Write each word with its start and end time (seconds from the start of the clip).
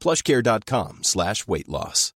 plushcare.com 0.00 1.00
slash 1.02 1.46
weight 1.46 1.68
loss. 1.68 2.12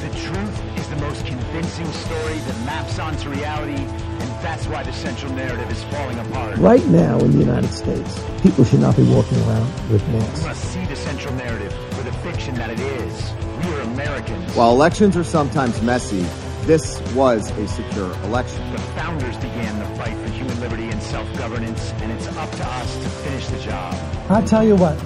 The 0.00 0.10
truth 0.26 0.78
is 0.78 0.88
the 0.88 0.96
most 0.96 1.24
convincing 1.26 1.86
story 1.92 2.38
that 2.38 2.62
maps 2.66 2.98
onto 2.98 3.28
reality, 3.30 3.76
and 3.82 4.30
that's 4.44 4.66
why 4.66 4.82
the 4.82 4.92
central 4.92 5.32
narrative 5.32 5.70
is 5.70 5.82
falling 5.84 6.18
apart. 6.18 6.56
Right 6.58 6.84
now 6.86 7.18
in 7.18 7.30
the 7.32 7.38
United 7.38 7.70
States, 7.72 8.20
people 8.42 8.64
should 8.64 8.80
not 8.80 8.96
be 8.96 9.02
walking 9.04 9.38
around 9.42 9.90
with 9.90 10.06
We 10.08 10.14
masks. 10.18 10.44
must 10.44 10.64
see 10.72 10.84
the 10.86 10.96
central 10.96 11.34
narrative 11.34 11.72
for 11.92 12.02
the 12.02 12.12
fiction 12.18 12.54
that 12.56 12.70
it 12.70 12.80
is. 12.80 13.32
We 13.64 13.72
are 13.74 13.80
Americans. 13.82 14.54
While 14.54 14.72
elections 14.72 15.16
are 15.16 15.24
sometimes 15.24 15.80
messy, 15.82 16.24
this 16.66 17.00
was 17.12 17.50
a 17.50 17.68
secure 17.68 18.10
election. 18.24 18.70
the 18.72 18.78
founders 18.96 19.36
began 19.36 19.78
the 19.78 19.86
fight 19.96 20.16
for 20.16 20.30
human 20.32 20.58
liberty 20.60 20.88
and 20.88 21.02
self-governance, 21.02 21.92
and 22.02 22.10
it's 22.12 22.26
up 22.28 22.50
to 22.50 22.66
us 22.66 22.94
to 22.96 23.08
finish 23.08 23.46
the 23.48 23.58
job. 23.60 23.94
I 24.30 24.40
tell 24.40 24.64
you 24.64 24.74
what, 24.74 24.98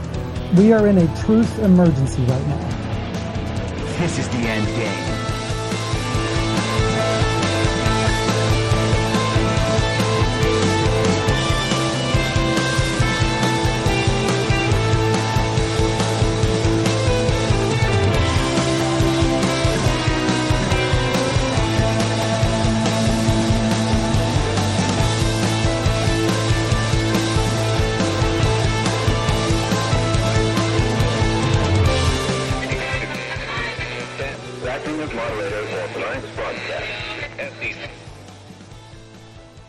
we 0.56 0.72
are 0.72 0.86
in 0.86 0.98
a 0.98 1.22
truth 1.22 1.58
emergency 1.58 2.22
right 2.22 2.46
now. 2.46 2.68
This 3.98 4.16
is 4.16 4.28
the 4.28 4.36
end 4.36 4.66
game. 4.76 5.37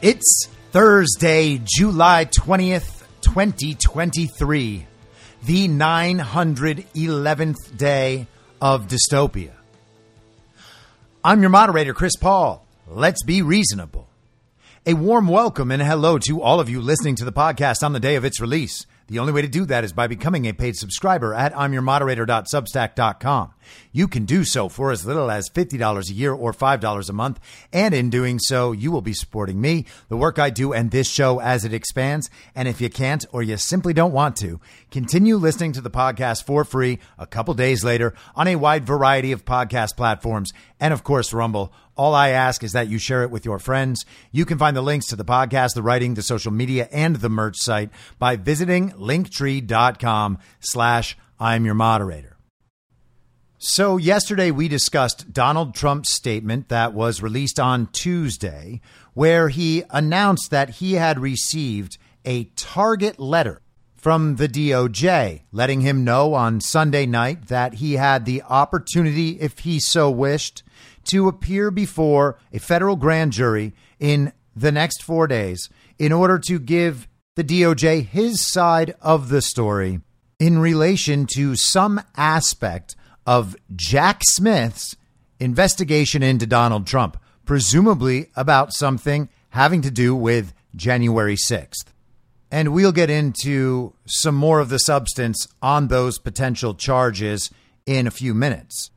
It's 0.02 0.48
Thursday, 0.72 1.62
July 1.64 2.26
20th, 2.26 3.04
2023, 3.22 4.88
the 5.44 5.68
911th 5.68 7.78
day 7.78 8.28
of 8.62 8.88
dystopia. 8.88 9.52
I'm 11.24 11.42
your 11.42 11.50
moderator, 11.50 11.94
Chris 11.94 12.16
Paul. 12.16 12.66
Let's 12.88 13.24
be 13.24 13.42
reasonable. 13.42 14.08
A 14.86 14.94
warm 14.94 15.28
welcome 15.28 15.72
and 15.72 15.82
hello 15.82 16.18
to 16.20 16.42
all 16.42 16.60
of 16.60 16.70
you 16.70 16.82
listening 16.82 17.16
to 17.16 17.26
the 17.26 17.34
podcast 17.34 17.84
on 17.84 17.94
the 17.94 18.00
day 18.00 18.16
of 18.16 18.26
its 18.26 18.40
release. 18.40 18.86
The 19.10 19.20
only 19.20 19.34
way 19.34 19.42
to 19.42 19.48
do 19.48 19.66
that 19.66 19.84
is 19.84 19.92
by 19.92 20.08
becoming 20.08 20.46
a 20.46 20.54
paid 20.54 20.76
subscriber 20.76 21.34
at 21.34 21.54
I'mYourModerator.substack.com. 21.54 23.54
You 23.92 24.08
can 24.08 24.26
do 24.26 24.44
so 24.44 24.70
for 24.70 24.92
as 24.92 25.06
little 25.06 25.32
as 25.32 25.50
$50 25.50 26.10
a 26.10 26.14
year 26.14 26.34
or 26.34 26.54
$5 26.54 27.10
a 27.10 27.14
month. 27.14 27.40
And 27.74 27.94
in 27.94 28.10
doing 28.10 28.40
so, 28.40 28.72
you 28.72 28.92
will 28.92 29.02
be 29.02 29.14
supporting 29.14 29.60
me, 29.60 29.86
the 30.10 30.18
work 30.18 30.40
I 30.40 30.50
do, 30.50 30.74
and 30.74 30.92
this 30.92 31.10
show 31.10 31.40
as 31.40 31.66
it 31.66 31.74
expands. 31.74 32.30
And 32.56 32.68
if 32.68 32.82
you 32.82 32.90
can't 32.90 33.26
or 33.32 33.44
you 33.44 33.58
simply 33.58 33.94
don't 33.94 34.14
want 34.14 34.36
to, 34.38 34.60
continue 34.92 35.38
listening 35.38 35.72
to 35.74 35.82
the 35.82 35.90
podcast 35.90 36.46
for 36.46 36.64
free 36.64 37.00
a 37.18 37.26
couple 37.26 37.54
days 37.54 37.84
later 37.84 38.14
on 38.36 38.48
a 38.48 38.56
wide 38.56 38.86
variety 38.86 39.32
of 39.32 39.46
podcast 39.46 39.98
platforms 39.98 40.52
and, 40.80 40.94
of 40.94 41.04
course, 41.04 41.34
Rumble. 41.34 41.74
All 42.00 42.16
I 42.16 42.30
ask 42.30 42.64
is 42.64 42.72
that 42.72 42.88
you 42.88 42.98
share 42.98 43.24
it 43.24 43.30
with 43.30 43.44
your 43.44 43.60
friends. 43.60 44.06
You 44.32 44.46
can 44.46 44.58
find 44.58 44.74
the 44.74 44.82
links 44.82 45.08
to 45.08 45.18
the 45.18 45.26
podcast, 45.26 45.74
the 45.74 45.82
writing, 45.82 46.14
the 46.14 46.22
social 46.22 46.50
media, 46.50 46.88
and 46.94 47.18
the 47.18 47.28
merch 47.28 47.58
site 47.58 47.90
by 48.18 48.38
visiting 48.38 48.92
linktree.com 48.92 50.38
slash 50.62 51.18
I'm 51.42 51.66
your 51.66 51.74
moderator. 51.76 52.38
So 53.58 53.98
yesterday 53.98 54.50
we 54.50 54.70
discussed 54.70 55.34
Donald 55.34 55.76
Trump's 55.76 56.14
statement 56.14 56.70
that 56.70 56.94
was 56.94 57.22
released 57.22 57.60
on 57.60 57.88
Tuesday, 57.88 58.80
where 59.14 59.50
he 59.50 59.84
announced 59.90 60.52
that 60.52 60.70
he 60.70 60.94
had 60.94 61.20
received 61.20 61.98
a 62.24 62.46
target 62.56 63.20
letter 63.20 63.60
from 63.98 64.38
the 64.38 64.48
DOJ, 64.48 65.42
letting 65.52 65.82
him 65.82 66.06
know 66.06 66.34
on 66.34 66.62
Sunday 66.62 67.06
night 67.06 67.50
that 67.50 67.74
he 67.74 67.96
had 67.96 68.24
the 68.24 68.42
opportunity, 68.44 69.32
if 69.42 69.60
he 69.60 69.82
so 69.82 70.10
wished, 70.10 70.64
to 71.10 71.28
appear 71.28 71.72
before 71.72 72.38
a 72.54 72.60
federal 72.60 72.96
grand 72.96 73.32
jury 73.32 73.74
in 74.00 74.34
the 74.56 74.72
next 74.72 75.04
four 75.04 75.28
days 75.28 75.70
in 75.98 76.12
order 76.12 76.40
to 76.40 76.60
give 76.60 77.08
the 77.36 77.44
DOJ 77.44 78.06
his 78.06 78.46
side 78.46 78.96
of 79.02 79.30
the 79.30 79.42
story 79.42 80.02
in 80.40 80.60
relation 80.60 81.26
to 81.36 81.56
some 81.56 82.02
aspect 82.16 82.96
of 83.26 83.56
Jack 83.76 84.22
Smith's 84.26 84.96
investigation 85.40 86.24
into 86.24 86.46
Donald 86.46 86.88
Trump, 86.88 87.18
presumably 87.46 88.30
about 88.36 88.74
something 88.74 89.30
having 89.50 89.82
to 89.82 89.92
do 89.92 90.16
with 90.16 90.54
January 90.76 91.36
6th. 91.36 91.86
And 92.52 92.74
we'll 92.74 92.92
get 92.92 93.10
into 93.10 93.94
some 94.06 94.36
more 94.36 94.60
of 94.60 94.70
the 94.70 94.80
substance 94.80 95.48
on 95.62 95.88
those 95.88 96.18
potential 96.18 96.74
charges 96.74 97.52
in 97.86 98.08
a 98.08 98.12
few 98.12 98.34
minutes. 98.34 98.90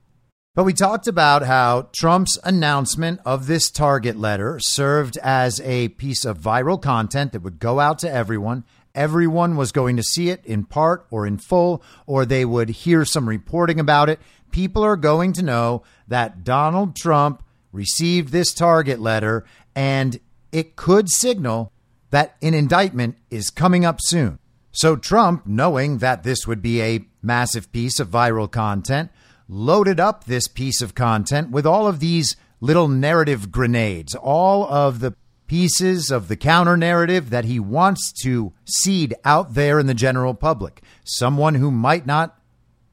But 0.55 0.65
we 0.65 0.75
talked 0.75 1.09
about 1.09 1.45
how 1.45 1.89
Trump's 1.95 2.39
announcement 2.45 3.21
of 3.25 3.47
this 3.47 3.71
target 3.71 4.19
letter 4.19 4.59
served 4.61 5.17
as 5.23 5.63
a 5.63 5.89
piece 5.89 6.27
of 6.27 6.39
viral 6.39 6.81
content 6.81 7.33
that 7.33 7.41
would 7.41 7.59
go 7.59 7.81
out 7.81 8.01
to 8.01 8.13
everyone. 8.13 8.65
Everyone 8.95 9.57
was 9.57 9.73
going 9.73 9.97
to 9.97 10.03
see 10.03 10.29
it 10.29 10.45
in 10.45 10.65
part 10.65 11.07
or 11.11 11.27
in 11.27 11.39
full, 11.39 11.83
or 12.07 12.27
they 12.27 12.45
would 12.45 12.69
hear 12.69 13.07
some 13.07 13.31
reporting 13.31 13.81
about 13.81 14.11
it. 14.11 14.21
People 14.51 14.83
are 14.83 14.97
going 14.97 15.33
to 15.33 15.43
know 15.43 15.85
that 16.07 16.45
Donald 16.45 16.97
Trump 16.97 17.43
received 17.73 18.31
this 18.31 18.53
target 18.53 19.01
letter, 19.01 19.47
and 19.75 20.21
it 20.53 20.77
could 20.77 21.09
signal 21.09 21.73
that 22.11 22.37
an 22.43 22.53
indictment 22.53 23.17
is 23.31 23.49
coming 23.49 23.87
up 23.87 24.01
soon. 24.03 24.39
So 24.71 24.97
Trump, 24.97 25.47
knowing 25.47 25.99
that 25.99 26.25
this 26.25 26.47
would 26.47 26.61
be 26.61 26.83
a 26.83 27.07
massive 27.23 27.73
piece 27.73 27.99
of 27.99 28.11
viral 28.11 28.51
content, 28.51 29.11
loaded 29.49 30.01
up 30.01 30.25
this 30.25 30.49
piece 30.49 30.81
of 30.81 30.95
content 30.95 31.51
with 31.51 31.67
all 31.67 31.87
of 31.87 32.01
these 32.01 32.37
little 32.61 32.89
narrative 32.89 33.51
grenades, 33.51 34.15
all 34.15 34.65
of 34.65 35.01
the 35.01 35.15
pieces 35.47 36.11
of 36.11 36.29
the 36.29 36.37
counter 36.37 36.77
narrative 36.77 37.31
that 37.31 37.45
he 37.45 37.61
wants 37.61 38.13
to 38.23 38.53
seed 38.65 39.15
out 39.25 39.55
there 39.55 39.79
in 39.79 39.87
the 39.87 39.95
general 39.95 40.33
public. 40.33 40.83
Someone 41.05 41.57
who 41.57 41.71
might 41.71 42.07
not 42.07 42.39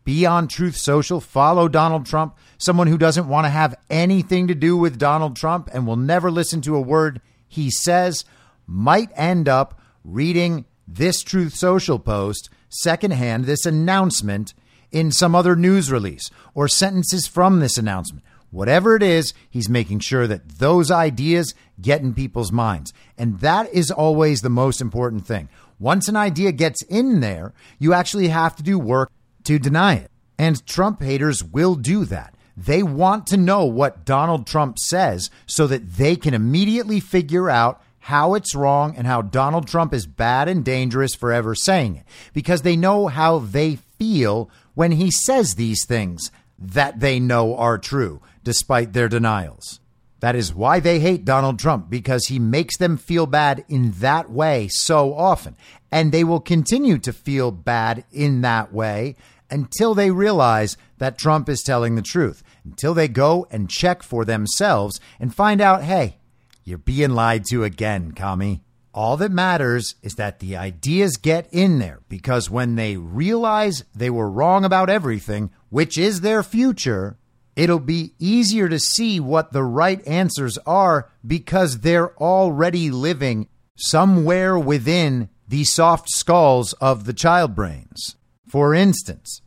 be 0.04 0.26
on 0.26 0.48
Truth 0.48 0.76
Social, 0.76 1.22
follow 1.22 1.68
Donald 1.68 2.06
Trump, 2.06 2.36
someone 2.58 2.88
who 2.88 2.98
doesn't 2.98 3.28
want 3.28 3.46
to 3.46 3.50
have 3.50 3.76
anything 3.90 4.48
to 4.48 4.56
do 4.56 4.76
with 4.76 4.98
Donald 4.98 5.36
Trump 5.36 5.70
and 5.72 5.86
will 5.86 5.96
never 5.96 6.32
listen 6.32 6.62
to 6.62 6.76
a 6.76 6.82
word 6.82 7.22
he 7.48 7.70
says, 7.70 8.26
might 8.66 9.10
end 9.16 9.48
up 9.48 9.80
reading 10.04 10.66
this 10.88 11.22
Truth 11.22 11.56
Social 11.56 12.00
post 12.00 12.50
secondhand, 12.70 13.46
this 13.46 13.66
announcement 13.66 14.54
in 14.92 15.12
some 15.12 15.36
other 15.36 15.56
news 15.56 15.92
release 15.92 16.30
or 16.54 16.68
sentences 16.68 17.28
from 17.28 17.60
this 17.60 17.78
announcement. 17.78 18.24
Whatever 18.52 18.96
it 18.96 19.04
is, 19.04 19.34
he's 19.50 19.70
making 19.70 20.00
sure 20.00 20.26
that 20.26 20.58
those 20.58 20.90
ideas 20.90 21.54
get 21.80 22.02
in 22.02 22.14
people's 22.14 22.52
minds. 22.52 22.94
And 23.18 23.40
that 23.40 23.72
is 23.72 23.92
always 23.92 24.42
the 24.42 24.50
most 24.50 24.82
important 24.82 25.26
thing. 25.28 25.50
Once 25.78 26.08
an 26.08 26.16
idea 26.16 26.52
gets 26.52 26.82
in 26.84 27.20
there, 27.20 27.54
you 27.78 27.94
actually 27.94 28.30
have 28.30 28.56
to 28.56 28.64
do 28.64 28.80
work 28.80 29.12
to 29.44 29.60
deny 29.60 29.96
it. 29.96 30.12
And 30.38 30.66
Trump 30.66 31.02
haters 31.02 31.44
will 31.44 31.76
do 31.76 32.06
that. 32.06 32.36
They 32.58 32.84
want 32.84 33.28
to 33.28 33.38
know 33.38 33.66
what 33.66 34.04
Donald 34.04 34.46
Trump 34.46 34.80
says 34.80 35.30
so 35.46 35.68
that 35.68 35.94
they 35.94 36.16
can 36.16 36.34
immediately 36.34 37.00
figure 37.00 37.50
out 37.50 37.82
how 38.00 38.34
it's 38.34 38.56
wrong 38.56 38.96
and 38.98 39.06
how 39.06 39.22
Donald 39.22 39.68
Trump 39.68 39.94
is 39.94 40.06
bad 40.06 40.50
and 40.50 40.66
dangerous 40.66 41.14
for 41.14 41.32
ever 41.32 41.54
saying 41.54 41.98
it 41.98 42.06
because 42.34 42.64
they 42.64 42.76
know 42.76 43.08
how 43.08 43.40
they 43.40 43.78
feel 43.98 44.50
when 44.76 44.92
he 44.92 45.12
says 45.12 45.56
these 45.56 45.86
things 45.86 46.32
that 46.58 47.00
they 47.00 47.20
know 47.20 47.56
are 47.56 47.78
true 47.78 48.22
despite 48.44 48.94
their 48.94 49.10
denials. 49.10 49.80
That 50.20 50.36
is 50.36 50.54
why 50.54 50.80
they 50.80 51.00
hate 51.00 51.24
Donald 51.24 51.60
Trump 51.60 51.90
because 51.90 52.26
he 52.26 52.40
makes 52.40 52.78
them 52.78 52.98
feel 52.98 53.26
bad 53.26 53.64
in 53.70 53.92
that 54.00 54.30
way 54.30 54.68
so 54.70 55.14
often. 55.14 55.56
And 55.92 56.12
they 56.12 56.24
will 56.24 56.42
continue 56.42 56.98
to 57.00 57.14
feel 57.14 57.52
bad 57.52 58.04
in 58.12 58.42
that 58.42 58.74
way 58.74 59.16
until 59.50 59.94
they 59.94 60.12
realize 60.12 60.78
that 60.98 61.18
Trump 61.18 61.48
is 61.48 61.62
telling 61.62 61.96
the 61.96 62.02
truth, 62.02 62.44
until 62.66 62.94
they 62.94 63.08
go 63.08 63.48
and 63.50 63.70
check 63.70 64.04
for 64.04 64.26
themselves 64.26 65.00
and 65.20 65.34
find 65.34 65.62
out, 65.62 65.84
hey, 65.84 66.18
you're 66.66 66.78
being 66.78 67.12
lied 67.12 67.46
to 67.46 67.64
again, 67.64 68.12
commie. 68.12 68.62
All 68.94 69.18
that 69.18 69.32
matters 69.32 69.96
is 70.02 70.16
that 70.16 70.40
the 70.40 70.58
ideas 70.58 71.18
get 71.18 71.48
in 71.52 71.80
there 71.80 72.00
because 72.10 72.50
when 72.50 72.76
they 72.76 72.98
realize 72.98 73.84
they 73.94 74.10
were 74.10 74.30
wrong 74.30 74.66
about 74.66 74.90
everything, 74.90 75.52
which 75.70 75.98
is 75.98 76.22
their 76.22 76.42
future, 76.42 77.18
it'll 77.56 77.80
be 77.80 78.14
easier 78.18 78.68
to 78.68 78.80
see 78.80 79.20
what 79.20 79.54
the 79.54 79.64
right 79.64 80.06
answers 80.08 80.58
are 80.66 81.10
because 81.26 81.80
they're 81.80 82.18
already 82.18 82.90
living 82.90 83.48
somewhere 83.76 84.58
within 84.58 85.30
the 85.48 85.64
soft 85.64 86.10
skulls 86.10 86.74
of 86.74 87.06
the 87.06 87.14
child 87.14 87.56
brains. 87.56 88.16
For 88.48 88.74
instance, 88.74 89.42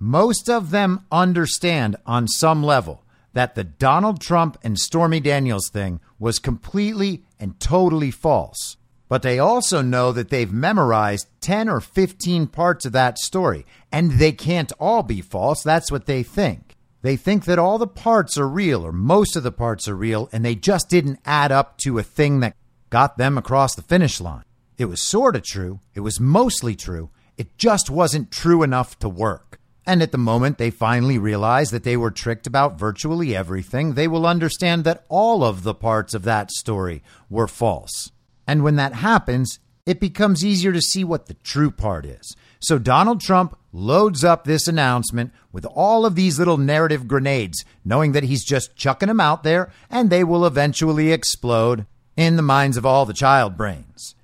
most 0.00 0.50
of 0.50 0.70
them 0.70 1.04
understand 1.12 1.96
on 2.06 2.26
some 2.26 2.62
level 2.62 3.04
that 3.32 3.54
the 3.54 3.64
Donald 3.64 4.20
Trump 4.20 4.58
and 4.64 4.78
Stormy 4.78 5.20
Daniels 5.20 5.68
thing 5.68 6.00
was 6.18 6.38
completely 6.38 7.22
and 7.38 7.58
totally 7.60 8.10
false. 8.10 8.76
But 9.10 9.22
they 9.22 9.40
also 9.40 9.82
know 9.82 10.12
that 10.12 10.28
they've 10.28 10.52
memorized 10.52 11.26
10 11.40 11.68
or 11.68 11.80
15 11.80 12.46
parts 12.46 12.86
of 12.86 12.92
that 12.92 13.18
story, 13.18 13.66
and 13.90 14.12
they 14.12 14.30
can't 14.30 14.72
all 14.78 15.02
be 15.02 15.20
false. 15.20 15.64
That's 15.64 15.90
what 15.90 16.06
they 16.06 16.22
think. 16.22 16.76
They 17.02 17.16
think 17.16 17.44
that 17.46 17.58
all 17.58 17.76
the 17.76 17.88
parts 17.88 18.38
are 18.38 18.48
real, 18.48 18.86
or 18.86 18.92
most 18.92 19.34
of 19.34 19.42
the 19.42 19.50
parts 19.50 19.88
are 19.88 19.96
real, 19.96 20.28
and 20.32 20.44
they 20.44 20.54
just 20.54 20.88
didn't 20.88 21.18
add 21.26 21.50
up 21.50 21.76
to 21.78 21.98
a 21.98 22.04
thing 22.04 22.38
that 22.38 22.54
got 22.88 23.18
them 23.18 23.36
across 23.36 23.74
the 23.74 23.82
finish 23.82 24.20
line. 24.20 24.44
It 24.78 24.84
was 24.84 25.02
sort 25.02 25.34
of 25.34 25.42
true, 25.42 25.80
it 25.92 26.00
was 26.00 26.20
mostly 26.20 26.76
true, 26.76 27.10
it 27.36 27.58
just 27.58 27.90
wasn't 27.90 28.30
true 28.30 28.62
enough 28.62 28.96
to 29.00 29.08
work. 29.08 29.58
And 29.84 30.02
at 30.02 30.12
the 30.12 30.18
moment 30.18 30.58
they 30.58 30.70
finally 30.70 31.18
realize 31.18 31.72
that 31.72 31.82
they 31.82 31.96
were 31.96 32.12
tricked 32.12 32.46
about 32.46 32.78
virtually 32.78 33.34
everything, 33.34 33.94
they 33.94 34.06
will 34.06 34.24
understand 34.24 34.84
that 34.84 35.04
all 35.08 35.42
of 35.42 35.64
the 35.64 35.74
parts 35.74 36.14
of 36.14 36.22
that 36.22 36.52
story 36.52 37.02
were 37.28 37.48
false. 37.48 38.12
And 38.50 38.64
when 38.64 38.74
that 38.74 38.94
happens, 38.94 39.60
it 39.86 40.00
becomes 40.00 40.44
easier 40.44 40.72
to 40.72 40.82
see 40.82 41.04
what 41.04 41.26
the 41.26 41.34
true 41.34 41.70
part 41.70 42.04
is. 42.04 42.34
So 42.58 42.80
Donald 42.80 43.20
Trump 43.20 43.56
loads 43.72 44.24
up 44.24 44.42
this 44.42 44.66
announcement 44.66 45.32
with 45.52 45.64
all 45.66 46.04
of 46.04 46.16
these 46.16 46.36
little 46.36 46.56
narrative 46.56 47.06
grenades, 47.06 47.64
knowing 47.84 48.10
that 48.10 48.24
he's 48.24 48.42
just 48.42 48.74
chucking 48.74 49.06
them 49.06 49.20
out 49.20 49.44
there 49.44 49.70
and 49.88 50.10
they 50.10 50.24
will 50.24 50.44
eventually 50.44 51.12
explode 51.12 51.86
in 52.16 52.34
the 52.34 52.42
minds 52.42 52.76
of 52.76 52.84
all 52.84 53.06
the 53.06 53.12
child 53.12 53.56
brains. 53.56 54.16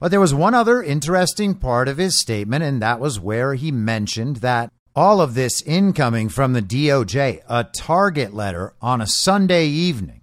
But 0.00 0.10
there 0.10 0.20
was 0.20 0.32
one 0.32 0.54
other 0.54 0.82
interesting 0.82 1.54
part 1.54 1.86
of 1.86 1.98
his 1.98 2.18
statement, 2.18 2.64
and 2.64 2.80
that 2.80 2.98
was 2.98 3.20
where 3.20 3.56
he 3.56 3.70
mentioned 3.70 4.36
that 4.36 4.72
all 4.94 5.20
of 5.20 5.34
this 5.34 5.60
incoming 5.60 6.30
from 6.30 6.54
the 6.54 6.62
DOJ, 6.62 7.42
a 7.46 7.64
target 7.64 8.32
letter 8.32 8.72
on 8.80 9.02
a 9.02 9.06
Sunday 9.06 9.66
evening, 9.66 10.22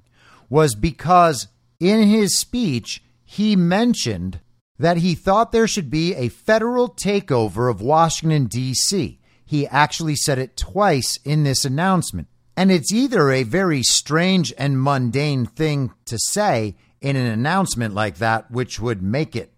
was 0.49 0.73
because 0.73 1.49
in 1.79 2.07
his 2.07 2.35
speech, 2.39 3.03
he 3.33 3.55
mentioned 3.55 4.39
that 4.77 4.97
he 4.97 5.15
thought 5.15 5.51
there 5.51 5.67
should 5.67 5.89
be 5.89 6.13
a 6.13 6.29
federal 6.29 6.87
takeover 6.87 7.69
of 7.69 7.81
Washington, 7.81 8.45
D.C. 8.45 9.19
He 9.43 9.67
actually 9.67 10.15
said 10.15 10.37
it 10.37 10.55
twice 10.55 11.17
in 11.25 11.43
this 11.43 11.65
announcement. 11.65 12.27
And 12.55 12.71
it's 12.71 12.93
either 12.93 13.31
a 13.31 13.41
very 13.41 13.81
strange 13.81 14.53
and 14.55 14.79
mundane 14.79 15.47
thing 15.47 15.91
to 16.05 16.19
say 16.19 16.75
in 17.01 17.15
an 17.15 17.25
announcement 17.25 17.95
like 17.95 18.17
that, 18.17 18.51
which 18.51 18.79
would 18.79 19.01
make 19.01 19.35
it 19.35 19.51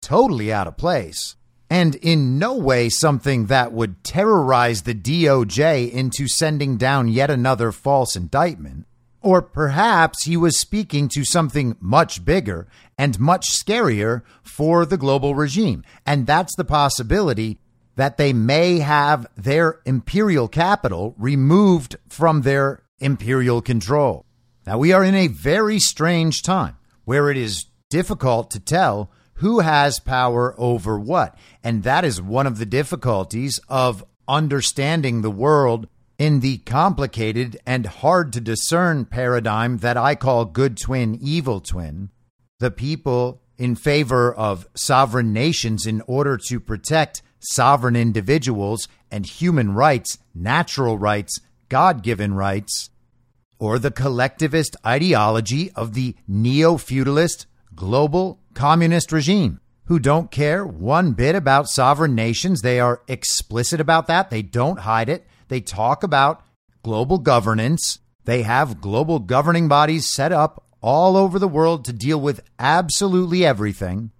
totally 0.00 0.50
out 0.50 0.66
of 0.66 0.78
place, 0.78 1.36
and 1.68 1.96
in 1.96 2.38
no 2.38 2.56
way 2.56 2.88
something 2.88 3.46
that 3.46 3.72
would 3.72 4.02
terrorize 4.02 4.82
the 4.82 4.94
DOJ 4.94 5.92
into 5.92 6.28
sending 6.28 6.78
down 6.78 7.08
yet 7.08 7.28
another 7.28 7.72
false 7.72 8.16
indictment. 8.16 8.86
Or 9.20 9.42
perhaps 9.42 10.24
he 10.24 10.36
was 10.36 10.58
speaking 10.58 11.08
to 11.08 11.24
something 11.24 11.76
much 11.80 12.24
bigger 12.24 12.68
and 12.96 13.18
much 13.18 13.50
scarier 13.50 14.22
for 14.42 14.86
the 14.86 14.96
global 14.96 15.34
regime. 15.34 15.84
And 16.06 16.26
that's 16.26 16.54
the 16.56 16.64
possibility 16.64 17.58
that 17.96 18.16
they 18.16 18.32
may 18.32 18.78
have 18.78 19.26
their 19.36 19.80
imperial 19.84 20.46
capital 20.46 21.16
removed 21.18 21.96
from 22.08 22.42
their 22.42 22.84
imperial 23.00 23.60
control. 23.60 24.24
Now, 24.66 24.78
we 24.78 24.92
are 24.92 25.02
in 25.02 25.14
a 25.14 25.26
very 25.26 25.80
strange 25.80 26.42
time 26.42 26.76
where 27.04 27.30
it 27.30 27.36
is 27.36 27.66
difficult 27.90 28.50
to 28.52 28.60
tell 28.60 29.10
who 29.34 29.60
has 29.60 29.98
power 30.00 30.54
over 30.58 30.98
what. 30.98 31.36
And 31.64 31.82
that 31.84 32.04
is 32.04 32.20
one 32.20 32.46
of 32.46 32.58
the 32.58 32.66
difficulties 32.66 33.60
of 33.68 34.04
understanding 34.28 35.22
the 35.22 35.30
world 35.30 35.88
in 36.18 36.40
the 36.40 36.58
complicated 36.58 37.56
and 37.64 37.86
hard 37.86 38.32
to 38.32 38.40
discern 38.40 39.04
paradigm 39.04 39.78
that 39.78 39.96
I 39.96 40.16
call 40.16 40.44
good 40.44 40.76
twin, 40.76 41.16
evil 41.20 41.60
twin. 41.60 42.10
The 42.58 42.72
people 42.72 43.40
in 43.56 43.76
favor 43.76 44.34
of 44.34 44.68
sovereign 44.74 45.32
nations 45.32 45.86
in 45.86 46.02
order 46.06 46.36
to 46.48 46.60
protect 46.60 47.22
sovereign 47.40 47.94
individuals 47.94 48.88
and 49.10 49.24
human 49.24 49.72
rights, 49.72 50.18
natural 50.34 50.98
rights, 50.98 51.40
God 51.68 52.02
given 52.02 52.34
rights, 52.34 52.90
or 53.60 53.78
the 53.78 53.90
collectivist 53.90 54.76
ideology 54.84 55.70
of 55.72 55.94
the 55.94 56.16
neo 56.26 56.76
feudalist 56.76 57.46
global 57.74 58.40
communist 58.54 59.12
regime 59.12 59.60
who 59.84 59.98
don't 59.98 60.30
care 60.30 60.66
one 60.66 61.12
bit 61.12 61.34
about 61.34 61.68
sovereign 61.68 62.14
nations. 62.14 62.60
They 62.60 62.78
are 62.80 63.02
explicit 63.08 63.80
about 63.80 64.06
that. 64.08 64.30
They 64.30 64.42
don't 64.42 64.80
hide 64.80 65.08
it. 65.08 65.26
They 65.48 65.60
talk 65.60 66.02
about 66.02 66.44
global 66.82 67.18
governance. 67.18 67.98
They 68.24 68.42
have 68.42 68.80
global 68.80 69.18
governing 69.18 69.68
bodies 69.68 70.08
set 70.08 70.32
up 70.32 70.64
all 70.80 71.16
over 71.16 71.38
the 71.38 71.48
world 71.48 71.84
to 71.84 71.92
deal 71.92 72.20
with 72.20 72.42
absolutely 72.58 73.44
everything. 73.44 74.10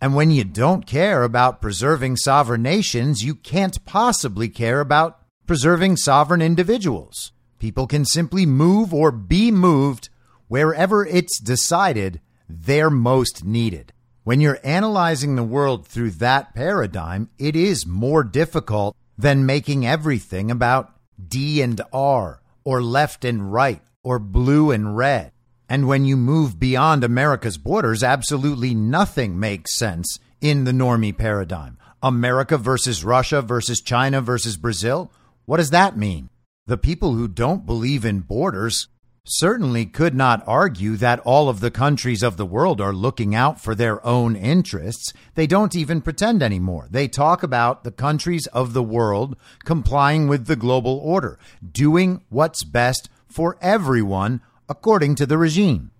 And 0.00 0.14
when 0.14 0.30
you 0.30 0.44
don't 0.44 0.86
care 0.86 1.22
about 1.22 1.62
preserving 1.62 2.16
sovereign 2.16 2.62
nations, 2.62 3.24
you 3.24 3.34
can't 3.34 3.82
possibly 3.86 4.48
care 4.48 4.80
about 4.80 5.18
preserving 5.46 5.96
sovereign 5.96 6.42
individuals. 6.42 7.32
People 7.58 7.86
can 7.86 8.04
simply 8.04 8.44
move 8.44 8.92
or 8.92 9.10
be 9.10 9.50
moved 9.50 10.10
wherever 10.48 11.06
it's 11.06 11.40
decided 11.40 12.20
they're 12.48 12.90
most 12.90 13.44
needed. 13.44 13.92
When 14.24 14.40
you're 14.40 14.60
analyzing 14.62 15.36
the 15.36 15.42
world 15.42 15.86
through 15.86 16.10
that 16.12 16.54
paradigm, 16.54 17.30
it 17.38 17.56
is 17.56 17.86
more 17.86 18.24
difficult 18.24 18.96
than 19.16 19.46
making 19.46 19.86
everything 19.86 20.50
about 20.50 20.92
D 21.28 21.62
and 21.62 21.80
R, 21.92 22.42
or 22.64 22.82
left 22.82 23.24
and 23.24 23.52
right, 23.52 23.82
or 24.02 24.18
blue 24.18 24.70
and 24.70 24.96
red. 24.96 25.32
And 25.68 25.86
when 25.86 26.04
you 26.04 26.16
move 26.16 26.58
beyond 26.58 27.04
America's 27.04 27.58
borders, 27.58 28.02
absolutely 28.02 28.74
nothing 28.74 29.38
makes 29.38 29.74
sense 29.74 30.18
in 30.40 30.64
the 30.64 30.72
normie 30.72 31.16
paradigm. 31.16 31.78
America 32.02 32.58
versus 32.58 33.02
Russia 33.02 33.40
versus 33.40 33.80
China 33.80 34.20
versus 34.20 34.58
Brazil? 34.58 35.10
What 35.46 35.56
does 35.56 35.70
that 35.70 35.96
mean? 35.96 36.28
The 36.66 36.76
people 36.76 37.14
who 37.14 37.28
don't 37.28 37.64
believe 37.64 38.04
in 38.04 38.20
borders 38.20 38.88
certainly 39.26 39.86
could 39.86 40.14
not 40.14 40.42
argue 40.46 40.96
that 40.96 41.18
all 41.20 41.48
of 41.48 41.60
the 41.60 41.70
countries 41.70 42.22
of 42.22 42.36
the 42.36 42.44
world 42.44 42.78
are 42.80 42.92
looking 42.92 43.34
out 43.34 43.58
for 43.58 43.74
their 43.74 44.04
own 44.06 44.36
interests. 44.36 45.14
They 45.34 45.46
don't 45.46 45.74
even 45.74 46.02
pretend 46.02 46.42
anymore. 46.42 46.88
They 46.90 47.08
talk 47.08 47.42
about 47.42 47.84
the 47.84 47.90
countries 47.90 48.46
of 48.48 48.74
the 48.74 48.82
world 48.82 49.36
complying 49.64 50.28
with 50.28 50.46
the 50.46 50.56
global 50.56 50.98
order, 51.02 51.38
doing 51.72 52.22
what's 52.28 52.64
best 52.64 53.08
for 53.26 53.56
everyone 53.62 54.42
according 54.68 55.14
to 55.16 55.26
the 55.26 55.38
regime. 55.38 55.90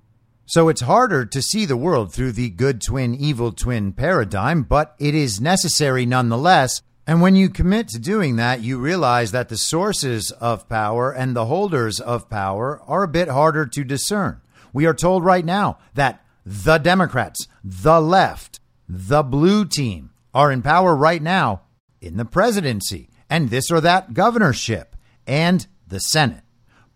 So 0.46 0.68
it's 0.68 0.82
harder 0.82 1.24
to 1.24 1.40
see 1.40 1.64
the 1.64 1.78
world 1.78 2.12
through 2.12 2.32
the 2.32 2.50
good 2.50 2.82
twin, 2.82 3.14
evil 3.14 3.52
twin 3.52 3.94
paradigm, 3.94 4.62
but 4.62 4.94
it 4.98 5.14
is 5.14 5.40
necessary 5.40 6.04
nonetheless. 6.04 6.82
And 7.06 7.20
when 7.20 7.36
you 7.36 7.50
commit 7.50 7.88
to 7.88 7.98
doing 7.98 8.36
that, 8.36 8.62
you 8.62 8.78
realize 8.78 9.32
that 9.32 9.50
the 9.50 9.58
sources 9.58 10.30
of 10.30 10.68
power 10.68 11.12
and 11.12 11.36
the 11.36 11.46
holders 11.46 12.00
of 12.00 12.30
power 12.30 12.80
are 12.86 13.02
a 13.02 13.08
bit 13.08 13.28
harder 13.28 13.66
to 13.66 13.84
discern. 13.84 14.40
We 14.72 14.86
are 14.86 14.94
told 14.94 15.22
right 15.22 15.44
now 15.44 15.78
that 15.94 16.24
the 16.46 16.78
Democrats, 16.78 17.46
the 17.62 18.00
left, 18.00 18.60
the 18.88 19.22
blue 19.22 19.66
team 19.66 20.10
are 20.32 20.50
in 20.50 20.62
power 20.62 20.96
right 20.96 21.22
now 21.22 21.62
in 22.00 22.16
the 22.16 22.24
presidency 22.24 23.08
and 23.28 23.50
this 23.50 23.70
or 23.70 23.80
that 23.82 24.14
governorship 24.14 24.96
and 25.26 25.66
the 25.86 26.00
Senate. 26.00 26.42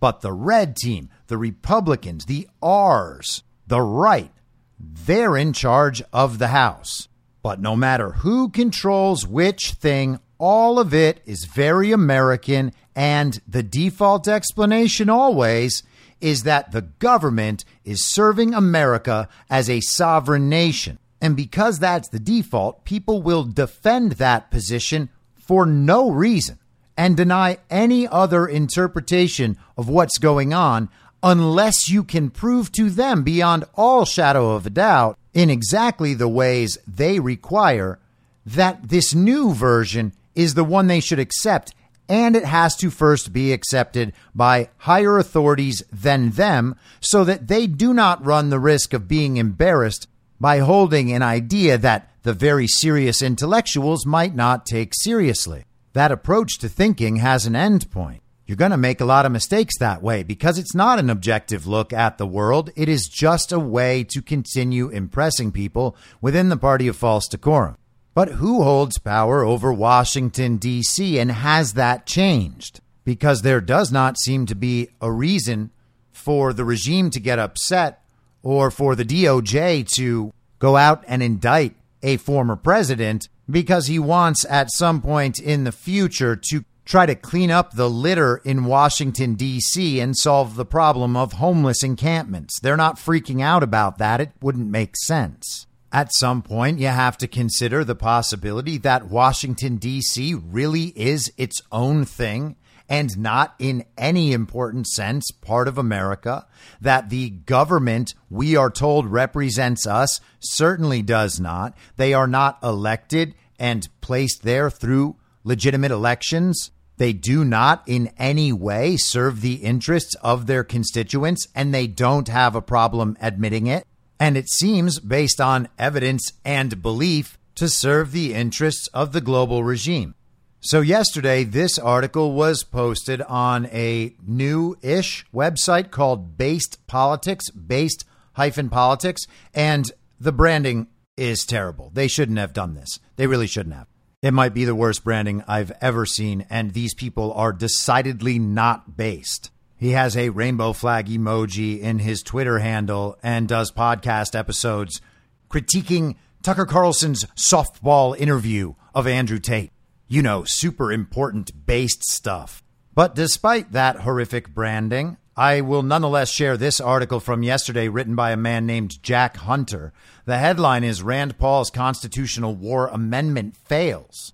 But 0.00 0.20
the 0.20 0.32
red 0.32 0.76
team, 0.76 1.10
the 1.26 1.38
Republicans, 1.38 2.24
the 2.24 2.48
R's, 2.62 3.42
the 3.66 3.80
right, 3.80 4.32
they're 4.78 5.36
in 5.36 5.52
charge 5.52 6.02
of 6.12 6.38
the 6.38 6.48
House. 6.48 7.08
But 7.42 7.61
no 7.61 7.76
matter 7.76 8.11
who 8.12 8.49
controls 8.49 9.26
which 9.26 9.73
thing, 9.73 10.21
all 10.38 10.78
of 10.78 10.95
it 10.95 11.21
is 11.25 11.45
very 11.45 11.92
American, 11.92 12.73
and 12.95 13.40
the 13.47 13.62
default 13.62 14.28
explanation 14.28 15.09
always 15.09 15.83
is 16.21 16.42
that 16.42 16.73
the 16.73 16.83
government 16.83 17.64
is 17.85 18.04
serving 18.04 18.54
America 18.54 19.28
as 19.49 19.71
a 19.71 19.80
sovereign 19.80 20.49
nation. 20.49 20.99
And 21.21 21.37
because 21.37 21.78
that's 21.78 22.09
the 22.09 22.21
default, 22.21 22.85
people 22.85 23.23
will 23.23 23.45
defend 23.45 24.12
that 24.12 24.50
position 24.50 25.09
for 25.37 25.66
no 25.66 26.11
reason 26.11 26.59
and 26.97 27.16
deny 27.16 27.59
any 27.71 28.07
other 28.07 28.47
interpretation 28.47 29.57
of 29.76 29.88
what's 29.88 30.18
going 30.18 30.52
on 30.52 30.88
unless 31.23 31.88
you 31.88 32.04
can 32.04 32.30
prove 32.30 32.71
to 32.73 32.90
them 32.90 33.23
beyond 33.23 33.64
all 33.75 34.04
shadow 34.04 34.50
of 34.50 34.66
a 34.66 34.71
doubt 34.71 35.17
in 35.35 35.50
exactly 35.50 36.14
the 36.14 36.28
ways 36.28 36.78
they 36.87 37.20
require 37.20 37.99
that 38.44 38.88
this 38.88 39.14
new 39.14 39.52
version 39.52 40.12
is 40.35 40.54
the 40.54 40.64
one 40.64 40.87
they 40.87 41.00
should 41.00 41.18
accept 41.18 41.75
and 42.08 42.35
it 42.35 42.44
has 42.44 42.75
to 42.76 42.90
first 42.90 43.32
be 43.32 43.52
accepted 43.52 44.12
by 44.35 44.70
higher 44.78 45.18
authorities 45.18 45.82
than 45.92 46.30
them 46.30 46.75
so 47.00 47.23
that 47.25 47.49
they 47.49 47.66
do 47.66 47.92
not 47.92 48.25
run 48.25 48.49
the 48.49 48.58
risk 48.58 48.94
of 48.94 49.06
being 49.08 49.37
embarrassed 49.37 50.08
by 50.40 50.58
holding 50.58 51.12
an 51.12 51.23
idea 51.23 51.76
that 51.76 52.11
the 52.23 52.32
very 52.32 52.66
serious 52.66 53.20
intellectuals 53.20 54.06
might 54.06 54.35
not 54.35 54.64
take 54.64 54.92
seriously. 54.94 55.64
That 55.92 56.12
approach 56.12 56.58
to 56.61 56.68
thinking 56.68 57.16
has 57.16 57.47
an 57.47 57.56
end 57.56 57.90
point. 57.90 58.23
You're 58.49 58.57
going 58.57 58.71
to 58.71 58.78
make 58.78 59.02
a 59.02 59.05
lot 59.05 59.26
of 59.26 59.33
mistakes 59.33 59.76
that 59.76 60.02
way 60.02 60.23
because 60.23 60.59
it's 60.59 60.75
not 60.75 60.99
an 60.99 61.11
objective 61.11 61.67
look 61.67 61.93
at 61.93 62.17
the 62.17 62.26
world. 62.26 62.71
It 62.76 62.88
is 62.88 63.07
just 63.07 63.52
a 63.52 63.59
way 63.59 64.05
to 64.05 64.23
continue 64.23 64.88
impressing 64.88 65.52
people 65.52 65.95
within 66.23 66.49
the 66.49 66.57
party 66.57 66.88
of 66.88 66.97
false 66.97 67.28
decorum. 67.28 67.76
But 68.14 68.31
who 68.31 68.62
holds 68.62 68.97
power 68.97 69.45
over 69.45 69.71
Washington, 69.71 70.57
D.C., 70.57 71.19
and 71.19 71.31
has 71.31 71.75
that 71.75 72.07
changed? 72.07 72.81
Because 73.05 73.43
there 73.43 73.61
does 73.61 73.93
not 73.93 74.19
seem 74.19 74.47
to 74.47 74.55
be 74.55 74.88
a 74.99 75.12
reason 75.12 75.71
for 76.11 76.55
the 76.55 76.64
regime 76.64 77.11
to 77.11 77.21
get 77.21 77.38
upset 77.38 78.02
or 78.43 78.71
for 78.71 78.97
the 78.97 79.05
DOJ 79.05 79.87
to 79.97 80.33
go 80.59 80.78
out 80.78 81.05
and 81.07 81.23
indict 81.23 81.76
a 82.02 82.17
former 82.17 82.57
president 82.57 83.28
because 83.50 83.88
he 83.88 83.99
wants 83.99 84.47
at 84.47 84.73
some 84.73 85.02
point 85.02 85.38
in 85.38 85.64
the 85.64 85.73
future 85.73 86.35
to 86.35 86.64
try 86.88 87.04
to 87.04 87.14
clean 87.14 87.50
up 87.50 87.75
the 87.75 87.88
litter 87.88 88.38
in 88.45 88.64
Washington, 88.64 89.35
D.C. 89.35 90.00
and 90.00 90.16
solve 90.16 90.57
the 90.57 90.64
problem 90.64 91.18
of 91.18 91.35
homeless 91.35 91.83
encampments. 91.83 92.59
They're 92.59 92.78
not 92.78 92.97
freaking 92.97 93.42
out 93.42 93.62
about 93.62 93.99
that. 93.99 94.23
It 94.23 94.33
wouldn't 94.40 94.71
make 94.71 94.97
sense. 94.97 95.66
At 95.92 96.14
some 96.14 96.40
point, 96.40 96.78
you 96.78 96.87
have 96.87 97.18
to 97.18 97.28
consider 97.28 97.85
the 97.85 97.95
possibility 97.95 98.78
that 98.78 99.09
Washington, 99.09 99.76
D.C. 99.76 100.35
really 100.35 100.95
is 100.97 101.30
its 101.37 101.61
own 101.71 102.07
thing 102.07 102.57
and 102.88 103.18
not 103.18 103.54
in 103.59 103.85
any 103.99 104.33
important 104.33 104.87
sense 104.87 105.30
part 105.30 105.68
of 105.68 105.76
America, 105.76 106.47
that 106.80 107.11
the 107.11 107.28
government 107.28 108.14
we 108.30 108.57
are 108.57 108.71
told 108.71 109.07
represents 109.07 109.87
us 109.87 110.23
certainly 110.40 111.02
does 111.02 111.38
not. 111.38 111.76
They 111.97 112.14
are 112.14 112.26
not 112.26 112.59
elected 112.62 113.35
and 113.59 113.87
placed 114.00 114.42
there 114.42 114.71
through 114.71 115.16
legitimate 115.45 115.90
elections. 115.90 116.71
They 116.99 117.12
do 117.12 117.45
not 117.45 117.83
in 117.87 118.11
any 118.19 118.52
way 118.52 118.97
serve 118.97 119.40
the 119.40 119.55
interests 119.55 120.14
of 120.17 120.47
their 120.47 120.64
constituents, 120.64 121.47
and 121.55 121.73
they 121.73 121.87
don't 121.87 122.28
have 122.28 122.55
a 122.55 122.62
problem 122.62 123.17
admitting 123.21 123.69
it. 123.69 123.87
And 124.21 124.37
it 124.37 124.49
seems, 124.49 124.99
based 124.99 125.40
on 125.40 125.69
evidence 125.78 126.33
and 126.45 126.83
belief, 126.83 127.38
to 127.55 127.69
serve 127.69 128.12
the 128.12 128.35
interests 128.35 128.88
of 128.88 129.12
the 129.12 129.21
global 129.21 129.64
regime. 129.64 130.14
So, 130.61 130.81
yesterday, 130.81 131.45
this 131.45 131.78
article 131.78 132.33
was 132.33 132.64
posted 132.64 133.23
on 133.23 133.67
a 133.67 134.14
new 134.26 134.76
ish 134.83 135.25
website 135.33 135.93
called 135.93 136.37
Based 136.37 136.85
Politics, 136.88 137.50
based 137.50 138.05
hyphen 138.33 138.69
politics, 138.69 139.23
and 139.55 139.90
the 140.19 140.33
branding 140.33 140.88
is 141.17 141.45
terrible. 141.45 141.90
They 141.95 142.09
shouldn't 142.09 142.38
have 142.38 142.52
done 142.52 142.75
this. 142.75 142.99
They 143.17 143.26
really 143.26 143.47
shouldn't 143.47 143.75
have. 143.75 143.88
It 144.20 144.34
might 144.34 144.54
be 144.54 144.64
the 144.64 144.75
worst 144.75 145.04
branding 145.04 145.44
I've 145.46 145.72
ever 145.80 146.04
seen, 146.04 146.46
and 146.50 146.72
these 146.72 146.94
people 146.94 147.32
are 147.34 147.52
decidedly 147.52 148.38
not 148.38 148.96
based. 148.96 149.50
He 149.76 149.92
has 149.92 150.16
a 150.16 150.30
rainbow 150.30 150.72
flag 150.72 151.06
emoji 151.06 151.80
in 151.80 152.00
his 152.00 152.22
Twitter 152.22 152.58
handle 152.58 153.16
and 153.22 153.46
does 153.46 153.70
podcast 153.70 154.37
episodes 154.37 155.00
critiquing 155.48 156.16
Tucker 156.42 156.66
Carlson's 156.66 157.25
softball 157.37 158.18
interview 158.18 158.75
of 158.94 159.06
Andrew 159.06 159.38
Tate 159.38 159.70
you 160.08 160.22
know, 160.22 160.42
super 160.46 160.90
important 160.90 161.66
based 161.66 162.02
stuff. 162.04 162.62
But 162.94 163.14
despite 163.14 163.72
that 163.72 164.00
horrific 164.00 164.48
branding, 164.48 165.18
I 165.38 165.61
will 165.61 165.85
nonetheless 165.85 166.33
share 166.33 166.57
this 166.57 166.80
article 166.80 167.21
from 167.21 167.45
yesterday 167.45 167.87
written 167.87 168.16
by 168.16 168.33
a 168.33 168.37
man 168.37 168.66
named 168.66 169.00
Jack 169.04 169.37
Hunter. 169.37 169.92
The 170.25 170.38
headline 170.38 170.83
is 170.83 171.00
Rand 171.00 171.38
Paul's 171.38 171.71
Constitutional 171.71 172.57
War 172.57 172.88
Amendment 172.88 173.57
Fails. 173.57 174.33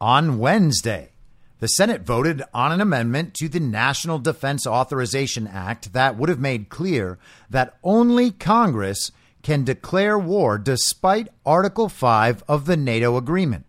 On 0.00 0.40
Wednesday, 0.40 1.12
the 1.60 1.68
Senate 1.68 2.02
voted 2.02 2.42
on 2.52 2.72
an 2.72 2.80
amendment 2.80 3.34
to 3.34 3.48
the 3.48 3.60
National 3.60 4.18
Defense 4.18 4.66
Authorization 4.66 5.46
Act 5.46 5.92
that 5.92 6.16
would 6.16 6.28
have 6.28 6.40
made 6.40 6.68
clear 6.68 7.20
that 7.48 7.78
only 7.84 8.32
Congress 8.32 9.12
can 9.44 9.62
declare 9.62 10.18
war 10.18 10.58
despite 10.58 11.28
Article 11.46 11.88
5 11.88 12.42
of 12.48 12.66
the 12.66 12.76
NATO 12.76 13.16
agreement. 13.16 13.66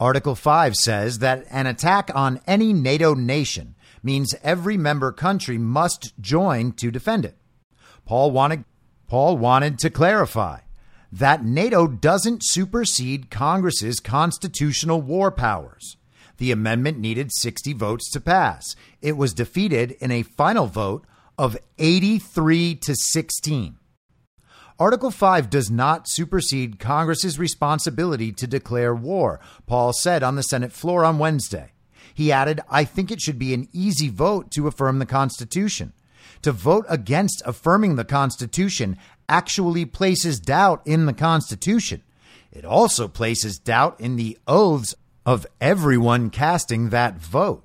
Article 0.00 0.34
5 0.34 0.74
says 0.74 1.20
that 1.20 1.46
an 1.48 1.68
attack 1.68 2.10
on 2.12 2.40
any 2.44 2.72
NATO 2.72 3.14
nation 3.14 3.73
means 4.04 4.34
every 4.42 4.76
member 4.76 5.10
country 5.12 5.58
must 5.58 6.12
join 6.20 6.72
to 6.72 6.90
defend 6.90 7.24
it. 7.24 7.36
Paul 8.04 8.30
wanted, 8.30 8.64
Paul 9.08 9.38
wanted 9.38 9.78
to 9.80 9.90
clarify 9.90 10.60
that 11.10 11.44
NATO 11.44 11.86
doesn't 11.86 12.44
supersede 12.44 13.30
Congress's 13.30 14.00
constitutional 14.00 15.00
war 15.00 15.30
powers. 15.30 15.96
The 16.38 16.50
amendment 16.50 16.98
needed 16.98 17.30
60 17.32 17.72
votes 17.74 18.10
to 18.10 18.20
pass. 18.20 18.74
It 19.00 19.16
was 19.16 19.32
defeated 19.32 19.92
in 20.00 20.10
a 20.10 20.22
final 20.22 20.66
vote 20.66 21.06
of 21.38 21.56
83 21.78 22.74
to 22.74 22.94
16. 22.96 23.78
Article 24.76 25.12
5 25.12 25.50
does 25.50 25.70
not 25.70 26.08
supersede 26.08 26.80
Congress's 26.80 27.38
responsibility 27.38 28.32
to 28.32 28.48
declare 28.48 28.92
war, 28.92 29.38
Paul 29.68 29.92
said 29.92 30.24
on 30.24 30.34
the 30.34 30.42
Senate 30.42 30.72
floor 30.72 31.04
on 31.04 31.18
Wednesday. 31.18 31.73
He 32.14 32.30
added, 32.30 32.60
I 32.70 32.84
think 32.84 33.10
it 33.10 33.20
should 33.20 33.38
be 33.38 33.52
an 33.52 33.68
easy 33.72 34.08
vote 34.08 34.50
to 34.52 34.68
affirm 34.68 35.00
the 35.00 35.06
Constitution. 35.06 35.92
To 36.42 36.52
vote 36.52 36.86
against 36.88 37.42
affirming 37.44 37.96
the 37.96 38.04
Constitution 38.04 38.96
actually 39.28 39.84
places 39.84 40.38
doubt 40.38 40.80
in 40.86 41.06
the 41.06 41.12
Constitution. 41.12 42.02
It 42.52 42.64
also 42.64 43.08
places 43.08 43.58
doubt 43.58 44.00
in 44.00 44.16
the 44.16 44.38
oaths 44.46 44.94
of 45.26 45.46
everyone 45.60 46.30
casting 46.30 46.90
that 46.90 47.18
vote. 47.18 47.64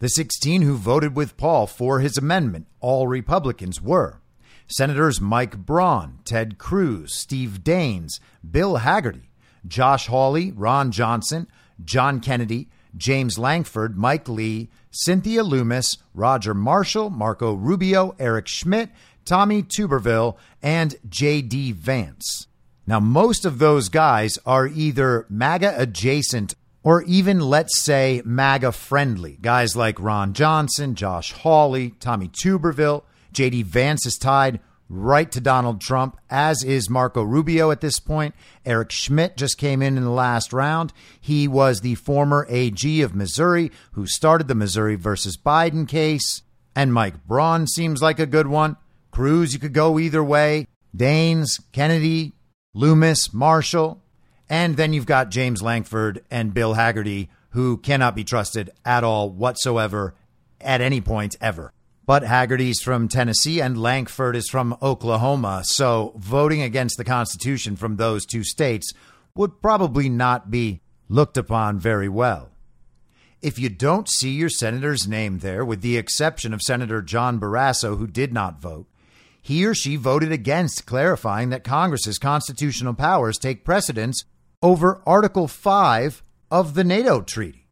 The 0.00 0.08
16 0.08 0.62
who 0.62 0.76
voted 0.76 1.16
with 1.16 1.36
Paul 1.36 1.66
for 1.66 2.00
his 2.00 2.18
amendment, 2.18 2.66
all 2.80 3.08
Republicans, 3.08 3.80
were 3.80 4.20
Senators 4.66 5.20
Mike 5.20 5.56
Braun, 5.56 6.18
Ted 6.24 6.58
Cruz, 6.58 7.14
Steve 7.14 7.60
Daines, 7.64 8.20
Bill 8.48 8.78
Hagerty, 8.78 9.28
Josh 9.66 10.06
Hawley, 10.06 10.52
Ron 10.52 10.92
Johnson, 10.92 11.48
John 11.82 12.20
Kennedy, 12.20 12.68
James 12.96 13.38
Lankford, 13.38 13.96
Mike 13.96 14.28
Lee, 14.28 14.68
Cynthia 14.90 15.42
Lummis, 15.42 15.98
Roger 16.14 16.54
Marshall, 16.54 17.10
Marco 17.10 17.54
Rubio, 17.54 18.14
Eric 18.18 18.48
Schmitt, 18.48 18.90
Tommy 19.24 19.62
Tuberville, 19.62 20.36
and 20.62 20.96
J.D. 21.08 21.72
Vance. 21.72 22.46
Now, 22.86 23.00
most 23.00 23.44
of 23.44 23.58
those 23.58 23.90
guys 23.90 24.38
are 24.46 24.66
either 24.66 25.26
MAGA 25.28 25.74
adjacent 25.76 26.54
or 26.82 27.02
even, 27.02 27.40
let's 27.40 27.84
say, 27.84 28.22
MAGA 28.24 28.72
friendly. 28.72 29.36
Guys 29.42 29.76
like 29.76 30.00
Ron 30.00 30.32
Johnson, 30.32 30.94
Josh 30.94 31.32
Hawley, 31.32 31.90
Tommy 32.00 32.28
Tuberville, 32.28 33.02
J.D. 33.32 33.64
Vance 33.64 34.06
is 34.06 34.16
tied 34.16 34.60
right 34.88 35.30
to 35.32 35.40
Donald 35.40 35.80
Trump, 35.80 36.18
as 36.30 36.64
is 36.64 36.88
Marco 36.88 37.22
Rubio 37.22 37.70
at 37.70 37.80
this 37.80 38.00
point. 38.00 38.34
Eric 38.64 38.90
Schmitt 38.90 39.36
just 39.36 39.58
came 39.58 39.82
in 39.82 39.96
in 39.96 40.04
the 40.04 40.10
last 40.10 40.52
round. 40.52 40.92
He 41.20 41.46
was 41.46 41.80
the 41.80 41.94
former 41.96 42.46
AG 42.48 43.02
of 43.02 43.14
Missouri 43.14 43.70
who 43.92 44.06
started 44.06 44.48
the 44.48 44.54
Missouri 44.54 44.96
versus 44.96 45.36
Biden 45.36 45.86
case. 45.86 46.42
And 46.74 46.94
Mike 46.94 47.26
Braun 47.26 47.66
seems 47.66 48.00
like 48.00 48.18
a 48.18 48.26
good 48.26 48.46
one. 48.46 48.76
Cruz, 49.10 49.52
you 49.52 49.58
could 49.58 49.74
go 49.74 49.98
either 49.98 50.22
way. 50.22 50.66
Daines, 50.96 51.60
Kennedy, 51.72 52.32
Lummis, 52.74 53.32
Marshall. 53.34 54.02
And 54.48 54.76
then 54.76 54.92
you've 54.92 55.06
got 55.06 55.30
James 55.30 55.60
Lankford 55.60 56.24
and 56.30 56.54
Bill 56.54 56.74
Hagerty, 56.74 57.28
who 57.50 57.76
cannot 57.78 58.14
be 58.14 58.24
trusted 58.24 58.70
at 58.84 59.04
all 59.04 59.28
whatsoever 59.28 60.14
at 60.60 60.80
any 60.80 61.00
point 61.00 61.36
ever. 61.40 61.72
But 62.08 62.22
Hagerty's 62.22 62.80
from 62.80 63.08
Tennessee 63.08 63.60
and 63.60 63.76
Lankford 63.76 64.34
is 64.34 64.48
from 64.48 64.78
Oklahoma. 64.80 65.60
So 65.64 66.14
voting 66.16 66.62
against 66.62 66.96
the 66.96 67.04
Constitution 67.04 67.76
from 67.76 67.96
those 67.96 68.24
two 68.24 68.44
states 68.44 68.94
would 69.34 69.60
probably 69.60 70.08
not 70.08 70.50
be 70.50 70.80
looked 71.10 71.36
upon 71.36 71.78
very 71.78 72.08
well. 72.08 72.48
If 73.42 73.58
you 73.58 73.68
don't 73.68 74.08
see 74.08 74.30
your 74.30 74.48
senator's 74.48 75.06
name 75.06 75.40
there, 75.40 75.66
with 75.66 75.82
the 75.82 75.98
exception 75.98 76.54
of 76.54 76.62
Senator 76.62 77.02
John 77.02 77.38
Barrasso, 77.38 77.98
who 77.98 78.06
did 78.06 78.32
not 78.32 78.62
vote, 78.62 78.86
he 79.42 79.66
or 79.66 79.74
she 79.74 79.96
voted 79.96 80.32
against 80.32 80.86
clarifying 80.86 81.50
that 81.50 81.62
Congress's 81.62 82.18
constitutional 82.18 82.94
powers 82.94 83.36
take 83.36 83.66
precedence 83.66 84.24
over 84.62 85.02
Article 85.06 85.46
5 85.46 86.22
of 86.50 86.72
the 86.72 86.84
NATO 86.84 87.20
Treaty. 87.20 87.68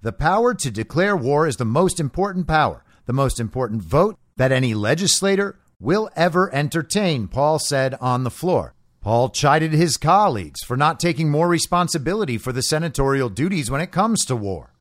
The 0.00 0.12
power 0.12 0.54
to 0.54 0.70
declare 0.70 1.16
war 1.16 1.48
is 1.48 1.56
the 1.56 1.64
most 1.64 1.98
important 1.98 2.46
power 2.46 2.84
the 3.08 3.12
most 3.14 3.40
important 3.40 3.82
vote 3.82 4.18
that 4.36 4.52
any 4.52 4.74
legislator 4.74 5.58
will 5.80 6.10
ever 6.14 6.54
entertain, 6.54 7.26
Paul 7.26 7.58
said 7.58 7.94
on 8.02 8.22
the 8.22 8.30
floor. 8.30 8.74
Paul 9.00 9.30
chided 9.30 9.72
his 9.72 9.96
colleagues 9.96 10.62
for 10.62 10.76
not 10.76 11.00
taking 11.00 11.30
more 11.30 11.48
responsibility 11.48 12.36
for 12.36 12.52
the 12.52 12.62
senatorial 12.62 13.30
duties 13.30 13.70
when 13.70 13.80
it 13.80 13.92
comes 13.92 14.26
to 14.26 14.36
war. 14.36 14.74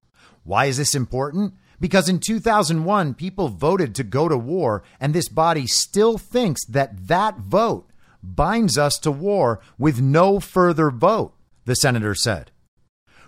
Why 0.44 0.66
is 0.66 0.76
this 0.76 0.94
important? 0.94 1.54
Because 1.80 2.10
in 2.10 2.20
2001, 2.20 3.14
people 3.14 3.48
voted 3.48 3.96
to 3.96 4.04
go 4.04 4.28
to 4.28 4.38
war, 4.38 4.84
and 5.00 5.14
this 5.14 5.30
body 5.30 5.66
still 5.66 6.18
thinks 6.18 6.66
that 6.66 7.08
that 7.08 7.38
vote 7.38 7.90
binds 8.22 8.78
us 8.78 9.00
to 9.00 9.12
war 9.12 9.62
with 9.78 10.02
no 10.02 10.42
further 10.42 10.92
vote, 10.92 11.34
the 11.64 11.76
senator 11.76 12.14
said. 12.14 12.52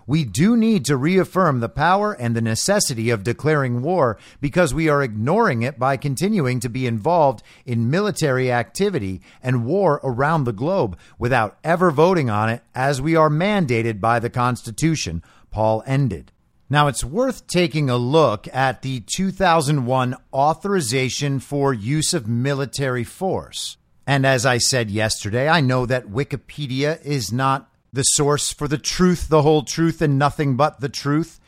We 0.10 0.25
do 0.25 0.58
need 0.58 0.86
to 0.86 0.98
reaffirm 0.98 1.60
the 1.60 1.70
power 1.70 2.13
and 2.13 2.36
the 2.36 2.42
necessity 2.42 3.12
of 3.12 3.24
declaring 3.24 3.84
war 3.84 4.18
because 4.42 4.74
we 4.74 4.89
are 4.89 5.04
ignoring 5.04 5.62
it 5.62 5.78
by 5.78 5.98
continuing 5.98 6.60
to 6.62 6.68
be 6.68 6.88
involved 6.88 7.44
in 7.63 7.92
military 7.92 8.51
activity 8.51 9.22
and 9.44 9.68
war 9.68 10.01
around 10.04 10.46
the 10.46 10.51
globe 10.51 10.98
without 11.20 11.60
ever 11.63 11.92
voting 11.92 12.28
on 12.28 12.50
it 12.50 12.63
as 12.74 13.00
we 13.00 13.16
are 13.16 13.30
mandated 13.30 14.01
by 14.01 14.18
the 14.18 14.32
Constitution, 14.32 15.22
Paul 15.51 15.84
ended. 15.86 16.32
Now, 16.72 16.88
it's 16.88 17.04
worth 17.04 17.46
taking 17.46 17.88
a 17.88 17.96
look 17.96 18.48
at 18.51 18.82
the 18.82 19.01
2001 19.01 20.16
authorization 20.34 21.39
for 21.39 21.72
use 21.72 22.16
of 22.16 22.28
military 22.28 23.04
force. 23.04 23.78
And 24.08 24.25
as 24.25 24.44
I 24.44 24.58
said 24.58 24.89
yesterday, 24.89 25.48
I 25.48 25.62
know 25.62 25.86
that 25.86 26.08
Wikipedia 26.08 27.00
is 27.06 27.32
not 27.32 27.69
the 27.91 28.03
source 28.03 28.53
for 28.53 28.67
the 28.67 28.77
truth, 28.77 29.29
the 29.29 29.41
whole 29.41 29.63
truth, 29.63 30.01
and 30.01 30.17
nothing 30.17 30.55
but 30.55 30.79
the 30.79 30.89
truth. 30.89 31.39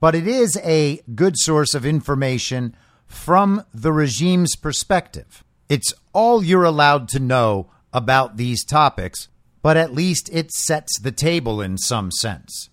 But 0.00 0.14
it 0.14 0.26
is 0.26 0.58
a 0.62 1.00
good 1.14 1.38
source 1.38 1.74
of 1.74 1.86
information 1.86 2.76
from 3.06 3.64
the 3.72 3.92
regime's 3.92 4.56
perspective. 4.56 5.44
It's 5.68 5.94
all 6.12 6.42
you're 6.42 6.64
allowed 6.64 7.08
to 7.08 7.20
know 7.20 7.70
about 7.92 8.36
these 8.36 8.64
topics, 8.64 9.28
but 9.62 9.76
at 9.76 9.94
least 9.94 10.28
it 10.32 10.50
sets 10.50 10.98
the 11.00 11.12
table 11.12 11.60
in 11.60 11.78
some 11.78 12.10
sense. 12.10 12.68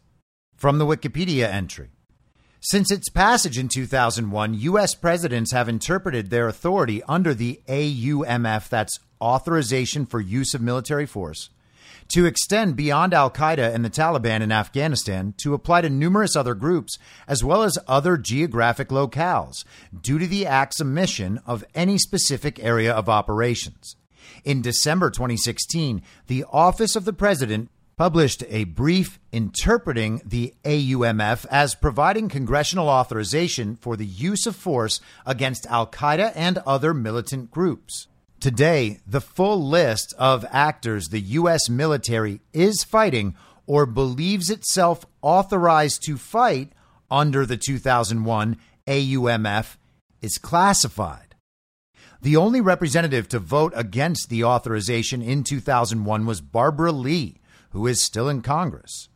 From 0.55 0.77
the 0.77 0.85
Wikipedia 0.85 1.47
entry. 1.47 1.89
Since 2.59 2.91
its 2.91 3.09
passage 3.09 3.57
in 3.57 3.69
2001, 3.69 4.53
U.S. 4.53 4.93
presidents 4.93 5.51
have 5.51 5.67
interpreted 5.67 6.29
their 6.29 6.47
authority 6.47 7.01
under 7.07 7.33
the 7.33 7.59
AUMF, 7.67 8.69
that's 8.69 8.99
Authorization 9.19 10.05
for 10.05 10.19
Use 10.19 10.53
of 10.53 10.61
Military 10.61 11.07
Force, 11.07 11.49
to 12.13 12.25
extend 12.25 12.75
beyond 12.75 13.13
Al 13.13 13.31
Qaeda 13.31 13.73
and 13.73 13.85
the 13.85 13.89
Taliban 13.89 14.41
in 14.41 14.51
Afghanistan 14.51 15.33
to 15.37 15.53
apply 15.53 15.81
to 15.81 15.89
numerous 15.89 16.35
other 16.35 16.53
groups 16.53 16.97
as 17.27 17.43
well 17.43 17.63
as 17.63 17.77
other 17.87 18.17
geographic 18.17 18.89
locales 18.89 19.63
due 20.01 20.19
to 20.19 20.27
the 20.27 20.45
act's 20.45 20.81
omission 20.81 21.39
of 21.45 21.63
any 21.73 21.97
specific 21.97 22.63
area 22.63 22.93
of 22.93 23.07
operations. 23.07 23.95
In 24.43 24.61
December 24.61 25.09
2016, 25.09 26.01
the 26.27 26.45
Office 26.51 26.95
of 26.95 27.05
the 27.05 27.13
President 27.13 27.69
published 27.97 28.43
a 28.49 28.63
brief 28.63 29.19
interpreting 29.31 30.21
the 30.25 30.53
AUMF 30.63 31.45
as 31.51 31.75
providing 31.75 32.29
congressional 32.29 32.89
authorization 32.89 33.75
for 33.75 33.95
the 33.95 34.05
use 34.05 34.45
of 34.45 34.55
force 34.55 34.99
against 35.25 35.67
Al 35.67 35.85
Qaeda 35.85 36.31
and 36.35 36.57
other 36.65 36.93
militant 36.93 37.51
groups. 37.51 38.07
Today, 38.41 38.97
the 39.05 39.21
full 39.21 39.63
list 39.63 40.15
of 40.17 40.47
actors 40.49 41.09
the 41.09 41.19
U.S. 41.19 41.69
military 41.69 42.41
is 42.53 42.83
fighting 42.83 43.35
or 43.67 43.85
believes 43.85 44.49
itself 44.49 45.05
authorized 45.21 46.01
to 46.07 46.17
fight 46.17 46.73
under 47.11 47.45
the 47.45 47.55
2001 47.55 48.57
AUMF 48.87 49.77
is 50.23 50.39
classified. 50.39 51.35
The 52.23 52.35
only 52.35 52.61
representative 52.61 53.29
to 53.29 53.37
vote 53.37 53.73
against 53.75 54.31
the 54.31 54.43
authorization 54.43 55.21
in 55.21 55.43
2001 55.43 56.25
was 56.25 56.41
Barbara 56.41 56.91
Lee, 56.91 57.37
who 57.69 57.85
is 57.85 58.03
still 58.03 58.27
in 58.27 58.41
Congress, 58.41 59.09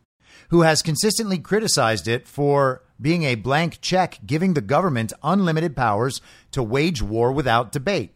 who 0.49 0.61
has 0.61 0.83
consistently 0.83 1.39
criticized 1.39 2.07
it 2.07 2.27
for 2.27 2.83
being 3.01 3.23
a 3.23 3.33
blank 3.33 3.81
check 3.81 4.19
giving 4.23 4.53
the 4.53 4.61
government 4.61 5.13
unlimited 5.23 5.75
powers 5.75 6.21
to 6.51 6.61
wage 6.61 7.01
war 7.01 7.31
without 7.31 7.71
debate. 7.71 8.14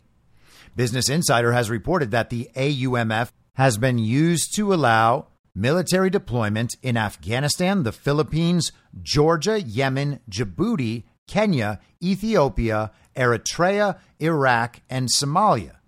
Business 0.79 1.09
Insider 1.09 1.51
has 1.51 1.69
reported 1.69 2.11
that 2.11 2.29
the 2.29 2.49
AUMF 2.55 3.33
has 3.55 3.77
been 3.77 3.99
used 3.99 4.55
to 4.55 4.73
allow 4.73 5.27
military 5.53 6.09
deployment 6.09 6.73
in 6.81 6.95
Afghanistan, 6.95 7.83
the 7.83 7.91
Philippines, 7.91 8.71
Georgia, 9.03 9.59
Yemen, 9.59 10.21
Djibouti, 10.31 11.03
Kenya, 11.27 11.81
Ethiopia, 12.01 12.91
Eritrea, 13.13 13.99
Iraq, 14.21 14.79
and 14.89 15.09
Somalia. 15.09 15.79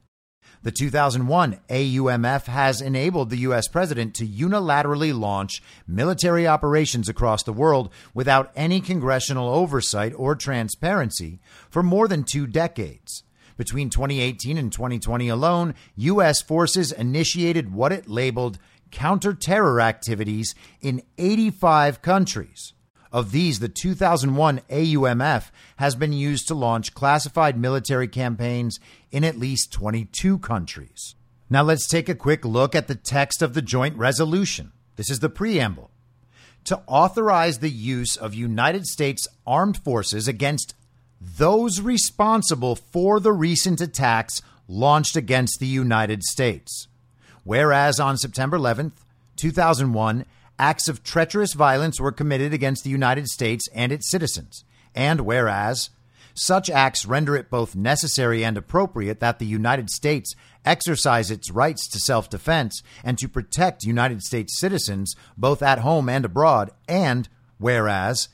The 0.62 0.74
2001 0.74 1.62
AUMF 1.70 2.48
has 2.48 2.82
enabled 2.82 3.30
the 3.30 3.38
U.S. 3.48 3.70
president 3.70 4.14
to 4.16 4.28
unilaterally 4.28 5.18
launch 5.18 5.64
military 5.88 6.46
operations 6.46 7.08
across 7.08 7.44
the 7.44 7.54
world 7.54 7.94
without 8.14 8.52
any 8.58 8.82
congressional 8.82 9.48
oversight 9.48 10.12
or 10.18 10.36
transparency 10.36 11.40
for 11.70 11.82
more 11.82 12.10
than 12.10 12.26
two 12.26 12.46
decades. 12.46 13.24
Between 13.62 13.92
2018 13.92 14.58
and 14.58 14.74
2020 14.74 15.28
alone, 15.28 15.76
U.S. 15.96 16.42
forces 16.42 16.92
initiated 16.92 17.72
what 17.72 17.92
it 17.92 18.10
labeled 18.10 18.58
counter-terror 18.90 19.80
activities 19.80 20.56
in 20.82 21.04
85 21.20 22.02
countries. 22.02 22.74
Of 23.12 23.32
these, 23.32 23.60
the 23.60 23.70
2001 23.70 24.62
AUMF 24.68 25.52
has 25.76 25.94
been 25.94 26.12
used 26.12 26.48
to 26.48 26.56
launch 26.56 26.96
classified 26.96 27.56
military 27.56 28.08
campaigns 28.08 28.80
in 29.12 29.24
at 29.24 29.38
least 29.38 29.72
22 29.72 30.40
countries. 30.40 31.14
Now 31.48 31.62
let's 31.62 31.88
take 31.88 32.10
a 32.10 32.16
quick 32.16 32.44
look 32.44 32.74
at 32.74 32.88
the 32.88 32.96
text 32.96 33.44
of 33.44 33.54
the 33.54 33.62
joint 33.62 33.96
resolution. 33.96 34.72
This 34.96 35.12
is 35.12 35.20
the 35.20 35.30
preamble. 35.30 35.92
To 36.64 36.82
authorize 36.88 37.60
the 37.60 37.70
use 37.70 38.18
of 38.18 38.34
United 38.34 38.88
States 38.88 39.28
armed 39.46 39.78
forces 39.78 40.28
against 40.28 40.74
those 41.22 41.80
responsible 41.80 42.76
for 42.76 43.20
the 43.20 43.32
recent 43.32 43.80
attacks 43.80 44.42
launched 44.68 45.16
against 45.16 45.60
the 45.60 45.68
United 45.68 46.24
States. 46.24 46.88
Whereas 47.44 48.00
on 48.00 48.18
September 48.18 48.58
11th, 48.58 48.94
2001, 49.36 50.26
acts 50.58 50.88
of 50.88 51.04
treacherous 51.04 51.54
violence 51.54 52.00
were 52.00 52.12
committed 52.12 52.54
against 52.54 52.84
the 52.84 52.90
United 52.90 53.28
States 53.28 53.68
and 53.74 53.92
its 53.92 54.10
citizens. 54.10 54.64
And 54.96 55.22
whereas 55.22 55.92
such 56.34 56.70
acts 56.70 57.06
render 57.06 57.36
it 57.36 57.50
both 57.50 57.76
necessary 57.76 58.44
and 58.44 58.58
appropriate 58.58 59.20
that 59.20 59.38
the 59.38 59.46
United 59.46 59.90
States 59.90 60.34
exercise 60.66 61.30
its 61.30 61.52
rights 61.52 61.88
to 61.90 62.00
self 62.00 62.30
defense 62.30 62.82
and 63.04 63.18
to 63.20 63.28
protect 63.28 63.84
United 63.84 64.24
States 64.24 64.60
citizens 64.60 65.16
both 65.38 65.62
at 65.62 65.80
home 65.80 66.10
and 66.10 66.26
abroad, 66.26 66.72
and 66.88 67.28
whereas, 67.58 68.30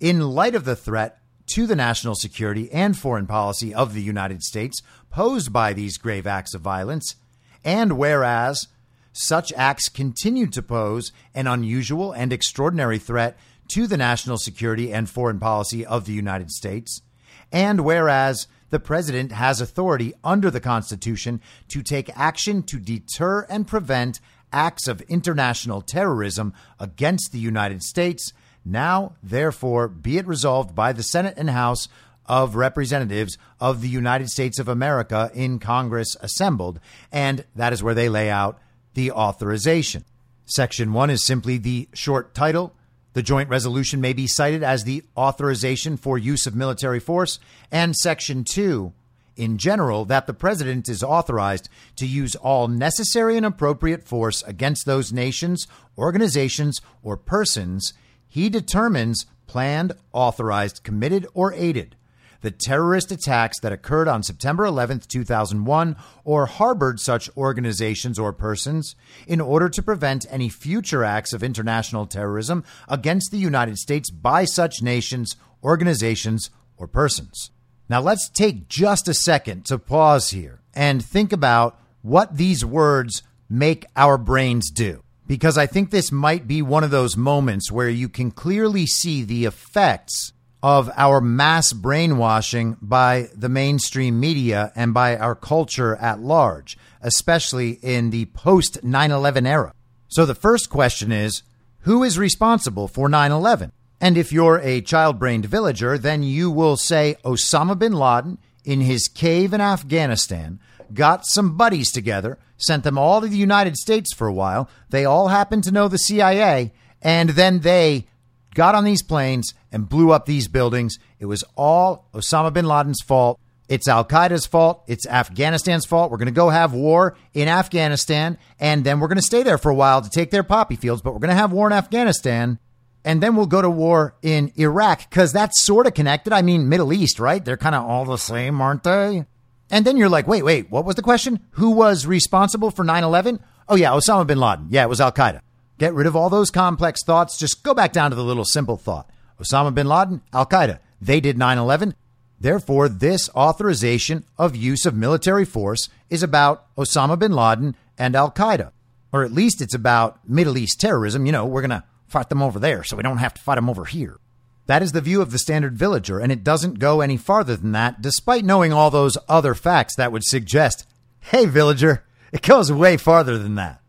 in 0.00 0.20
light 0.20 0.54
of 0.54 0.64
the 0.64 0.76
threat 0.76 1.18
to 1.46 1.66
the 1.66 1.76
national 1.76 2.14
security 2.14 2.70
and 2.72 2.96
foreign 2.96 3.26
policy 3.26 3.74
of 3.74 3.94
the 3.94 4.02
United 4.02 4.42
States 4.42 4.82
posed 5.10 5.52
by 5.52 5.72
these 5.72 5.98
grave 5.98 6.26
acts 6.26 6.54
of 6.54 6.60
violence, 6.60 7.16
and 7.64 7.96
whereas 7.96 8.68
such 9.12 9.52
acts 9.54 9.88
continue 9.88 10.46
to 10.46 10.62
pose 10.62 11.12
an 11.34 11.46
unusual 11.46 12.12
and 12.12 12.32
extraordinary 12.32 12.98
threat 12.98 13.36
to 13.68 13.86
the 13.86 13.96
national 13.96 14.38
security 14.38 14.92
and 14.92 15.08
foreign 15.08 15.40
policy 15.40 15.84
of 15.84 16.04
the 16.04 16.12
United 16.12 16.50
States, 16.50 17.02
and 17.50 17.80
whereas 17.80 18.46
the 18.70 18.80
president 18.80 19.32
has 19.32 19.60
authority 19.60 20.12
under 20.24 20.50
the 20.50 20.60
Constitution 20.60 21.40
to 21.68 21.82
take 21.82 22.10
action 22.16 22.62
to 22.64 22.78
deter 22.78 23.46
and 23.48 23.66
prevent 23.66 24.20
acts 24.52 24.86
of 24.88 25.00
international 25.02 25.80
terrorism 25.80 26.52
against 26.78 27.32
the 27.32 27.38
United 27.38 27.82
States. 27.82 28.32
Now, 28.68 29.14
therefore, 29.22 29.86
be 29.86 30.18
it 30.18 30.26
resolved 30.26 30.74
by 30.74 30.92
the 30.92 31.04
Senate 31.04 31.34
and 31.36 31.50
House 31.50 31.86
of 32.26 32.56
Representatives 32.56 33.38
of 33.60 33.80
the 33.80 33.88
United 33.88 34.28
States 34.28 34.58
of 34.58 34.66
America 34.66 35.30
in 35.32 35.60
Congress 35.60 36.16
assembled. 36.20 36.80
And 37.12 37.44
that 37.54 37.72
is 37.72 37.80
where 37.80 37.94
they 37.94 38.08
lay 38.08 38.28
out 38.28 38.58
the 38.94 39.12
authorization. 39.12 40.04
Section 40.46 40.92
1 40.92 41.10
is 41.10 41.24
simply 41.24 41.58
the 41.58 41.88
short 41.94 42.34
title. 42.34 42.74
The 43.12 43.22
joint 43.22 43.48
resolution 43.48 44.00
may 44.00 44.12
be 44.12 44.26
cited 44.26 44.64
as 44.64 44.82
the 44.82 45.04
authorization 45.16 45.96
for 45.96 46.18
use 46.18 46.44
of 46.48 46.56
military 46.56 46.98
force. 46.98 47.38
And 47.70 47.94
Section 47.94 48.42
2 48.42 48.92
in 49.36 49.58
general 49.58 50.04
that 50.06 50.26
the 50.26 50.34
president 50.34 50.88
is 50.88 51.04
authorized 51.04 51.68
to 51.94 52.06
use 52.06 52.34
all 52.34 52.66
necessary 52.66 53.36
and 53.36 53.46
appropriate 53.46 54.02
force 54.02 54.42
against 54.42 54.86
those 54.86 55.12
nations, 55.12 55.68
organizations, 55.96 56.80
or 57.04 57.16
persons 57.16 57.92
he 58.36 58.50
determines 58.50 59.24
planned, 59.46 59.94
authorized, 60.12 60.82
committed, 60.84 61.26
or 61.32 61.54
aided 61.54 61.96
the 62.42 62.50
terrorist 62.50 63.10
attacks 63.10 63.58
that 63.60 63.72
occurred 63.72 64.08
on 64.08 64.22
September 64.22 64.66
11, 64.66 65.00
2001, 65.08 65.96
or 66.22 66.44
harbored 66.44 67.00
such 67.00 67.34
organizations 67.34 68.18
or 68.18 68.34
persons 68.34 68.94
in 69.26 69.40
order 69.40 69.70
to 69.70 69.82
prevent 69.82 70.26
any 70.28 70.50
future 70.50 71.02
acts 71.02 71.32
of 71.32 71.42
international 71.42 72.06
terrorism 72.06 72.62
against 72.88 73.30
the 73.30 73.38
United 73.38 73.78
States 73.78 74.10
by 74.10 74.44
such 74.44 74.82
nations, 74.82 75.34
organizations, 75.64 76.50
or 76.76 76.86
persons. 76.86 77.50
Now, 77.88 78.02
let's 78.02 78.28
take 78.28 78.68
just 78.68 79.08
a 79.08 79.14
second 79.14 79.64
to 79.64 79.78
pause 79.78 80.28
here 80.28 80.60
and 80.74 81.02
think 81.02 81.32
about 81.32 81.80
what 82.02 82.36
these 82.36 82.66
words 82.66 83.22
make 83.48 83.86
our 83.96 84.18
brains 84.18 84.70
do. 84.70 85.02
Because 85.26 85.58
I 85.58 85.66
think 85.66 85.90
this 85.90 86.12
might 86.12 86.46
be 86.46 86.62
one 86.62 86.84
of 86.84 86.90
those 86.90 87.16
moments 87.16 87.70
where 87.70 87.88
you 87.88 88.08
can 88.08 88.30
clearly 88.30 88.86
see 88.86 89.22
the 89.22 89.44
effects 89.44 90.32
of 90.62 90.90
our 90.96 91.20
mass 91.20 91.72
brainwashing 91.72 92.76
by 92.80 93.28
the 93.34 93.48
mainstream 93.48 94.18
media 94.18 94.72
and 94.74 94.94
by 94.94 95.16
our 95.16 95.34
culture 95.34 95.96
at 95.96 96.20
large, 96.20 96.78
especially 97.02 97.78
in 97.82 98.10
the 98.10 98.26
post 98.26 98.82
9 98.82 99.10
11 99.10 99.46
era. 99.46 99.72
So 100.08 100.24
the 100.24 100.34
first 100.34 100.70
question 100.70 101.12
is 101.12 101.42
who 101.80 102.02
is 102.02 102.18
responsible 102.18 102.88
for 102.88 103.08
9 103.08 103.32
11? 103.32 103.72
And 104.00 104.18
if 104.18 104.32
you're 104.32 104.60
a 104.60 104.80
child 104.80 105.18
brained 105.18 105.46
villager, 105.46 105.98
then 105.98 106.22
you 106.22 106.50
will 106.50 106.76
say 106.76 107.16
Osama 107.24 107.78
bin 107.78 107.92
Laden 107.92 108.38
in 108.64 108.80
his 108.80 109.08
cave 109.08 109.52
in 109.52 109.60
Afghanistan 109.60 110.60
got 110.92 111.26
some 111.26 111.56
buddies 111.56 111.90
together, 111.90 112.38
sent 112.56 112.84
them 112.84 112.98
all 112.98 113.20
to 113.20 113.28
the 113.28 113.36
United 113.36 113.76
States 113.76 114.14
for 114.14 114.26
a 114.26 114.32
while. 114.32 114.68
They 114.90 115.04
all 115.04 115.28
happened 115.28 115.64
to 115.64 115.72
know 115.72 115.88
the 115.88 115.98
CIA, 115.98 116.72
and 117.02 117.30
then 117.30 117.60
they 117.60 118.06
got 118.54 118.74
on 118.74 118.84
these 118.84 119.02
planes 119.02 119.54
and 119.70 119.88
blew 119.88 120.12
up 120.12 120.26
these 120.26 120.48
buildings. 120.48 120.98
It 121.18 121.26
was 121.26 121.44
all 121.56 122.08
Osama 122.14 122.52
bin 122.52 122.66
Laden's 122.66 123.02
fault. 123.02 123.38
It's 123.68 123.88
Al 123.88 124.04
Qaeda's 124.04 124.46
fault. 124.46 124.84
It's 124.86 125.06
Afghanistan's 125.06 125.86
fault. 125.86 126.10
We're 126.10 126.18
going 126.18 126.26
to 126.26 126.32
go 126.32 126.50
have 126.50 126.72
war 126.72 127.16
in 127.34 127.48
Afghanistan, 127.48 128.38
and 128.60 128.84
then 128.84 129.00
we're 129.00 129.08
going 129.08 129.16
to 129.16 129.22
stay 129.22 129.42
there 129.42 129.58
for 129.58 129.70
a 129.70 129.74
while 129.74 130.02
to 130.02 130.10
take 130.10 130.30
their 130.30 130.44
poppy 130.44 130.76
fields, 130.76 131.02
but 131.02 131.12
we're 131.12 131.20
going 131.20 131.30
to 131.30 131.36
have 131.36 131.52
war 131.52 131.66
in 131.66 131.72
Afghanistan 131.72 132.58
and 133.06 133.22
then 133.22 133.36
we'll 133.36 133.46
go 133.46 133.62
to 133.62 133.70
war 133.70 134.16
in 134.20 134.52
Iraq 134.56 135.08
because 135.08 135.32
that's 135.32 135.64
sort 135.64 135.86
of 135.86 135.94
connected. 135.94 136.32
I 136.32 136.42
mean, 136.42 136.68
Middle 136.68 136.92
East, 136.92 137.20
right? 137.20 137.42
They're 137.42 137.56
kind 137.56 137.76
of 137.76 137.84
all 137.84 138.04
the 138.04 138.18
same, 138.18 138.60
aren't 138.60 138.82
they? 138.82 139.24
And 139.70 139.84
then 139.84 139.96
you're 139.96 140.08
like, 140.08 140.26
wait, 140.26 140.44
wait, 140.44 140.70
what 140.70 140.84
was 140.84 140.94
the 140.94 141.02
question? 141.02 141.40
Who 141.52 141.70
was 141.70 142.06
responsible 142.06 142.70
for 142.70 142.84
9 142.84 143.02
11? 143.04 143.40
Oh, 143.68 143.76
yeah, 143.76 143.90
Osama 143.90 144.26
bin 144.26 144.38
Laden. 144.38 144.68
Yeah, 144.70 144.84
it 144.84 144.88
was 144.88 145.00
Al 145.00 145.12
Qaeda. 145.12 145.40
Get 145.78 145.94
rid 145.94 146.06
of 146.06 146.16
all 146.16 146.30
those 146.30 146.50
complex 146.50 147.02
thoughts. 147.02 147.36
Just 147.36 147.62
go 147.62 147.74
back 147.74 147.92
down 147.92 148.10
to 148.10 148.16
the 148.16 148.24
little 148.24 148.44
simple 148.44 148.76
thought 148.76 149.10
Osama 149.40 149.74
bin 149.74 149.86
Laden, 149.86 150.22
Al 150.32 150.46
Qaeda. 150.46 150.78
They 151.00 151.20
did 151.20 151.36
9 151.36 151.58
11. 151.58 151.94
Therefore, 152.38 152.88
this 152.88 153.30
authorization 153.30 154.24
of 154.38 154.54
use 154.54 154.86
of 154.86 154.94
military 154.94 155.44
force 155.44 155.88
is 156.10 156.22
about 156.22 156.74
Osama 156.76 157.18
bin 157.18 157.32
Laden 157.32 157.74
and 157.98 158.14
Al 158.14 158.30
Qaeda. 158.30 158.72
Or 159.12 159.24
at 159.24 159.32
least 159.32 159.60
it's 159.60 159.74
about 159.74 160.28
Middle 160.28 160.58
East 160.58 160.80
terrorism. 160.80 161.26
You 161.26 161.32
know, 161.32 161.46
we're 161.46 161.62
going 161.62 161.70
to 161.70 161.84
fight 162.06 162.28
them 162.28 162.42
over 162.42 162.58
there 162.58 162.84
so 162.84 162.96
we 162.96 163.02
don't 163.02 163.18
have 163.18 163.34
to 163.34 163.40
fight 163.40 163.54
them 163.56 163.70
over 163.70 163.84
here. 163.84 164.18
That 164.66 164.82
is 164.82 164.92
the 164.92 165.00
view 165.00 165.22
of 165.22 165.30
the 165.30 165.38
standard 165.38 165.76
villager, 165.76 166.18
and 166.18 166.32
it 166.32 166.42
doesn't 166.42 166.78
go 166.78 167.00
any 167.00 167.16
farther 167.16 167.56
than 167.56 167.72
that, 167.72 168.02
despite 168.02 168.44
knowing 168.44 168.72
all 168.72 168.90
those 168.90 169.16
other 169.28 169.54
facts 169.54 169.94
that 169.96 170.10
would 170.10 170.24
suggest, 170.24 170.86
hey, 171.20 171.46
villager, 171.46 172.04
it 172.32 172.42
goes 172.42 172.72
way 172.72 172.96
farther 172.96 173.38
than 173.38 173.54
that. 173.54 173.80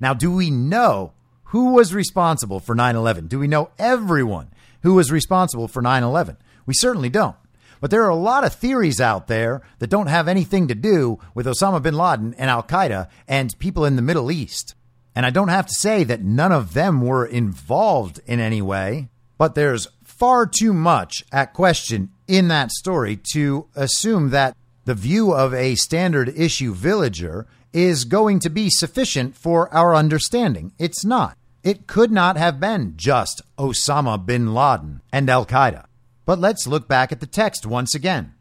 Now, 0.00 0.14
do 0.14 0.34
we 0.34 0.50
know 0.50 1.12
who 1.44 1.74
was 1.74 1.94
responsible 1.94 2.58
for 2.58 2.74
9 2.74 2.96
11? 2.96 3.26
Do 3.26 3.38
we 3.38 3.46
know 3.46 3.70
everyone 3.78 4.48
who 4.82 4.94
was 4.94 5.12
responsible 5.12 5.68
for 5.68 5.82
9 5.82 6.02
11? 6.02 6.36
We 6.66 6.74
certainly 6.74 7.10
don't. 7.10 7.36
But 7.80 7.90
there 7.90 8.04
are 8.04 8.10
a 8.10 8.16
lot 8.16 8.44
of 8.44 8.54
theories 8.54 9.00
out 9.00 9.26
there 9.26 9.60
that 9.78 9.90
don't 9.90 10.06
have 10.06 10.26
anything 10.26 10.68
to 10.68 10.74
do 10.74 11.18
with 11.34 11.44
Osama 11.46 11.82
bin 11.82 11.94
Laden 11.94 12.34
and 12.38 12.48
Al 12.48 12.62
Qaeda 12.62 13.08
and 13.28 13.58
people 13.58 13.84
in 13.84 13.96
the 13.96 14.02
Middle 14.02 14.32
East. 14.32 14.74
And 15.14 15.26
I 15.26 15.30
don't 15.30 15.48
have 15.48 15.66
to 15.66 15.74
say 15.74 16.02
that 16.04 16.22
none 16.22 16.50
of 16.50 16.72
them 16.72 17.02
were 17.02 17.26
involved 17.26 18.20
in 18.26 18.40
any 18.40 18.62
way, 18.62 19.10
but 19.36 19.54
there's 19.54 19.86
far 20.18 20.46
too 20.46 20.72
much 20.72 21.24
at 21.32 21.52
question 21.52 22.10
in 22.26 22.48
that 22.48 22.70
story 22.70 23.18
to 23.32 23.66
assume 23.74 24.30
that 24.30 24.56
the 24.84 24.94
view 24.94 25.32
of 25.32 25.54
a 25.54 25.74
standard 25.74 26.28
issue 26.36 26.74
villager 26.74 27.46
is 27.72 28.04
going 28.04 28.38
to 28.38 28.50
be 28.50 28.70
sufficient 28.70 29.34
for 29.34 29.72
our 29.74 29.94
understanding. 29.94 30.72
It's 30.78 31.04
not. 31.04 31.36
It 31.62 31.86
could 31.86 32.12
not 32.12 32.36
have 32.36 32.60
been 32.60 32.94
just 32.96 33.42
Osama 33.58 34.24
bin 34.24 34.54
Laden 34.54 35.00
and 35.10 35.30
Al 35.30 35.46
Qaeda. 35.46 35.86
But 36.26 36.38
let's 36.38 36.66
look 36.66 36.86
back 36.86 37.10
at 37.10 37.20
the 37.20 37.26
text 37.26 37.66
once 37.66 37.94
again. 37.94 38.34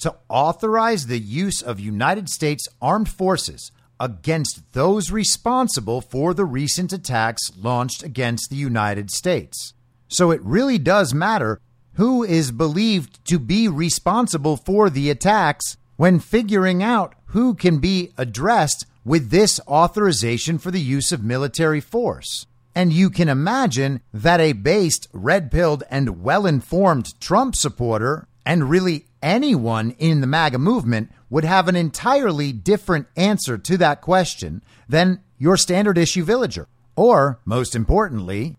To 0.00 0.14
authorize 0.28 1.06
the 1.06 1.18
use 1.18 1.62
of 1.62 1.80
United 1.80 2.28
States 2.28 2.68
armed 2.80 3.08
forces 3.08 3.72
against 3.98 4.72
those 4.74 5.10
responsible 5.10 6.02
for 6.02 6.34
the 6.34 6.44
recent 6.44 6.92
attacks 6.92 7.50
launched 7.56 8.02
against 8.02 8.50
the 8.50 8.56
United 8.56 9.10
States. 9.10 9.72
So 10.08 10.30
it 10.30 10.42
really 10.42 10.78
does 10.78 11.14
matter 11.14 11.60
who 11.94 12.22
is 12.22 12.50
believed 12.50 13.24
to 13.26 13.38
be 13.38 13.68
responsible 13.68 14.56
for 14.56 14.90
the 14.90 15.10
attacks 15.10 15.76
when 15.96 16.20
figuring 16.20 16.82
out 16.82 17.14
who 17.26 17.54
can 17.54 17.78
be 17.78 18.12
addressed 18.18 18.86
with 19.04 19.30
this 19.30 19.60
authorization 19.66 20.58
for 20.58 20.70
the 20.70 20.80
use 20.80 21.12
of 21.12 21.22
military 21.22 21.80
force. 21.80 22.46
And 22.74 22.92
you 22.92 23.08
can 23.08 23.28
imagine 23.28 24.02
that 24.12 24.40
a 24.40 24.52
based, 24.52 25.08
red 25.12 25.50
pilled, 25.50 25.84
and 25.90 26.22
well 26.22 26.44
informed 26.44 27.18
Trump 27.20 27.56
supporter, 27.56 28.28
and 28.44 28.68
really 28.68 29.06
anyone 29.22 29.92
in 29.92 30.20
the 30.20 30.26
MAGA 30.26 30.58
movement, 30.58 31.10
would 31.30 31.44
have 31.44 31.68
an 31.68 31.76
entirely 31.76 32.52
different 32.52 33.06
answer 33.16 33.56
to 33.56 33.78
that 33.78 34.02
question 34.02 34.62
than 34.88 35.22
your 35.38 35.56
standard 35.56 35.96
issue 35.96 36.22
villager. 36.22 36.68
Or, 36.94 37.40
most 37.44 37.74
importantly, 37.74 38.56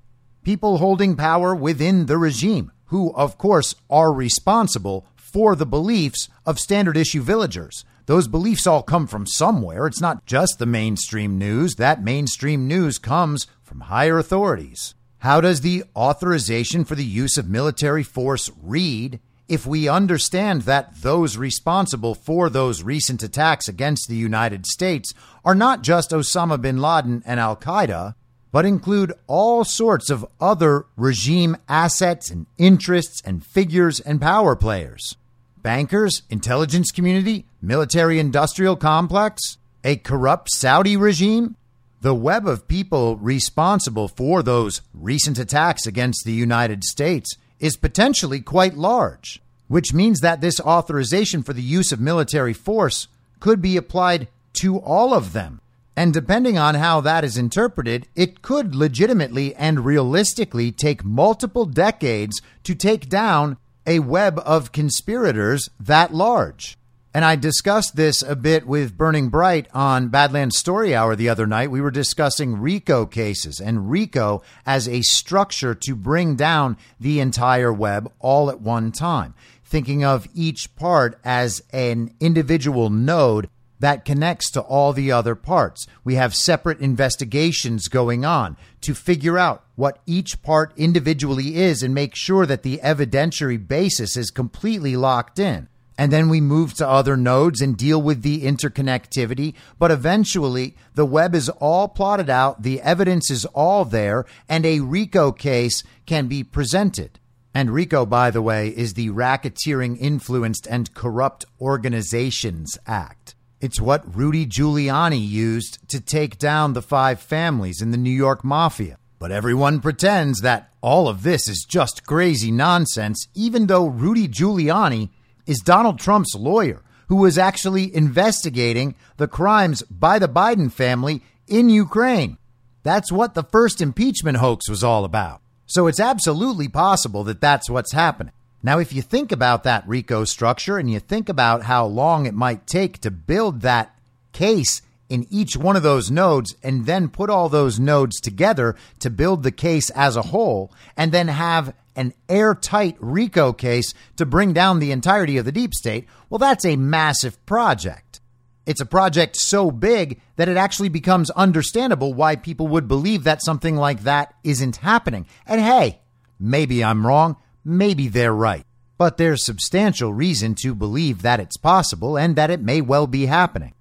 people 0.48 0.78
holding 0.78 1.18
power 1.18 1.54
within 1.54 2.06
the 2.06 2.18
regime, 2.18 2.72
who, 2.86 3.14
of 3.16 3.38
course, 3.38 3.76
are 3.90 4.14
responsible 4.14 5.06
for 5.18 5.58
the 5.58 5.66
beliefs 5.66 6.30
of 6.46 6.58
standard 6.58 6.96
issue 6.96 7.22
villagers. 7.22 7.84
Those 8.06 8.30
beliefs 8.30 8.66
all 8.66 8.82
come 8.82 9.08
from 9.08 9.28
somewhere. 9.28 9.88
It's 9.88 10.00
not 10.00 10.26
just 10.26 10.58
the 10.58 10.66
mainstream 10.66 11.38
news. 11.38 11.76
That 11.76 12.02
mainstream 12.02 12.66
news 12.66 12.98
comes 12.98 13.46
from 13.62 13.82
higher 13.82 14.18
authorities. 14.18 14.96
How 15.18 15.42
does 15.42 15.60
the 15.60 15.84
authorization 15.94 16.86
for 16.86 16.96
the 16.96 17.04
use 17.04 17.38
of 17.38 17.50
military 17.50 18.04
force 18.04 18.50
read 18.64 19.20
if 19.50 19.68
we 19.68 19.90
understand 19.90 20.62
that 20.62 21.02
those 21.02 21.36
responsible 21.36 22.16
for 22.16 22.50
those 22.50 22.84
recent 22.84 23.22
attacks 23.22 23.68
against 23.68 24.08
the 24.08 24.16
United 24.16 24.66
States 24.66 25.14
are 25.44 25.56
not 25.56 25.84
just 25.84 26.12
Osama 26.12 26.62
bin 26.62 26.78
Laden 26.78 27.22
and 27.26 27.38
Al 27.38 27.58
Qaeda, 27.58 28.16
but 28.52 28.66
include 28.66 29.14
all 29.28 29.64
sorts 29.64 30.10
of 30.10 30.26
other 30.40 30.86
regime 30.96 31.58
assets 31.68 32.30
and 32.30 32.46
interests 32.58 33.22
and 33.26 33.46
figures 33.46 34.00
and 34.00 34.22
power 34.22 34.56
players 34.56 35.16
bankers, 35.62 36.22
intelligence 36.30 36.92
community, 36.92 37.46
military 37.62 38.20
industrial 38.20 38.78
complex, 38.78 39.58
a 39.84 39.98
corrupt 39.98 40.50
Saudi 40.50 40.96
regime, 40.96 41.58
the 42.00 42.16
web 42.16 42.48
of 42.48 42.68
people 42.68 43.18
responsible 43.18 44.08
for 44.08 44.42
those 44.42 44.82
recent 44.94 45.38
attacks 45.38 45.86
against 45.86 46.24
the 46.24 46.32
United 46.32 46.84
States 46.84 47.36
is 47.60 47.76
potentially 47.76 48.40
quite 48.40 48.76
large, 48.76 49.42
which 49.68 49.94
means 49.94 50.20
that 50.20 50.40
this 50.40 50.62
authorization 50.62 51.42
for 51.44 51.54
the 51.54 51.62
use 51.62 51.92
of 51.92 52.00
military 52.00 52.54
force 52.54 53.08
could 53.40 53.62
be 53.62 53.76
applied 53.76 54.28
to 54.54 54.78
all 54.78 55.14
of 55.14 55.34
them. 55.34 55.60
And 55.98 56.14
depending 56.14 56.60
on 56.60 56.76
how 56.76 57.02
that 57.02 57.24
is 57.24 57.40
interpreted, 57.40 58.08
it 58.16 58.44
could 58.44 58.76
legitimately 58.76 59.56
and 59.56 59.84
realistically 59.84 60.72
take 60.72 61.04
multiple 61.04 61.66
decades 61.66 62.40
to 62.66 62.76
take 62.76 63.10
down 63.10 63.58
a 63.88 63.98
web 63.98 64.40
of 64.46 64.72
conspirators 64.72 65.72
that 65.80 66.14
large. 66.14 66.78
And 67.16 67.26
I 67.26 67.36
discussed 67.36 67.96
this 67.96 68.22
a 68.22 68.36
bit 68.36 68.68
with 68.68 68.96
Burning 68.96 69.30
Bright 69.30 69.70
on 69.74 70.10
Badlands 70.10 70.56
Story 70.56 70.94
Hour 70.94 71.16
the 71.16 71.30
other 71.30 71.48
night. 71.48 71.72
We 71.72 71.82
were 71.82 71.90
discussing 71.90 72.62
RICO 72.62 73.08
cases 73.08 73.60
and 73.60 73.90
RICO 73.90 74.44
as 74.68 74.88
a 74.88 75.02
structure 75.02 75.74
to 75.74 75.96
bring 75.96 76.36
down 76.36 76.78
the 77.00 77.20
entire 77.20 77.74
web 77.74 78.12
all 78.20 78.52
at 78.52 78.62
one 78.62 78.92
time, 78.92 79.34
thinking 79.66 80.06
of 80.06 80.28
each 80.36 80.76
part 80.76 81.20
as 81.24 81.64
an 81.74 82.14
individual 82.20 82.92
node 82.92 83.50
that 83.80 84.06
connects 84.06 84.50
to 84.52 84.62
all 84.62 84.94
the 84.94 85.12
other 85.12 85.36
parts. 85.36 85.88
We 86.04 86.16
have 86.16 86.36
separate 86.36 86.80
investigations 86.80 87.88
going 87.88 88.26
on 88.26 88.58
to 88.82 88.94
figure 88.94 89.38
out 89.38 89.64
what 89.76 90.00
each 90.06 90.42
part 90.42 90.74
individually 90.78 91.58
is 91.58 91.84
and 91.84 91.94
make 91.94 92.16
sure 92.16 92.46
that 92.46 92.64
the 92.64 92.80
evidentiary 92.84 93.66
basis 93.66 94.18
is 94.18 94.32
completely 94.32 94.96
locked 94.96 95.40
in. 95.40 95.68
And 95.98 96.12
then 96.12 96.30
we 96.30 96.42
move 96.42 96.76
to 96.76 96.88
other 96.88 97.18
nodes 97.18 97.60
and 97.60 97.76
deal 97.76 98.00
with 98.00 98.22
the 98.22 98.44
interconnectivity. 98.44 99.56
But 99.80 99.90
eventually, 99.90 100.76
the 100.94 101.06
web 101.06 101.34
is 101.34 101.50
all 101.50 101.88
plotted 101.88 102.30
out, 102.30 102.62
the 102.62 102.82
evidence 102.82 103.32
is 103.32 103.46
all 103.46 103.84
there, 103.84 104.26
and 104.48 104.66
a 104.66 104.80
RICO 104.80 105.32
case 105.32 105.84
can 106.06 106.28
be 106.28 106.44
presented. 106.44 107.20
And 107.54 107.72
RICO, 107.72 108.06
by 108.06 108.30
the 108.30 108.44
way, 108.44 108.68
is 108.68 108.94
the 108.94 109.10
Racketeering 109.10 109.98
Influenced 110.00 110.68
and 110.68 110.94
Corrupt 110.94 111.46
Organizations 111.60 112.78
Act. 112.86 113.34
It's 113.60 113.82
what 113.82 114.16
Rudy 114.16 114.46
Giuliani 114.46 115.28
used 115.28 115.80
to 115.90 116.00
take 116.00 116.38
down 116.38 116.74
the 116.74 116.82
five 116.82 117.20
families 117.20 117.82
in 117.82 117.90
the 117.90 117.98
New 117.98 118.12
York 118.12 118.44
Mafia. 118.44 119.00
But 119.18 119.32
everyone 119.32 119.80
pretends 119.80 120.42
that 120.42 120.70
all 120.80 121.08
of 121.08 121.24
this 121.24 121.48
is 121.48 121.66
just 121.68 122.06
crazy 122.06 122.52
nonsense, 122.52 123.28
even 123.34 123.66
though 123.66 123.88
Rudy 123.88 124.28
Giuliani 124.28 125.10
is 125.48 125.58
Donald 125.58 125.98
Trump's 125.98 126.36
lawyer, 126.36 126.84
who 127.08 127.16
was 127.16 127.40
actually 127.40 127.96
investigating 127.96 128.94
the 129.18 129.28
crimes 129.28 129.82
by 129.84 130.20
the 130.20 130.30
Biden 130.30 130.72
family 130.72 131.24
in 131.48 131.70
Ukraine. 131.70 132.38
That's 132.84 133.12
what 133.12 133.34
the 133.34 133.44
first 133.44 133.82
impeachment 133.82 134.38
hoax 134.38 134.70
was 134.70 134.84
all 134.84 135.04
about. 135.04 135.42
So 135.66 135.88
it's 135.88 136.00
absolutely 136.00 136.68
possible 136.68 137.24
that 137.24 137.42
that's 137.42 137.72
what's 137.72 137.92
happening. 137.92 138.34
Now, 138.68 138.80
if 138.80 138.92
you 138.92 139.02
think 139.02 139.32
about 139.32 139.64
that 139.64 139.88
RICO 139.88 140.26
structure 140.26 140.78
and 140.78 140.92
you 140.92 141.00
think 141.00 141.30
about 141.30 141.64
how 141.64 141.86
long 141.86 142.26
it 142.26 142.34
might 142.34 142.68
take 142.68 143.00
to 143.00 143.10
build 143.10 143.62
that 143.62 143.98
case 144.34 144.82
in 145.08 145.26
each 145.30 145.56
one 145.56 145.78
of 145.78 145.84
those 145.84 146.12
nodes 146.12 146.54
and 146.62 146.86
then 146.86 147.08
put 147.08 147.30
all 147.30 147.48
those 147.48 147.80
nodes 147.80 148.20
together 148.20 148.76
to 149.00 149.10
build 149.10 149.44
the 149.44 149.54
case 149.54 149.90
as 149.92 150.18
a 150.18 150.22
whole 150.22 150.70
and 150.98 151.14
then 151.14 151.30
have 151.30 151.74
an 151.96 152.14
airtight 152.28 152.98
RICO 153.00 153.54
case 153.54 153.94
to 154.18 154.26
bring 154.26 154.52
down 154.52 154.80
the 154.80 154.92
entirety 154.92 155.38
of 155.38 155.46
the 155.46 155.54
deep 155.54 155.74
state, 155.74 156.06
well, 156.30 156.38
that's 156.38 156.66
a 156.66 156.76
massive 156.76 157.46
project. 157.46 158.20
It's 158.66 158.82
a 158.82 158.86
project 158.86 159.38
so 159.38 159.72
big 159.72 160.20
that 160.36 160.50
it 160.50 160.58
actually 160.58 160.90
becomes 160.90 161.30
understandable 161.30 162.14
why 162.14 162.36
people 162.36 162.68
would 162.68 162.90
believe 162.90 163.24
that 163.24 163.42
something 163.42 163.78
like 163.78 164.02
that 164.02 164.34
isn't 164.44 164.76
happening. 164.76 165.26
And 165.46 165.62
hey, 165.62 166.02
maybe 166.38 166.84
I'm 166.84 167.08
wrong, 167.08 167.38
maybe 167.68 168.08
they're 168.08 168.34
right. 168.34 168.66
But 168.98 169.18
there's 169.18 169.46
substantial 169.46 170.14
reason 170.14 170.56
to 170.56 170.74
believe 170.74 171.22
that 171.22 171.40
it's 171.40 171.58
possible 171.58 172.18
and 172.18 172.36
that 172.36 172.50
it 172.50 172.62
may 172.62 172.82
well 172.82 173.06
be 173.06 173.28
happening. 173.28 173.74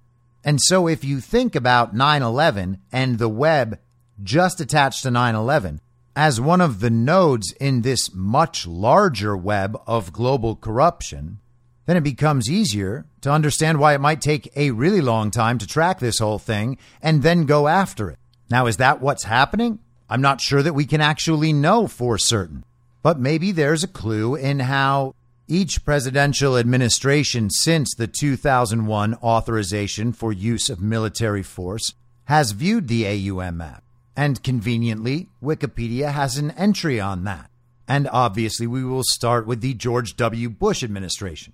And 0.43 0.61
so 0.61 0.87
if 0.87 1.03
you 1.03 1.19
think 1.19 1.55
about 1.55 1.95
9 1.95 2.21
11 2.21 2.79
and 2.91 3.17
the 3.17 3.29
web 3.29 3.79
just 4.21 4.61
attached 4.61 5.03
to 5.03 5.11
9 5.11 5.33
11 5.33 5.81
as 6.15 6.41
one 6.41 6.61
of 6.61 6.79
the 6.79 6.89
nodes 6.89 7.51
in 7.59 7.81
this 7.81 8.13
much 8.13 8.65
larger 8.65 9.35
web 9.37 9.79
of 9.85 10.13
global 10.13 10.55
corruption, 10.55 11.39
then 11.85 11.97
it 11.97 12.03
becomes 12.03 12.49
easier 12.49 13.05
to 13.21 13.31
understand 13.31 13.79
why 13.79 13.93
it 13.93 14.01
might 14.01 14.21
take 14.21 14.51
a 14.55 14.71
really 14.71 15.01
long 15.01 15.31
time 15.31 15.57
to 15.57 15.67
track 15.67 15.99
this 15.99 16.19
whole 16.19 16.39
thing 16.39 16.77
and 17.01 17.23
then 17.23 17.45
go 17.45 17.67
after 17.67 18.09
it. 18.09 18.17
Now, 18.49 18.67
is 18.67 18.77
that 18.77 19.01
what's 19.01 19.25
happening? 19.25 19.79
I'm 20.09 20.21
not 20.21 20.41
sure 20.41 20.63
that 20.63 20.73
we 20.73 20.85
can 20.85 21.01
actually 21.01 21.53
know 21.53 21.87
for 21.87 22.17
certain, 22.17 22.63
but 23.07 23.21
maybe 23.21 23.53
there's 23.53 23.85
a 23.85 23.87
clue 23.87 24.35
in 24.35 24.59
how 24.59 25.15
each 25.47 25.85
presidential 25.85 26.57
administration 26.57 27.49
since 27.49 27.95
the 27.95 28.05
2001 28.05 29.13
authorization 29.23 30.11
for 30.11 30.33
use 30.33 30.69
of 30.69 30.81
military 30.81 31.41
force 31.41 31.93
has 32.25 32.51
viewed 32.51 32.89
the 32.89 33.05
AUMF. 33.05 33.79
And 34.17 34.43
conveniently, 34.43 35.29
Wikipedia 35.41 36.11
has 36.11 36.35
an 36.35 36.51
entry 36.51 36.99
on 36.99 37.23
that. 37.23 37.49
And 37.87 38.09
obviously, 38.11 38.67
we 38.67 38.83
will 38.83 39.05
start 39.05 39.47
with 39.47 39.61
the 39.61 39.73
George 39.73 40.17
W. 40.17 40.49
Bush 40.49 40.83
administration 40.83 41.53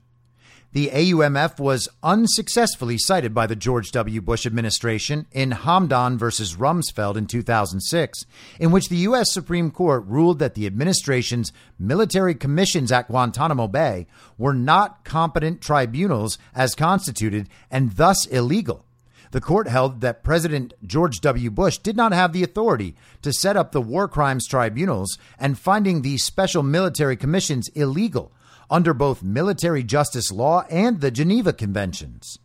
the 0.74 0.90
AUMF 0.90 1.60
was 1.60 1.88
unsuccessfully 2.02 2.98
cited 2.98 3.32
by 3.32 3.46
the 3.46 3.56
George 3.56 3.92
W. 3.92 4.22
Bush 4.22 4.48
administration 4.48 5.28
in 5.32 5.52
Hamdan 5.52 6.18
versus 6.18 6.56
Rumsfeld 6.56 7.16
in 7.16 7.28
2006, 7.28 8.26
in 8.60 8.72
which 8.72 8.90
the 8.90 8.98
U.S. 8.98 9.32
Supreme 9.32 9.70
Court 9.70 10.04
ruled 10.08 10.40
that 10.40 10.56
the 10.56 10.66
administration's 10.66 11.54
military 11.78 12.34
commissions 12.34 12.92
at 12.92 13.08
Guantanamo 13.08 13.68
Bay 13.68 14.08
were 14.40 14.56
not 14.56 15.06
competent 15.06 15.62
tribunals 15.62 16.40
as 16.56 16.74
constituted 16.74 17.50
and 17.70 17.92
thus 17.92 18.26
illegal. 18.26 18.84
The 19.30 19.42
court 19.42 19.68
held 19.68 20.02
that 20.02 20.24
President 20.24 20.74
George 20.84 21.20
W. 21.22 21.52
Bush 21.52 21.78
did 21.78 21.96
not 21.96 22.14
have 22.14 22.34
the 22.34 22.44
authority 22.44 22.96
to 23.22 23.32
set 23.32 23.56
up 23.56 23.72
the 23.72 23.82
war 23.82 24.08
crimes 24.08 24.48
tribunals 24.48 25.20
and 25.40 25.58
finding 25.58 26.02
the 26.02 26.18
special 26.18 26.64
military 26.64 27.16
commissions 27.16 27.68
illegal 27.70 28.32
under 28.74 28.92
both 28.92 29.22
military 29.22 29.84
justice 29.84 30.32
law 30.32 30.66
and 30.68 31.00
the 31.00 31.12
Geneva 31.12 31.54
Conventions. 31.54 32.40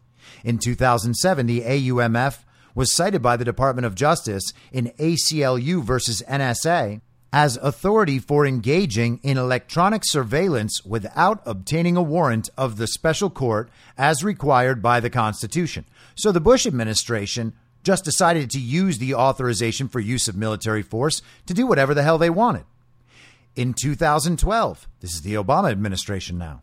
In 0.45 0.59
2007, 0.59 1.47
the 1.47 1.63
AUMF 1.63 2.45
was 2.75 2.95
cited 2.95 3.23
by 3.23 3.39
the 3.39 3.47
Department 3.47 3.87
of 3.87 3.95
Justice 3.95 4.53
in 4.71 4.93
ACLU 4.99 5.83
versus 5.83 6.23
NSA 6.29 7.01
as 7.33 7.57
authority 7.57 8.19
for 8.19 8.45
engaging 8.47 9.21
in 9.23 9.39
electronic 9.39 10.03
surveillance 10.05 10.85
without 10.85 11.41
obtaining 11.47 11.97
a 11.97 12.03
warrant 12.03 12.51
of 12.59 12.77
the 12.77 12.87
special 12.87 13.31
court 13.31 13.71
as 13.97 14.23
required 14.23 14.83
by 14.83 15.01
the 15.01 15.11
Constitution. 15.11 15.87
So 16.15 16.31
the 16.31 16.41
Bush 16.41 16.67
administration 16.67 17.55
just 17.83 18.05
decided 18.05 18.51
to 18.51 18.61
use 18.61 18.99
the 18.99 19.15
authorization 19.15 19.89
for 19.89 19.99
use 19.99 20.29
of 20.29 20.37
military 20.37 20.83
force 20.83 21.23
to 21.47 21.55
do 21.55 21.67
whatever 21.67 21.95
the 21.95 22.03
hell 22.03 22.19
they 22.19 22.31
wanted 22.31 22.65
in 23.59 23.75
2012. 23.75 24.89
This 25.01 25.15
is 25.15 25.23
the 25.23 25.35
Obama 25.35 25.73
administration 25.73 26.39
now. 26.39 26.63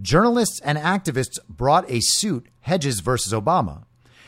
Journalists 0.00 0.58
and 0.64 0.78
activists 0.78 1.38
brought 1.50 1.88
a 1.90 2.00
suit, 2.00 2.46
Hedges 2.60 3.00
versus 3.00 3.34
Obama, 3.34 3.84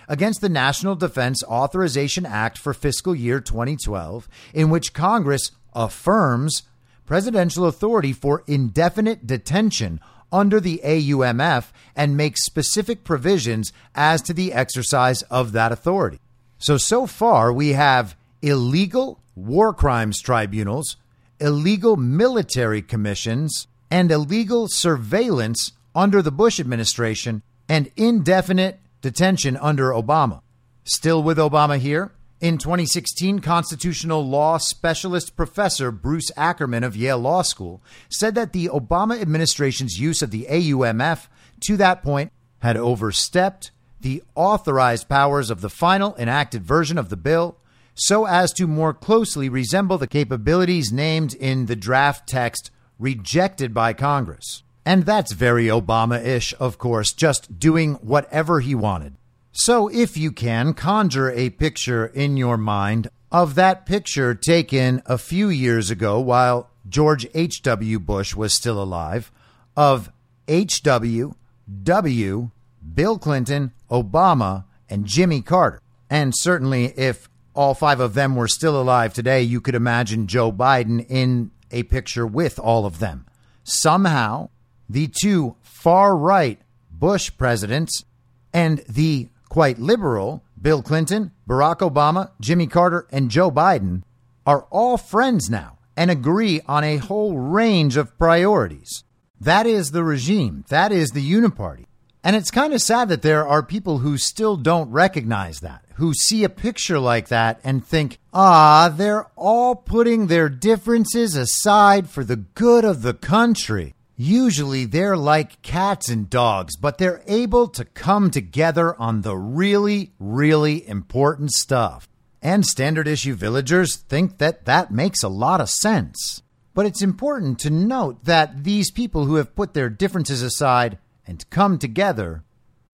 against 0.07 0.43
the 0.43 0.51
National 0.51 0.95
Defense 0.95 1.43
Authorization 1.45 2.27
Act 2.27 2.59
for 2.59 2.75
fiscal 2.75 3.15
year 3.15 3.41
2012, 3.41 4.29
in 4.53 4.69
which 4.69 4.93
Congress 4.93 5.53
affirms 5.73 6.65
presidential 7.07 7.65
authority 7.65 8.13
for 8.13 8.45
indefinite 8.47 9.27
detention 9.27 9.99
under 10.31 10.61
the 10.61 10.83
AUMF 10.85 11.73
and 11.97 12.15
makes 12.15 12.45
specific 12.45 13.05
provisions 13.05 13.73
as 13.95 14.21
to 14.21 14.35
the 14.35 14.53
exercise 14.53 15.23
of 15.23 15.53
that 15.53 15.73
authority. 15.73 16.21
So, 16.59 16.77
so 16.77 17.07
far, 17.07 17.51
we 17.55 17.71
have 17.71 18.17
illegal 18.43 19.19
war 19.35 19.73
crimes 19.73 20.21
tribunals 20.21 20.97
illegal 21.43 21.97
military 21.97 22.81
commissions, 22.81 23.67
and 23.91 24.11
illegal 24.11 24.69
surveillance 24.69 25.73
under 25.95 26.23
the 26.23 26.33
Bush 26.33 26.59
administration 26.59 27.43
and 27.69 27.91
indefinite 27.97 28.81
detention 29.03 29.57
under 29.59 29.91
Obama. 29.91 30.41
Still 30.85 31.23
with 31.23 31.37
Obama 31.37 31.79
here? 31.79 32.13
In 32.41 32.59
2016, 32.59 33.41
constitutional 33.41 34.27
law 34.27 34.59
specialist 34.59 35.37
professor 35.37 35.93
Bruce 35.93 36.31
Ackerman 36.37 36.83
of 36.83 36.97
Yale 36.97 37.19
Law 37.19 37.43
School 37.43 37.83
said 38.09 38.35
that 38.35 38.53
the 38.53 38.69
Obama 38.69 39.21
administration's 39.21 40.01
use 40.01 40.23
of 40.23 40.31
the 40.31 40.47
AUMF 40.51 41.29
to 41.61 41.77
that 41.77 42.03
point 42.03 42.33
had 42.61 42.77
overstepped 42.77 43.71
the 44.01 44.23
authorized 44.35 45.09
powers 45.09 45.51
of 45.51 45.61
the 45.61 45.71
final 45.71 46.17
enacted 46.17 46.65
version 46.65 46.99
of 46.99 47.11
the 47.11 47.17
bill 47.17 47.57
so 47.95 48.27
as 48.27 48.53
to 48.55 48.67
more 48.67 48.95
closely 48.95 49.49
resemble 49.49 49.99
the 49.99 50.07
capabilities 50.07 50.93
named 50.93 51.35
in 51.35 51.67
the 51.67 51.77
draft 51.77 52.29
text 52.29 52.71
rejected 52.99 53.75
by 53.75 53.93
Congress. 53.93 54.63
And 54.85 55.05
that's 55.05 55.33
very 55.33 55.67
Obama 55.67 56.25
ish, 56.25 56.55
of 56.59 56.79
course, 56.79 57.13
just 57.13 57.59
doing 57.59 57.95
whatever 57.95 58.61
he 58.61 58.75
wanted. 58.75 59.15
So, 59.53 59.89
if 59.89 60.17
you 60.17 60.33
can, 60.33 60.73
conjure 60.73 61.31
a 61.31 61.51
picture 61.51 62.07
in 62.07 62.37
your 62.37 62.57
mind 62.57 63.11
of 63.31 63.55
that 63.55 63.87
picture 63.87 64.35
taken 64.35 65.03
a 65.07 65.19
few 65.19 65.49
years 65.49 65.91
ago 65.91 66.19
while 66.19 66.71
George 66.89 67.27
H.W. 67.35 68.01
Bush 68.01 68.35
was 68.35 68.55
still 68.55 68.83
alive, 68.83 69.31
of 69.77 70.11
H.W., 70.49 71.35
W., 71.83 72.51
Bill 72.95 73.19
Clinton, 73.19 73.73
Obama, 73.91 74.65
and 74.89 75.07
Jimmy 75.07 75.41
Carter. 75.41 75.81
And 76.11 76.35
certainly, 76.37 76.87
if 76.99 77.29
all 77.55 77.75
five 77.75 78.01
of 78.01 78.15
them 78.15 78.37
were 78.37 78.49
still 78.49 78.81
alive 78.81 79.13
today, 79.13 79.43
you 79.43 79.61
could 79.61 79.75
imagine 79.75 80.27
Joe 80.27 80.53
Biden 80.53 81.05
in 81.09 81.51
a 81.71 81.83
picture 81.85 82.27
with 82.27 82.59
all 82.59 82.87
of 82.87 82.99
them. 82.99 83.27
Somehow, 83.65 84.51
the 84.89 85.09
two 85.21 85.57
far 85.63 86.17
right 86.17 86.61
Bush 86.91 87.31
presidents 87.37 88.05
and 88.53 88.79
the 88.89 89.29
quite 89.49 89.79
liberal 89.79 90.43
Bill 90.61 90.83
Clinton, 90.83 91.33
Barack 91.49 91.79
Obama, 91.79 92.31
Jimmy 92.41 92.67
Carter, 92.67 93.07
and 93.11 93.31
Joe 93.31 93.51
Biden 93.51 94.03
are 94.47 94.67
all 94.71 94.97
friends 94.97 95.51
now 95.51 95.79
and 95.97 96.11
agree 96.11 96.61
on 96.67 96.85
a 96.85 96.99
whole 96.99 97.37
range 97.37 97.97
of 97.97 98.17
priorities. 98.17 99.05
That 99.41 99.67
is 99.67 99.91
the 99.91 100.05
regime. 100.05 100.65
That 100.69 100.93
is 100.93 101.11
the 101.11 101.33
uniparty. 101.33 101.87
And 102.23 102.37
it's 102.37 102.53
kind 102.53 102.73
of 102.73 102.81
sad 102.81 103.09
that 103.09 103.23
there 103.23 103.47
are 103.47 103.63
people 103.63 103.99
who 103.99 104.17
still 104.17 104.57
don't 104.57 104.91
recognize 104.91 105.61
that, 105.61 105.82
who 105.97 106.15
see 106.15 106.45
a 106.45 106.49
picture 106.49 106.99
like 106.99 107.29
that 107.29 107.61
and 107.65 107.85
think, 107.85 108.19
ah, 108.33 108.93
they're 108.95 109.27
all 109.37 109.75
putting 109.75 110.27
their 110.27 110.49
differences 110.49 111.37
aside 111.37 112.09
for 112.09 112.25
the 112.25 112.37
good 112.37 112.85
of 112.85 113.03
the 113.03 113.15
country. 113.15 113.95
Usually 114.17 114.85
they're 114.85 115.17
like 115.17 115.63
cats 115.63 116.09
and 116.09 116.29
dogs, 116.31 116.77
but 116.77 116.99
they're 116.99 117.23
able 117.27 117.69
to 117.69 117.85
come 117.85 118.31
together 118.31 118.95
on 119.01 119.23
the 119.23 119.37
really, 119.37 120.13
really 120.19 120.87
important 120.89 121.51
stuff. 121.51 122.09
And 122.41 122.65
standard 122.65 123.09
issue 123.09 123.35
villagers 123.35 123.97
think 123.97 124.39
that 124.39 124.65
that 124.67 124.91
makes 124.91 125.23
a 125.23 125.29
lot 125.29 125.61
of 125.61 125.71
sense. 125.71 126.43
But 126.75 126.87
it's 126.87 127.03
important 127.03 127.59
to 127.61 127.71
note 127.71 128.25
that 128.25 128.65
these 128.65 128.91
people 128.91 129.27
who 129.27 129.37
have 129.37 129.55
put 129.55 129.75
their 129.75 129.91
differences 129.91 130.43
aside 130.43 130.99
and 131.27 131.49
come 131.51 131.79
together 131.79 132.43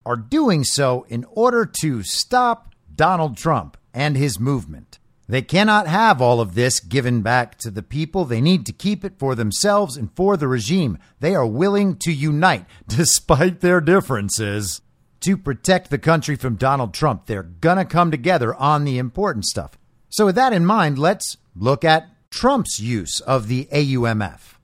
are 0.05 0.15
doing 0.15 0.63
so 0.63 1.05
in 1.09 1.25
order 1.31 1.65
to 1.81 2.03
stop 2.03 2.68
Donald 2.99 3.37
Trump 3.37 3.77
and 3.93 4.17
his 4.17 4.41
movement. 4.41 4.99
They 5.25 5.41
cannot 5.41 5.87
have 5.87 6.21
all 6.21 6.41
of 6.41 6.53
this 6.53 6.81
given 6.81 7.21
back 7.21 7.57
to 7.59 7.71
the 7.71 7.81
people. 7.81 8.25
They 8.25 8.41
need 8.41 8.65
to 8.65 8.73
keep 8.73 9.05
it 9.05 9.17
for 9.17 9.35
themselves 9.35 9.95
and 9.95 10.13
for 10.17 10.35
the 10.35 10.49
regime. 10.49 10.97
They 11.21 11.33
are 11.33 11.47
willing 11.47 11.95
to 11.99 12.11
unite 12.11 12.65
despite 12.89 13.61
their 13.61 13.79
differences 13.79 14.81
to 15.21 15.37
protect 15.37 15.89
the 15.89 15.97
country 15.97 16.35
from 16.35 16.57
Donald 16.57 16.93
Trump. 16.93 17.25
They're 17.25 17.43
going 17.43 17.77
to 17.77 17.85
come 17.85 18.11
together 18.11 18.53
on 18.55 18.83
the 18.83 18.97
important 18.97 19.45
stuff. 19.45 19.79
So, 20.09 20.25
with 20.25 20.35
that 20.35 20.51
in 20.51 20.65
mind, 20.65 20.99
let's 20.99 21.37
look 21.55 21.85
at 21.85 22.09
Trump's 22.29 22.81
use 22.81 23.21
of 23.21 23.47
the 23.47 23.69
AUMF. 23.71 24.58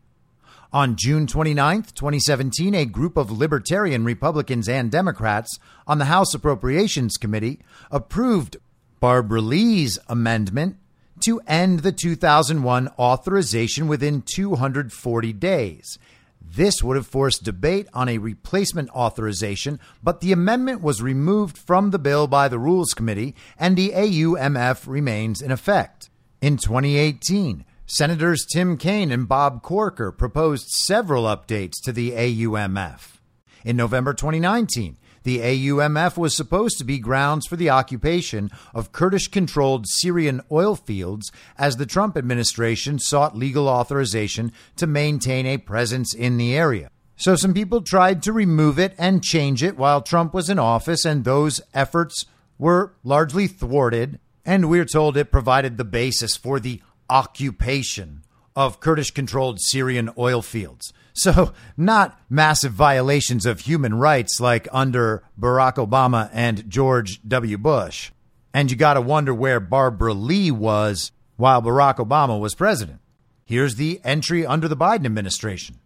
On 0.76 0.98
June 0.98 1.26
29, 1.26 1.84
2017, 1.84 2.76
a 2.76 2.84
group 2.84 3.16
of 3.16 3.32
libertarian 3.32 4.04
Republicans 4.04 4.68
and 4.68 4.92
Democrats 4.92 5.58
on 5.88 6.00
the 6.00 6.12
House 6.12 6.34
Appropriations 6.34 7.16
Committee 7.16 7.62
approved 7.90 8.58
Barbara 9.00 9.40
Lee's 9.40 9.98
amendment 10.10 10.76
to 11.22 11.40
end 11.48 11.80
the 11.80 11.94
2001 11.94 12.90
authorization 13.00 13.88
within 13.88 14.22
240 14.22 15.32
days. 15.32 15.98
This 16.42 16.84
would 16.84 16.98
have 16.98 17.08
forced 17.08 17.46
debate 17.46 17.88
on 17.94 18.10
a 18.10 18.18
replacement 18.18 18.90
authorization, 18.90 19.80
but 20.04 20.20
the 20.20 20.34
amendment 20.34 20.82
was 20.82 21.02
removed 21.02 21.58
from 21.58 21.92
the 21.92 22.00
bill 22.00 22.28
by 22.28 22.50
the 22.50 22.60
Rules 22.60 22.94
Committee 22.94 23.34
and 23.58 23.78
the 23.78 23.92
AUMF 23.92 24.88
remains 24.88 25.42
in 25.42 25.52
effect. 25.52 26.10
In 26.42 26.58
2018, 26.58 27.64
Senators 27.88 28.48
Tim 28.48 28.78
Kaine 28.78 29.12
and 29.12 29.28
Bob 29.28 29.62
Corker 29.62 30.12
proposed 30.12 30.70
several 30.70 31.26
updates 31.26 31.74
to 31.84 31.92
the 31.92 32.14
AUMF. 32.14 33.20
In 33.64 33.78
November 33.78 34.12
2019, 34.12 34.98
the 35.22 35.38
AUMF 35.38 36.18
was 36.18 36.36
supposed 36.36 36.80
to 36.80 36.84
be 36.84 36.98
grounds 36.98 37.46
for 37.46 37.58
the 37.58 37.70
occupation 37.70 38.50
of 38.74 38.92
Kurdish 38.92 39.28
controlled 39.28 39.86
Syrian 39.88 40.42
oil 40.52 40.76
fields 40.76 41.32
as 41.60 41.78
the 41.78 41.86
Trump 41.86 42.18
administration 42.18 42.98
sought 42.98 43.38
legal 43.38 43.68
authorization 43.68 44.52
to 44.78 44.88
maintain 44.88 45.46
a 45.46 45.60
presence 45.60 46.12
in 46.16 46.38
the 46.38 46.56
area. 46.56 46.90
So 47.18 47.36
some 47.36 47.54
people 47.54 47.84
tried 47.84 48.24
to 48.24 48.34
remove 48.34 48.80
it 48.80 48.96
and 48.98 49.24
change 49.24 49.62
it 49.62 49.78
while 49.78 50.02
Trump 50.02 50.34
was 50.34 50.50
in 50.50 50.58
office, 50.58 51.06
and 51.06 51.24
those 51.24 51.62
efforts 51.72 52.26
were 52.58 52.96
largely 53.04 53.46
thwarted. 53.46 54.20
And 54.44 54.70
we're 54.70 54.86
told 54.86 55.18
it 55.18 55.32
provided 55.32 55.78
the 55.78 55.86
basis 55.86 56.36
for 56.36 56.60
the 56.60 56.82
occupation 57.10 58.24
of 58.56 58.80
Kurdish 58.80 59.12
controlled 59.12 59.60
Syrian 59.60 60.10
oil 60.18 60.42
fields. 60.42 60.94
So, 61.18 61.54
not 61.78 62.20
massive 62.30 62.74
violations 62.74 63.46
of 63.46 63.62
human 63.62 63.96
rights 63.96 64.40
like 64.42 64.68
under 64.74 65.24
Barack 65.40 65.76
Obama 65.76 66.30
and 66.34 66.70
George 66.70 67.22
W. 67.26 67.58
Bush. 67.58 68.12
And 68.54 68.70
you 68.70 68.76
got 68.76 68.96
to 68.96 69.02
wonder 69.02 69.34
where 69.34 69.62
Barbara 69.62 70.14
Lee 70.14 70.52
was 70.52 71.14
while 71.38 71.62
Barack 71.62 71.98
Obama 71.98 72.38
was 72.40 72.54
president. 72.54 73.00
Here's 73.46 73.76
the 73.76 74.02
entry 74.04 74.46
under 74.46 74.68
the 74.68 74.76
Biden 74.76 75.06
administration. 75.06 75.80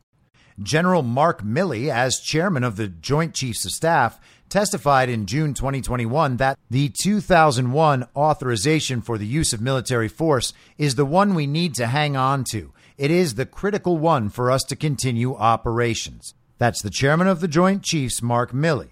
General 0.61 1.03
Mark 1.03 1.43
Milley, 1.43 1.93
as 1.93 2.19
chairman 2.19 2.63
of 2.63 2.75
the 2.75 2.87
Joint 2.87 3.33
Chiefs 3.33 3.65
of 3.65 3.71
Staff, 3.71 4.19
testified 4.49 5.09
in 5.09 5.25
June 5.25 5.53
2021 5.53 6.37
that 6.37 6.57
the 6.69 6.91
2001 7.01 8.07
authorization 8.15 9.01
for 9.01 9.17
the 9.17 9.27
use 9.27 9.53
of 9.53 9.61
military 9.61 10.07
force 10.07 10.53
is 10.77 10.95
the 10.95 11.05
one 11.05 11.33
we 11.33 11.47
need 11.47 11.75
to 11.75 11.87
hang 11.87 12.17
on 12.17 12.43
to 12.51 12.73
it 12.99 13.11
is 13.11 13.35
the 13.35 13.45
critical 13.45 13.97
one 13.97 14.27
for 14.27 14.51
us 14.51 14.61
to 14.63 14.75
continue 14.75 15.33
operations. 15.33 16.33
That's 16.57 16.81
the 16.81 16.89
chairman 16.89 17.27
of 17.27 17.39
the 17.39 17.47
Joint 17.47 17.81
Chiefs, 17.81 18.21
Mark 18.21 18.51
Milley. 18.51 18.89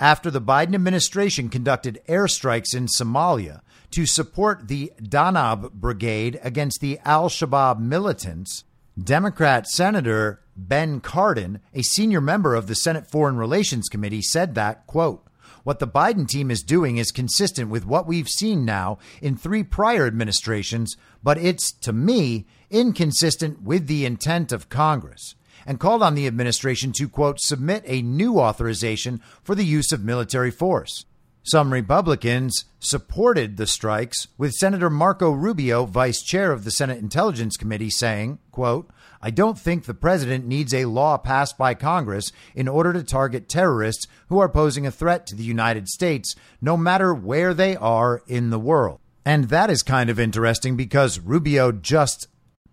After 0.00 0.32
the 0.32 0.40
Biden 0.40 0.74
administration 0.74 1.48
conducted 1.48 2.00
airstrikes 2.08 2.74
in 2.74 2.88
Somalia 2.88 3.60
to 3.92 4.04
support 4.04 4.66
the 4.66 4.92
Danab 5.00 5.70
Brigade 5.74 6.40
against 6.42 6.80
the 6.80 6.98
Al 7.04 7.28
Shabaab 7.28 7.78
militants, 7.78 8.64
Democrat 8.98 9.66
Senator 9.68 10.42
Ben 10.56 11.00
Cardin, 11.00 11.60
a 11.72 11.82
senior 11.82 12.20
member 12.20 12.54
of 12.54 12.66
the 12.66 12.74
Senate 12.74 13.06
Foreign 13.06 13.36
Relations 13.36 13.88
Committee, 13.88 14.22
said 14.22 14.54
that, 14.54 14.86
quote, 14.86 15.24
what 15.62 15.78
the 15.78 15.86
Biden 15.86 16.26
team 16.26 16.50
is 16.50 16.62
doing 16.62 16.96
is 16.96 17.12
consistent 17.12 17.70
with 17.70 17.86
what 17.86 18.06
we've 18.06 18.28
seen 18.28 18.64
now 18.64 18.98
in 19.20 19.36
three 19.36 19.62
prior 19.62 20.06
administrations, 20.06 20.96
but 21.22 21.38
it's, 21.38 21.70
to 21.72 21.92
me, 21.92 22.46
inconsistent 22.70 23.62
with 23.62 23.86
the 23.86 24.04
intent 24.06 24.52
of 24.52 24.68
Congress 24.68 25.34
and 25.66 25.78
called 25.78 26.02
on 26.02 26.14
the 26.14 26.26
administration 26.26 26.92
to, 26.92 27.08
quote, 27.08 27.38
submit 27.40 27.84
a 27.86 28.02
new 28.02 28.38
authorization 28.38 29.20
for 29.42 29.54
the 29.54 29.64
use 29.64 29.92
of 29.92 30.02
military 30.02 30.50
force. 30.50 31.04
Some 31.42 31.72
Republicans 31.72 32.66
supported 32.80 33.56
the 33.56 33.66
strikes, 33.66 34.28
with 34.36 34.52
Senator 34.52 34.90
Marco 34.90 35.30
Rubio, 35.30 35.86
vice 35.86 36.22
chair 36.22 36.52
of 36.52 36.64
the 36.64 36.70
Senate 36.70 36.98
Intelligence 36.98 37.56
Committee, 37.56 37.88
saying, 37.88 38.38
quote, 38.52 38.90
I 39.22 39.30
don't 39.30 39.58
think 39.58 39.84
the 39.84 39.94
president 39.94 40.46
needs 40.46 40.74
a 40.74 40.84
law 40.84 41.16
passed 41.16 41.56
by 41.56 41.74
Congress 41.74 42.30
in 42.54 42.68
order 42.68 42.92
to 42.92 43.02
target 43.02 43.48
terrorists 43.48 44.06
who 44.28 44.38
are 44.38 44.48
posing 44.48 44.86
a 44.86 44.90
threat 44.90 45.26
to 45.26 45.34
the 45.34 45.42
United 45.42 45.88
States, 45.88 46.34
no 46.60 46.76
matter 46.76 47.14
where 47.14 47.54
they 47.54 47.74
are 47.76 48.22
in 48.26 48.50
the 48.50 48.58
world. 48.58 49.00
And 49.24 49.44
that 49.44 49.70
is 49.70 49.82
kind 49.82 50.10
of 50.10 50.20
interesting 50.20 50.76
because 50.76 51.20
Rubio 51.20 51.72
just 51.72 52.28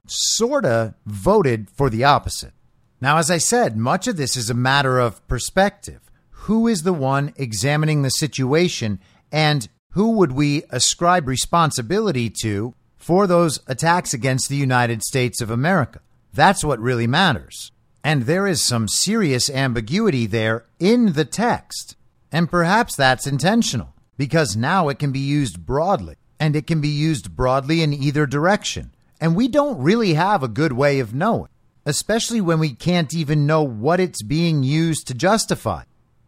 sort 0.08 0.66
of 0.66 0.94
voted 1.06 1.70
for 1.70 1.90
the 1.90 2.04
opposite. 2.04 2.54
Now, 3.00 3.18
as 3.18 3.30
I 3.30 3.38
said, 3.38 3.78
much 3.78 4.08
of 4.08 4.18
this 4.18 4.36
is 4.36 4.50
a 4.50 4.56
matter 4.56 5.00
of 5.00 5.26
perspective. 5.28 6.07
Who 6.42 6.68
is 6.68 6.84
the 6.84 6.94
one 6.94 7.34
examining 7.36 8.04
the 8.04 8.10
situation, 8.10 9.00
and 9.32 9.68
who 9.92 10.12
would 10.12 10.32
we 10.32 10.64
ascribe 10.70 11.28
responsibility 11.28 12.30
to 12.42 12.74
for 12.96 13.28
those 13.28 13.60
attacks 13.68 14.14
against 14.14 14.48
the 14.48 14.56
United 14.56 15.04
States 15.04 15.42
of 15.42 15.50
America? 15.50 16.00
That's 16.34 16.64
what 16.64 16.80
really 16.80 17.08
matters. 17.08 17.72
And 18.04 18.24
there 18.24 18.48
is 18.48 18.64
some 18.64 18.88
serious 18.88 19.50
ambiguity 19.50 20.26
there 20.26 20.66
in 20.80 21.14
the 21.14 21.26
text. 21.26 21.96
And 22.32 22.50
perhaps 22.50 22.96
that's 22.96 23.28
intentional, 23.28 23.94
because 24.18 24.56
now 24.56 24.88
it 24.88 25.00
can 25.00 25.12
be 25.12 25.20
used 25.20 25.66
broadly, 25.66 26.16
and 26.40 26.56
it 26.56 26.68
can 26.68 26.80
be 26.80 26.88
used 26.88 27.36
broadly 27.36 27.82
in 27.82 27.94
either 27.94 28.26
direction. 28.26 28.94
And 29.20 29.36
we 29.36 29.48
don't 29.48 29.82
really 29.82 30.14
have 30.14 30.44
a 30.44 30.48
good 30.48 30.74
way 30.74 31.00
of 31.00 31.14
knowing, 31.14 31.50
especially 31.86 32.40
when 32.40 32.60
we 32.60 32.74
can't 32.74 33.14
even 33.14 33.48
know 33.48 33.64
what 33.64 34.00
it's 34.00 34.22
being 34.22 34.64
used 34.64 35.08
to 35.08 35.14
justify. 35.14 35.84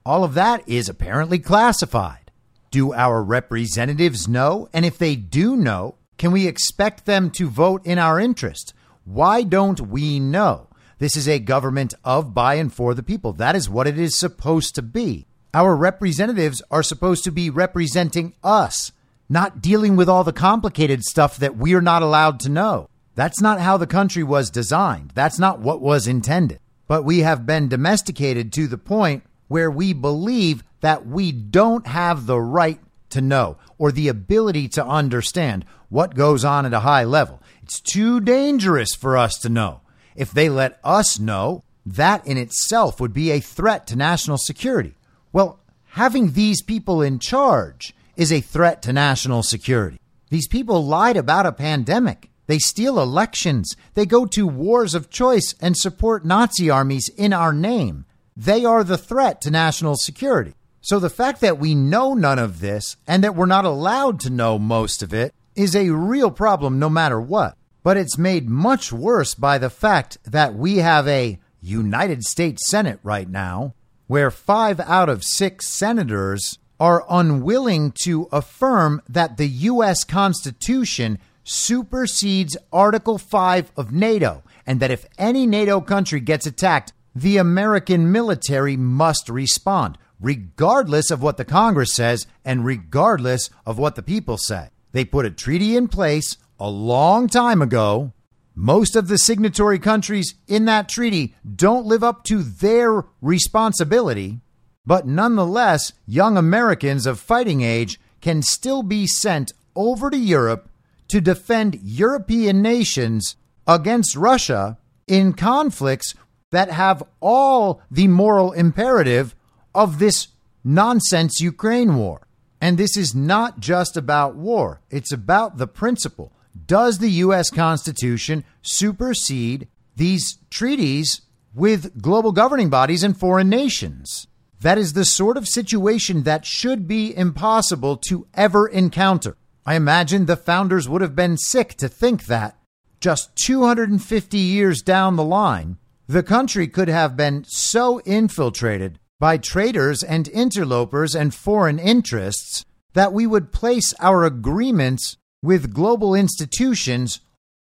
All 0.05 0.23
of 0.23 0.33
that 0.33 0.67
is 0.67 0.89
apparently 0.89 1.39
classified. 1.39 2.31
Do 2.71 2.93
our 2.93 3.23
representatives 3.23 4.27
know? 4.27 4.69
And 4.73 4.85
if 4.85 4.97
they 4.97 5.15
do 5.15 5.55
know, 5.55 5.95
can 6.17 6.31
we 6.31 6.47
expect 6.47 7.05
them 7.05 7.31
to 7.31 7.49
vote 7.49 7.85
in 7.85 7.97
our 7.97 8.19
interest? 8.19 8.73
Why 9.05 9.43
don't 9.43 9.89
we 9.89 10.19
know? 10.19 10.67
This 10.99 11.15
is 11.15 11.27
a 11.27 11.39
government 11.39 11.93
of, 12.03 12.33
by, 12.33 12.55
and 12.55 12.73
for 12.73 12.93
the 12.93 13.03
people. 13.03 13.33
That 13.33 13.55
is 13.55 13.69
what 13.69 13.87
it 13.87 13.97
is 13.97 14.19
supposed 14.19 14.75
to 14.75 14.81
be. 14.81 15.25
Our 15.53 15.75
representatives 15.75 16.61
are 16.69 16.83
supposed 16.83 17.23
to 17.23 17.31
be 17.31 17.49
representing 17.49 18.33
us, 18.43 18.91
not 19.29 19.61
dealing 19.61 19.95
with 19.95 20.09
all 20.09 20.23
the 20.23 20.33
complicated 20.33 21.03
stuff 21.03 21.37
that 21.37 21.57
we're 21.57 21.81
not 21.81 22.03
allowed 22.03 22.39
to 22.41 22.49
know. 22.49 22.89
That's 23.15 23.41
not 23.41 23.59
how 23.59 23.77
the 23.77 23.87
country 23.87 24.23
was 24.23 24.49
designed. 24.49 25.11
That's 25.15 25.39
not 25.39 25.59
what 25.59 25.81
was 25.81 26.07
intended. 26.07 26.59
But 26.87 27.03
we 27.03 27.19
have 27.19 27.45
been 27.45 27.67
domesticated 27.67 28.53
to 28.53 28.67
the 28.67 28.77
point 28.77 29.23
where 29.49 29.69
we 29.69 29.91
believe 29.91 30.63
that 30.79 31.05
we 31.05 31.33
don't 31.33 31.85
have 31.85 32.25
the 32.25 32.39
right 32.39 32.79
to 33.09 33.19
know 33.19 33.57
or 33.77 33.91
the 33.91 34.07
ability 34.07 34.69
to 34.69 34.85
understand 34.85 35.65
what 35.89 36.15
goes 36.15 36.45
on 36.45 36.65
at 36.65 36.73
a 36.73 36.81
high 36.81 37.03
level. 37.03 37.41
It's 37.63 37.81
too 37.81 38.21
dangerous 38.21 38.95
for 38.95 39.17
us 39.17 39.37
to 39.39 39.49
know. 39.49 39.81
If 40.15 40.31
they 40.31 40.47
let 40.47 40.79
us 40.83 41.19
know, 41.19 41.63
that 41.85 42.25
in 42.25 42.37
itself 42.37 42.99
would 42.99 43.13
be 43.13 43.31
a 43.31 43.39
threat 43.39 43.87
to 43.87 43.95
national 43.95 44.37
security. 44.37 44.95
Well, 45.33 45.59
having 45.91 46.31
these 46.31 46.61
people 46.61 47.01
in 47.01 47.19
charge 47.19 47.93
is 48.15 48.31
a 48.31 48.41
threat 48.41 48.81
to 48.83 48.93
national 48.93 49.43
security. 49.43 49.99
These 50.29 50.47
people 50.47 50.85
lied 50.85 51.17
about 51.17 51.45
a 51.45 51.51
pandemic. 51.51 52.29
They 52.47 52.59
steal 52.59 52.99
elections. 52.99 53.75
They 53.93 54.05
go 54.05 54.25
to 54.27 54.47
wars 54.47 54.93
of 54.93 55.09
choice 55.09 55.55
and 55.61 55.77
support 55.77 56.25
Nazi 56.25 56.69
armies 56.69 57.09
in 57.17 57.33
our 57.33 57.53
name. 57.53 58.05
They 58.39 58.63
are 58.63 58.85
the 58.85 58.97
threat 58.97 59.41
to 59.41 59.51
national 59.51 59.97
security. 59.97 60.53
So 60.79 60.97
the 60.97 61.09
fact 61.09 61.41
that 61.41 61.59
we 61.59 61.75
know 61.75 62.13
none 62.13 62.39
of 62.39 62.61
this 62.61 62.95
and 63.05 63.21
that 63.21 63.35
we're 63.35 63.45
not 63.45 63.65
allowed 63.65 64.21
to 64.21 64.29
know 64.29 64.57
most 64.57 65.03
of 65.03 65.13
it 65.13 65.33
is 65.57 65.75
a 65.75 65.89
real 65.89 66.31
problem 66.31 66.79
no 66.79 66.89
matter 66.89 67.19
what. 67.19 67.57
But 67.83 67.97
it's 67.97 68.17
made 68.17 68.47
much 68.47 68.93
worse 68.93 69.35
by 69.35 69.57
the 69.57 69.69
fact 69.69 70.19
that 70.23 70.55
we 70.55 70.77
have 70.77 71.05
a 71.05 71.37
United 71.61 72.23
States 72.23 72.65
Senate 72.65 73.01
right 73.03 73.27
now 73.27 73.73
where 74.07 74.31
five 74.31 74.79
out 74.79 75.09
of 75.09 75.25
six 75.25 75.67
senators 75.67 76.59
are 76.79 77.03
unwilling 77.09 77.91
to 78.03 78.29
affirm 78.31 79.01
that 79.09 79.35
the 79.35 79.49
U.S. 79.49 80.05
Constitution 80.05 81.19
supersedes 81.43 82.55
Article 82.71 83.17
5 83.17 83.73
of 83.75 83.91
NATO 83.91 84.43
and 84.65 84.79
that 84.79 84.91
if 84.91 85.05
any 85.17 85.45
NATO 85.45 85.81
country 85.81 86.21
gets 86.21 86.45
attacked, 86.45 86.93
the 87.15 87.37
American 87.37 88.11
military 88.11 88.77
must 88.77 89.29
respond, 89.29 89.97
regardless 90.19 91.11
of 91.11 91.21
what 91.21 91.37
the 91.37 91.45
Congress 91.45 91.93
says 91.93 92.27
and 92.45 92.65
regardless 92.65 93.49
of 93.65 93.77
what 93.77 93.95
the 93.95 94.03
people 94.03 94.37
say. 94.37 94.69
They 94.91 95.05
put 95.05 95.25
a 95.25 95.31
treaty 95.31 95.75
in 95.75 95.87
place 95.87 96.37
a 96.59 96.69
long 96.69 97.27
time 97.27 97.61
ago. 97.61 98.13
Most 98.55 98.95
of 98.95 99.07
the 99.07 99.17
signatory 99.17 99.79
countries 99.79 100.35
in 100.47 100.65
that 100.65 100.89
treaty 100.89 101.35
don't 101.55 101.85
live 101.85 102.03
up 102.03 102.23
to 102.25 102.43
their 102.43 103.05
responsibility, 103.21 104.41
but 104.85 105.07
nonetheless, 105.07 105.93
young 106.05 106.37
Americans 106.37 107.05
of 107.05 107.19
fighting 107.19 107.61
age 107.61 107.99
can 108.21 108.41
still 108.41 108.83
be 108.83 109.07
sent 109.07 109.53
over 109.75 110.09
to 110.09 110.17
Europe 110.17 110.69
to 111.07 111.21
defend 111.21 111.79
European 111.81 112.61
nations 112.61 113.35
against 113.65 114.15
Russia 114.15 114.77
in 115.07 115.33
conflicts 115.33 116.13
that 116.51 116.71
have 116.71 117.03
all 117.19 117.81
the 117.91 118.07
moral 118.07 118.51
imperative 118.51 119.35
of 119.73 119.99
this 119.99 120.29
nonsense 120.63 121.39
Ukraine 121.39 121.95
war. 121.95 122.27
And 122.61 122.77
this 122.77 122.97
is 122.97 123.15
not 123.15 123.59
just 123.59 123.95
about 123.95 124.35
war, 124.35 124.81
it's 124.89 125.11
about 125.11 125.57
the 125.57 125.67
principle. 125.67 126.33
Does 126.65 126.97
the 126.97 127.11
U.S. 127.23 127.49
Constitution 127.49 128.43
supersede 128.61 129.67
these 129.95 130.39
treaties 130.49 131.21
with 131.53 132.01
global 132.01 132.31
governing 132.31 132.69
bodies 132.69 133.03
and 133.03 133.17
foreign 133.17 133.49
nations? 133.49 134.27
That 134.61 134.77
is 134.77 134.91
the 134.91 135.05
sort 135.05 135.37
of 135.37 135.47
situation 135.47 136.23
that 136.23 136.45
should 136.45 136.87
be 136.87 137.15
impossible 137.15 137.95
to 138.09 138.27
ever 138.33 138.67
encounter. 138.67 139.37
I 139.65 139.75
imagine 139.75 140.25
the 140.25 140.35
founders 140.35 140.89
would 140.89 141.01
have 141.01 141.15
been 141.15 141.37
sick 141.37 141.75
to 141.75 141.87
think 141.87 142.25
that 142.25 142.57
just 142.99 143.33
250 143.37 144.37
years 144.37 144.81
down 144.81 145.15
the 145.15 145.23
line, 145.23 145.77
the 146.09 146.23
country 146.23 146.67
could 146.67 146.87
have 146.87 147.15
been 147.15 147.45
so 147.47 147.99
infiltrated 147.99 148.97
by 149.19 149.37
traitors 149.37 150.01
and 150.01 150.27
interlopers 150.29 151.13
and 151.13 151.35
foreign 151.35 151.77
interests 151.77 152.65
that 152.93 153.13
we 153.13 153.27
would 153.27 153.51
place 153.51 153.93
our 153.99 154.23
agreements 154.23 155.17
with 155.43 155.71
global 155.71 156.15
institutions 156.15 157.21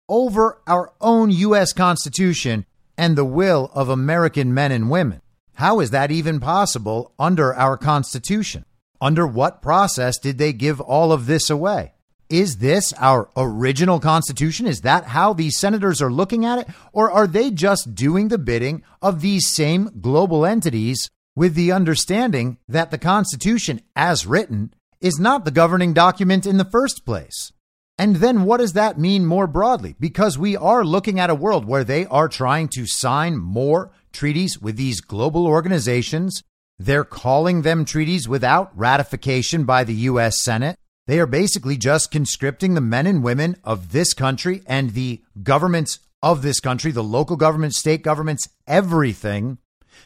over 0.08 0.60
our 0.68 0.92
own 1.00 1.32
U.S. 1.32 1.72
Constitution 1.72 2.64
and 2.96 3.16
the 3.18 3.24
will 3.24 3.68
of 3.74 3.88
American 3.88 4.54
men 4.54 4.70
and 4.70 4.88
women. 4.88 5.20
How 5.54 5.80
is 5.80 5.90
that 5.90 6.12
even 6.12 6.38
possible 6.38 7.14
under 7.18 7.52
our 7.52 7.76
Constitution? 7.76 8.64
Under 9.00 9.26
what 9.26 9.60
process 9.60 10.18
did 10.20 10.38
they 10.38 10.52
give 10.52 10.80
all 10.80 11.10
of 11.10 11.26
this 11.26 11.50
away? 11.50 11.94
Is 12.28 12.58
this 12.58 12.92
our 12.94 13.28
original 13.36 14.00
Constitution? 14.00 14.66
Is 14.66 14.80
that 14.80 15.04
how 15.04 15.32
these 15.32 15.58
senators 15.58 16.02
are 16.02 16.10
looking 16.10 16.44
at 16.44 16.58
it? 16.58 16.68
Or 16.92 17.10
are 17.10 17.26
they 17.26 17.50
just 17.50 17.94
doing 17.94 18.28
the 18.28 18.38
bidding 18.38 18.82
of 19.00 19.20
these 19.20 19.48
same 19.48 19.90
global 20.00 20.44
entities 20.44 21.08
with 21.36 21.54
the 21.54 21.70
understanding 21.70 22.58
that 22.66 22.90
the 22.90 22.98
Constitution, 22.98 23.80
as 23.94 24.26
written, 24.26 24.74
is 25.00 25.20
not 25.20 25.44
the 25.44 25.50
governing 25.50 25.92
document 25.92 26.46
in 26.46 26.56
the 26.56 26.64
first 26.64 27.04
place? 27.04 27.52
And 27.98 28.16
then 28.16 28.44
what 28.44 28.58
does 28.58 28.74
that 28.74 28.98
mean 28.98 29.24
more 29.24 29.46
broadly? 29.46 29.94
Because 29.98 30.36
we 30.36 30.56
are 30.56 30.84
looking 30.84 31.18
at 31.20 31.30
a 31.30 31.34
world 31.34 31.64
where 31.64 31.84
they 31.84 32.06
are 32.06 32.28
trying 32.28 32.68
to 32.68 32.86
sign 32.86 33.38
more 33.38 33.90
treaties 34.12 34.60
with 34.60 34.76
these 34.76 35.00
global 35.00 35.46
organizations. 35.46 36.42
They're 36.78 37.04
calling 37.04 37.62
them 37.62 37.84
treaties 37.84 38.28
without 38.28 38.76
ratification 38.76 39.64
by 39.64 39.84
the 39.84 39.94
U.S. 39.94 40.42
Senate. 40.42 40.76
They 41.06 41.20
are 41.20 41.26
basically 41.26 41.76
just 41.76 42.10
conscripting 42.10 42.74
the 42.74 42.80
men 42.80 43.06
and 43.06 43.22
women 43.22 43.56
of 43.62 43.92
this 43.92 44.12
country 44.12 44.62
and 44.66 44.90
the 44.90 45.22
governments 45.42 46.00
of 46.22 46.42
this 46.42 46.58
country, 46.58 46.90
the 46.90 47.04
local 47.04 47.36
governments, 47.36 47.78
state 47.78 48.02
governments, 48.02 48.48
everything, 48.66 49.58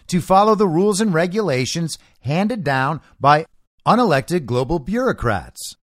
to 0.09 0.21
follow 0.21 0.55
the 0.55 0.69
rules 0.69 1.01
and 1.01 1.15
regulations 1.15 1.97
handed 2.21 2.63
down 2.63 3.01
by 3.19 3.47
unelected 3.87 4.45
global 4.45 4.79
bureaucrats. 4.79 5.77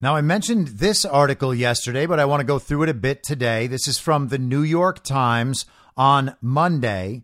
Now, 0.00 0.14
I 0.14 0.20
mentioned 0.20 0.68
this 0.68 1.04
article 1.04 1.54
yesterday, 1.54 2.06
but 2.06 2.20
I 2.20 2.24
want 2.24 2.40
to 2.40 2.46
go 2.46 2.58
through 2.58 2.84
it 2.84 2.88
a 2.88 2.94
bit 2.94 3.22
today. 3.22 3.66
This 3.66 3.88
is 3.88 3.98
from 3.98 4.28
the 4.28 4.38
New 4.38 4.62
York 4.62 5.02
Times 5.02 5.64
on 5.96 6.36
Monday. 6.40 7.22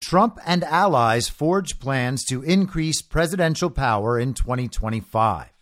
Trump 0.00 0.38
and 0.44 0.64
allies 0.64 1.28
forge 1.28 1.78
plans 1.78 2.24
to 2.24 2.42
increase 2.42 3.00
presidential 3.00 3.70
power 3.70 4.18
in 4.18 4.34
2025. 4.34 5.53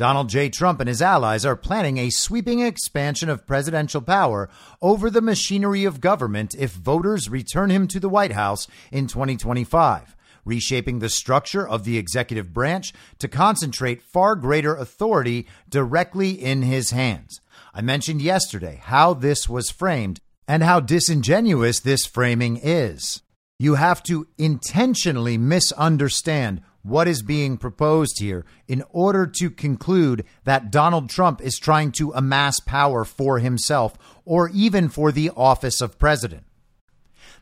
Donald 0.00 0.30
J. 0.30 0.48
Trump 0.48 0.80
and 0.80 0.88
his 0.88 1.02
allies 1.02 1.44
are 1.44 1.54
planning 1.54 1.98
a 1.98 2.08
sweeping 2.08 2.60
expansion 2.60 3.28
of 3.28 3.46
presidential 3.46 4.00
power 4.00 4.48
over 4.80 5.10
the 5.10 5.20
machinery 5.20 5.84
of 5.84 6.00
government 6.00 6.54
if 6.58 6.70
voters 6.70 7.28
return 7.28 7.68
him 7.68 7.86
to 7.86 8.00
the 8.00 8.08
White 8.08 8.32
House 8.32 8.66
in 8.90 9.06
2025, 9.06 10.16
reshaping 10.46 11.00
the 11.00 11.10
structure 11.10 11.68
of 11.68 11.84
the 11.84 11.98
executive 11.98 12.54
branch 12.54 12.94
to 13.18 13.28
concentrate 13.28 14.00
far 14.02 14.36
greater 14.36 14.74
authority 14.74 15.46
directly 15.68 16.30
in 16.30 16.62
his 16.62 16.92
hands. 16.92 17.42
I 17.74 17.82
mentioned 17.82 18.22
yesterday 18.22 18.80
how 18.82 19.12
this 19.12 19.50
was 19.50 19.68
framed 19.68 20.18
and 20.48 20.62
how 20.62 20.80
disingenuous 20.80 21.78
this 21.78 22.06
framing 22.06 22.58
is. 22.62 23.20
You 23.58 23.74
have 23.74 24.02
to 24.04 24.26
intentionally 24.38 25.36
misunderstand 25.36 26.62
what 26.82 27.08
is 27.08 27.22
being 27.22 27.56
proposed 27.56 28.18
here 28.18 28.44
in 28.66 28.82
order 28.90 29.26
to 29.26 29.50
conclude 29.50 30.24
that 30.44 30.70
Donald 30.70 31.10
Trump 31.10 31.40
is 31.40 31.58
trying 31.58 31.92
to 31.92 32.12
amass 32.12 32.60
power 32.60 33.04
for 33.04 33.38
himself 33.38 33.96
or 34.24 34.48
even 34.50 34.88
for 34.88 35.12
the 35.12 35.30
office 35.36 35.80
of 35.80 35.98
president. 35.98 36.44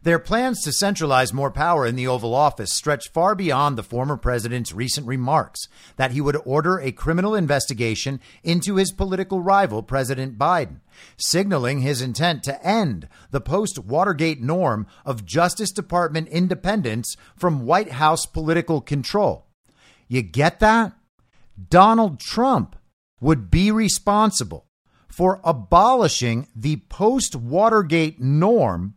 Their 0.09 0.19
plans 0.19 0.63
to 0.63 0.73
centralize 0.73 1.35
more 1.35 1.51
power 1.51 1.85
in 1.85 1.95
the 1.95 2.07
Oval 2.07 2.35
Office 2.35 2.73
stretch 2.73 3.11
far 3.11 3.35
beyond 3.35 3.77
the 3.77 3.83
former 3.83 4.17
president's 4.17 4.73
recent 4.73 5.07
remarks 5.07 5.69
that 5.97 6.13
he 6.13 6.23
would 6.23 6.41
order 6.47 6.79
a 6.79 6.93
criminal 6.93 7.35
investigation 7.35 8.19
into 8.43 8.77
his 8.77 8.91
political 8.91 9.43
rival, 9.43 9.83
President 9.83 10.39
Biden, 10.39 10.81
signaling 11.19 11.81
his 11.81 12.01
intent 12.01 12.43
to 12.45 12.67
end 12.67 13.07
the 13.33 13.43
post 13.43 13.79
Watergate 13.79 14.41
norm 14.41 14.87
of 15.05 15.27
Justice 15.27 15.73
Department 15.73 16.29
independence 16.29 17.15
from 17.37 17.67
White 17.67 17.93
House 17.93 18.25
political 18.25 18.81
control. 18.81 19.45
You 20.09 20.23
get 20.23 20.59
that? 20.61 20.95
Donald 21.69 22.19
Trump 22.19 22.77
would 23.21 23.51
be 23.51 23.71
responsible 23.71 24.69
for 25.07 25.39
abolishing 25.45 26.49
the 26.57 26.77
post 26.89 27.37
Watergate 27.37 28.23
norm 28.23 28.95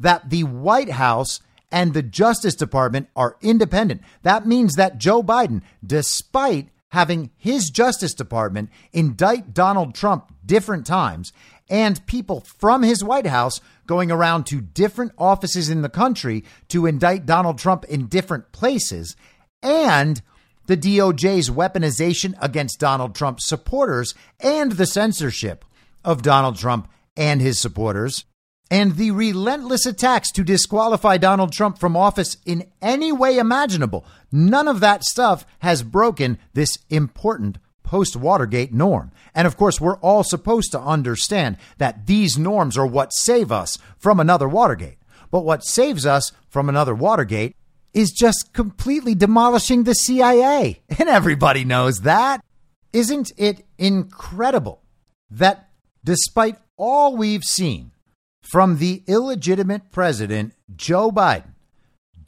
that 0.00 0.30
the 0.30 0.44
White 0.44 0.90
House 0.90 1.40
and 1.70 1.92
the 1.92 2.02
Justice 2.02 2.54
Department 2.54 3.08
are 3.14 3.36
independent. 3.42 4.02
That 4.22 4.46
means 4.46 4.74
that 4.74 4.98
Joe 4.98 5.22
Biden, 5.22 5.62
despite 5.84 6.68
having 6.90 7.30
his 7.36 7.70
Justice 7.70 8.14
Department 8.14 8.70
indict 8.92 9.52
Donald 9.52 9.94
Trump 9.94 10.32
different 10.44 10.86
times 10.86 11.32
and 11.68 12.04
people 12.06 12.40
from 12.58 12.82
his 12.82 13.04
White 13.04 13.26
House 13.26 13.60
going 13.86 14.10
around 14.10 14.44
to 14.46 14.60
different 14.60 15.12
offices 15.18 15.68
in 15.68 15.82
the 15.82 15.88
country 15.88 16.44
to 16.68 16.86
indict 16.86 17.26
Donald 17.26 17.58
Trump 17.58 17.84
in 17.84 18.06
different 18.06 18.52
places, 18.52 19.16
and 19.62 20.22
the 20.66 20.76
DOJ's 20.76 21.50
weaponization 21.50 22.34
against 22.40 22.80
Donald 22.80 23.14
Trump 23.14 23.40
supporters 23.40 24.14
and 24.40 24.72
the 24.72 24.86
censorship 24.86 25.64
of 26.04 26.22
Donald 26.22 26.56
Trump 26.56 26.88
and 27.16 27.40
his 27.40 27.60
supporters, 27.60 28.24
and 28.70 28.96
the 28.96 29.10
relentless 29.10 29.86
attacks 29.86 30.30
to 30.32 30.44
disqualify 30.44 31.16
Donald 31.16 31.52
Trump 31.52 31.78
from 31.78 31.96
office 31.96 32.36
in 32.44 32.70
any 32.82 33.12
way 33.12 33.38
imaginable. 33.38 34.04
None 34.30 34.68
of 34.68 34.80
that 34.80 35.04
stuff 35.04 35.46
has 35.60 35.82
broken 35.82 36.38
this 36.52 36.78
important 36.90 37.58
post 37.82 38.16
Watergate 38.16 38.72
norm. 38.72 39.10
And 39.34 39.46
of 39.46 39.56
course, 39.56 39.80
we're 39.80 39.96
all 39.98 40.22
supposed 40.22 40.72
to 40.72 40.80
understand 40.80 41.56
that 41.78 42.06
these 42.06 42.36
norms 42.36 42.76
are 42.76 42.86
what 42.86 43.14
save 43.14 43.50
us 43.50 43.78
from 43.96 44.20
another 44.20 44.48
Watergate. 44.48 44.98
But 45.30 45.44
what 45.44 45.64
saves 45.64 46.04
us 46.04 46.32
from 46.50 46.68
another 46.68 46.94
Watergate 46.94 47.56
is 47.94 48.10
just 48.10 48.52
completely 48.52 49.14
demolishing 49.14 49.84
the 49.84 49.94
CIA. 49.94 50.82
And 50.98 51.08
everybody 51.08 51.64
knows 51.64 52.02
that. 52.02 52.44
Isn't 52.92 53.32
it 53.36 53.64
incredible 53.78 54.82
that 55.30 55.68
despite 56.04 56.56
all 56.76 57.16
we've 57.16 57.44
seen 57.44 57.92
from 58.50 58.78
the 58.78 59.02
illegitimate 59.06 59.90
president, 59.90 60.54
Joe 60.74 61.10
Biden, 61.10 61.52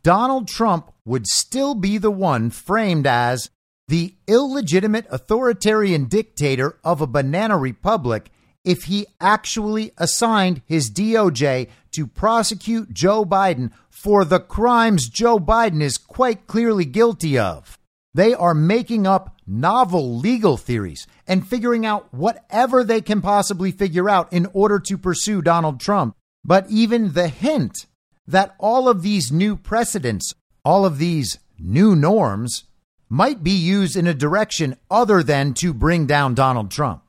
Donald 0.02 0.48
Trump 0.48 0.92
would 1.04 1.26
still 1.26 1.74
be 1.74 1.98
the 1.98 2.10
one 2.10 2.50
framed 2.50 3.06
as 3.06 3.50
the 3.88 4.14
illegitimate 4.28 5.06
authoritarian 5.10 6.04
dictator 6.04 6.78
of 6.84 7.00
a 7.00 7.06
banana 7.06 7.58
republic 7.58 8.30
if 8.64 8.84
he 8.84 9.06
actually 9.20 9.90
assigned 9.98 10.62
his 10.66 10.90
DOJ 10.90 11.68
to 11.92 12.06
prosecute 12.06 12.92
Joe 12.92 13.24
Biden 13.24 13.72
for 13.88 14.24
the 14.24 14.38
crimes 14.38 15.08
Joe 15.08 15.38
Biden 15.38 15.82
is 15.82 15.98
quite 15.98 16.46
clearly 16.46 16.84
guilty 16.84 17.38
of. 17.38 17.79
They 18.12 18.34
are 18.34 18.54
making 18.54 19.06
up 19.06 19.36
novel 19.46 20.18
legal 20.18 20.56
theories 20.56 21.06
and 21.26 21.46
figuring 21.46 21.86
out 21.86 22.12
whatever 22.12 22.82
they 22.82 23.00
can 23.00 23.20
possibly 23.20 23.70
figure 23.70 24.10
out 24.10 24.32
in 24.32 24.46
order 24.52 24.78
to 24.80 24.98
pursue 24.98 25.42
Donald 25.42 25.80
Trump. 25.80 26.16
But 26.44 26.66
even 26.70 27.12
the 27.12 27.28
hint 27.28 27.86
that 28.26 28.54
all 28.58 28.88
of 28.88 29.02
these 29.02 29.30
new 29.30 29.56
precedents, 29.56 30.34
all 30.64 30.84
of 30.84 30.98
these 30.98 31.38
new 31.58 31.94
norms, 31.94 32.64
might 33.08 33.42
be 33.42 33.50
used 33.50 33.96
in 33.96 34.06
a 34.06 34.14
direction 34.14 34.76
other 34.90 35.22
than 35.22 35.52
to 35.54 35.74
bring 35.74 36.06
down 36.06 36.34
Donald 36.34 36.70
Trump. 36.70 37.02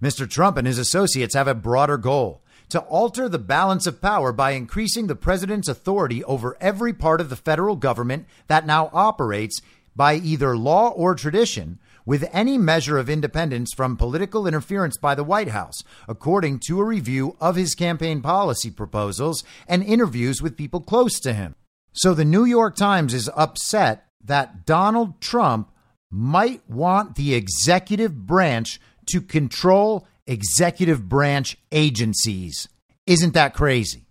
Mr. 0.00 0.28
Trump 0.28 0.56
and 0.56 0.66
his 0.66 0.78
associates 0.78 1.34
have 1.34 1.48
a 1.48 1.54
broader 1.54 1.98
goal 1.98 2.42
to 2.70 2.80
alter 2.82 3.28
the 3.28 3.38
balance 3.38 3.86
of 3.86 4.00
power 4.00 4.32
by 4.32 4.52
increasing 4.52 5.08
the 5.08 5.16
president's 5.16 5.68
authority 5.68 6.22
over 6.24 6.56
every 6.60 6.92
part 6.92 7.20
of 7.20 7.28
the 7.28 7.36
federal 7.36 7.74
government 7.74 8.26
that 8.46 8.64
now 8.64 8.88
operates 8.92 9.60
by 9.94 10.14
either 10.14 10.56
law 10.56 10.88
or 10.90 11.14
tradition 11.14 11.78
with 12.06 12.28
any 12.32 12.58
measure 12.58 12.98
of 12.98 13.10
independence 13.10 13.72
from 13.74 13.96
political 13.96 14.46
interference 14.46 14.96
by 14.96 15.14
the 15.14 15.24
White 15.24 15.48
House, 15.48 15.82
according 16.08 16.58
to 16.60 16.80
a 16.80 16.84
review 16.84 17.36
of 17.40 17.56
his 17.56 17.74
campaign 17.74 18.20
policy 18.20 18.70
proposals 18.70 19.44
and 19.68 19.82
interviews 19.82 20.42
with 20.42 20.56
people 20.56 20.80
close 20.80 21.20
to 21.20 21.32
him. 21.32 21.54
So 21.92 22.14
the 22.14 22.24
New 22.24 22.44
York 22.44 22.76
Times 22.76 23.14
is 23.14 23.30
upset 23.36 24.06
that 24.24 24.64
Donald 24.66 25.20
Trump 25.20 25.70
might 26.10 26.68
want 26.68 27.16
the 27.16 27.34
executive 27.34 28.26
branch 28.26 28.80
to 29.06 29.20
control 29.20 30.06
executive 30.26 31.08
branch 31.08 31.56
agencies. 31.72 32.68
Isn't 33.06 33.34
that 33.34 33.54
crazy? 33.54 34.06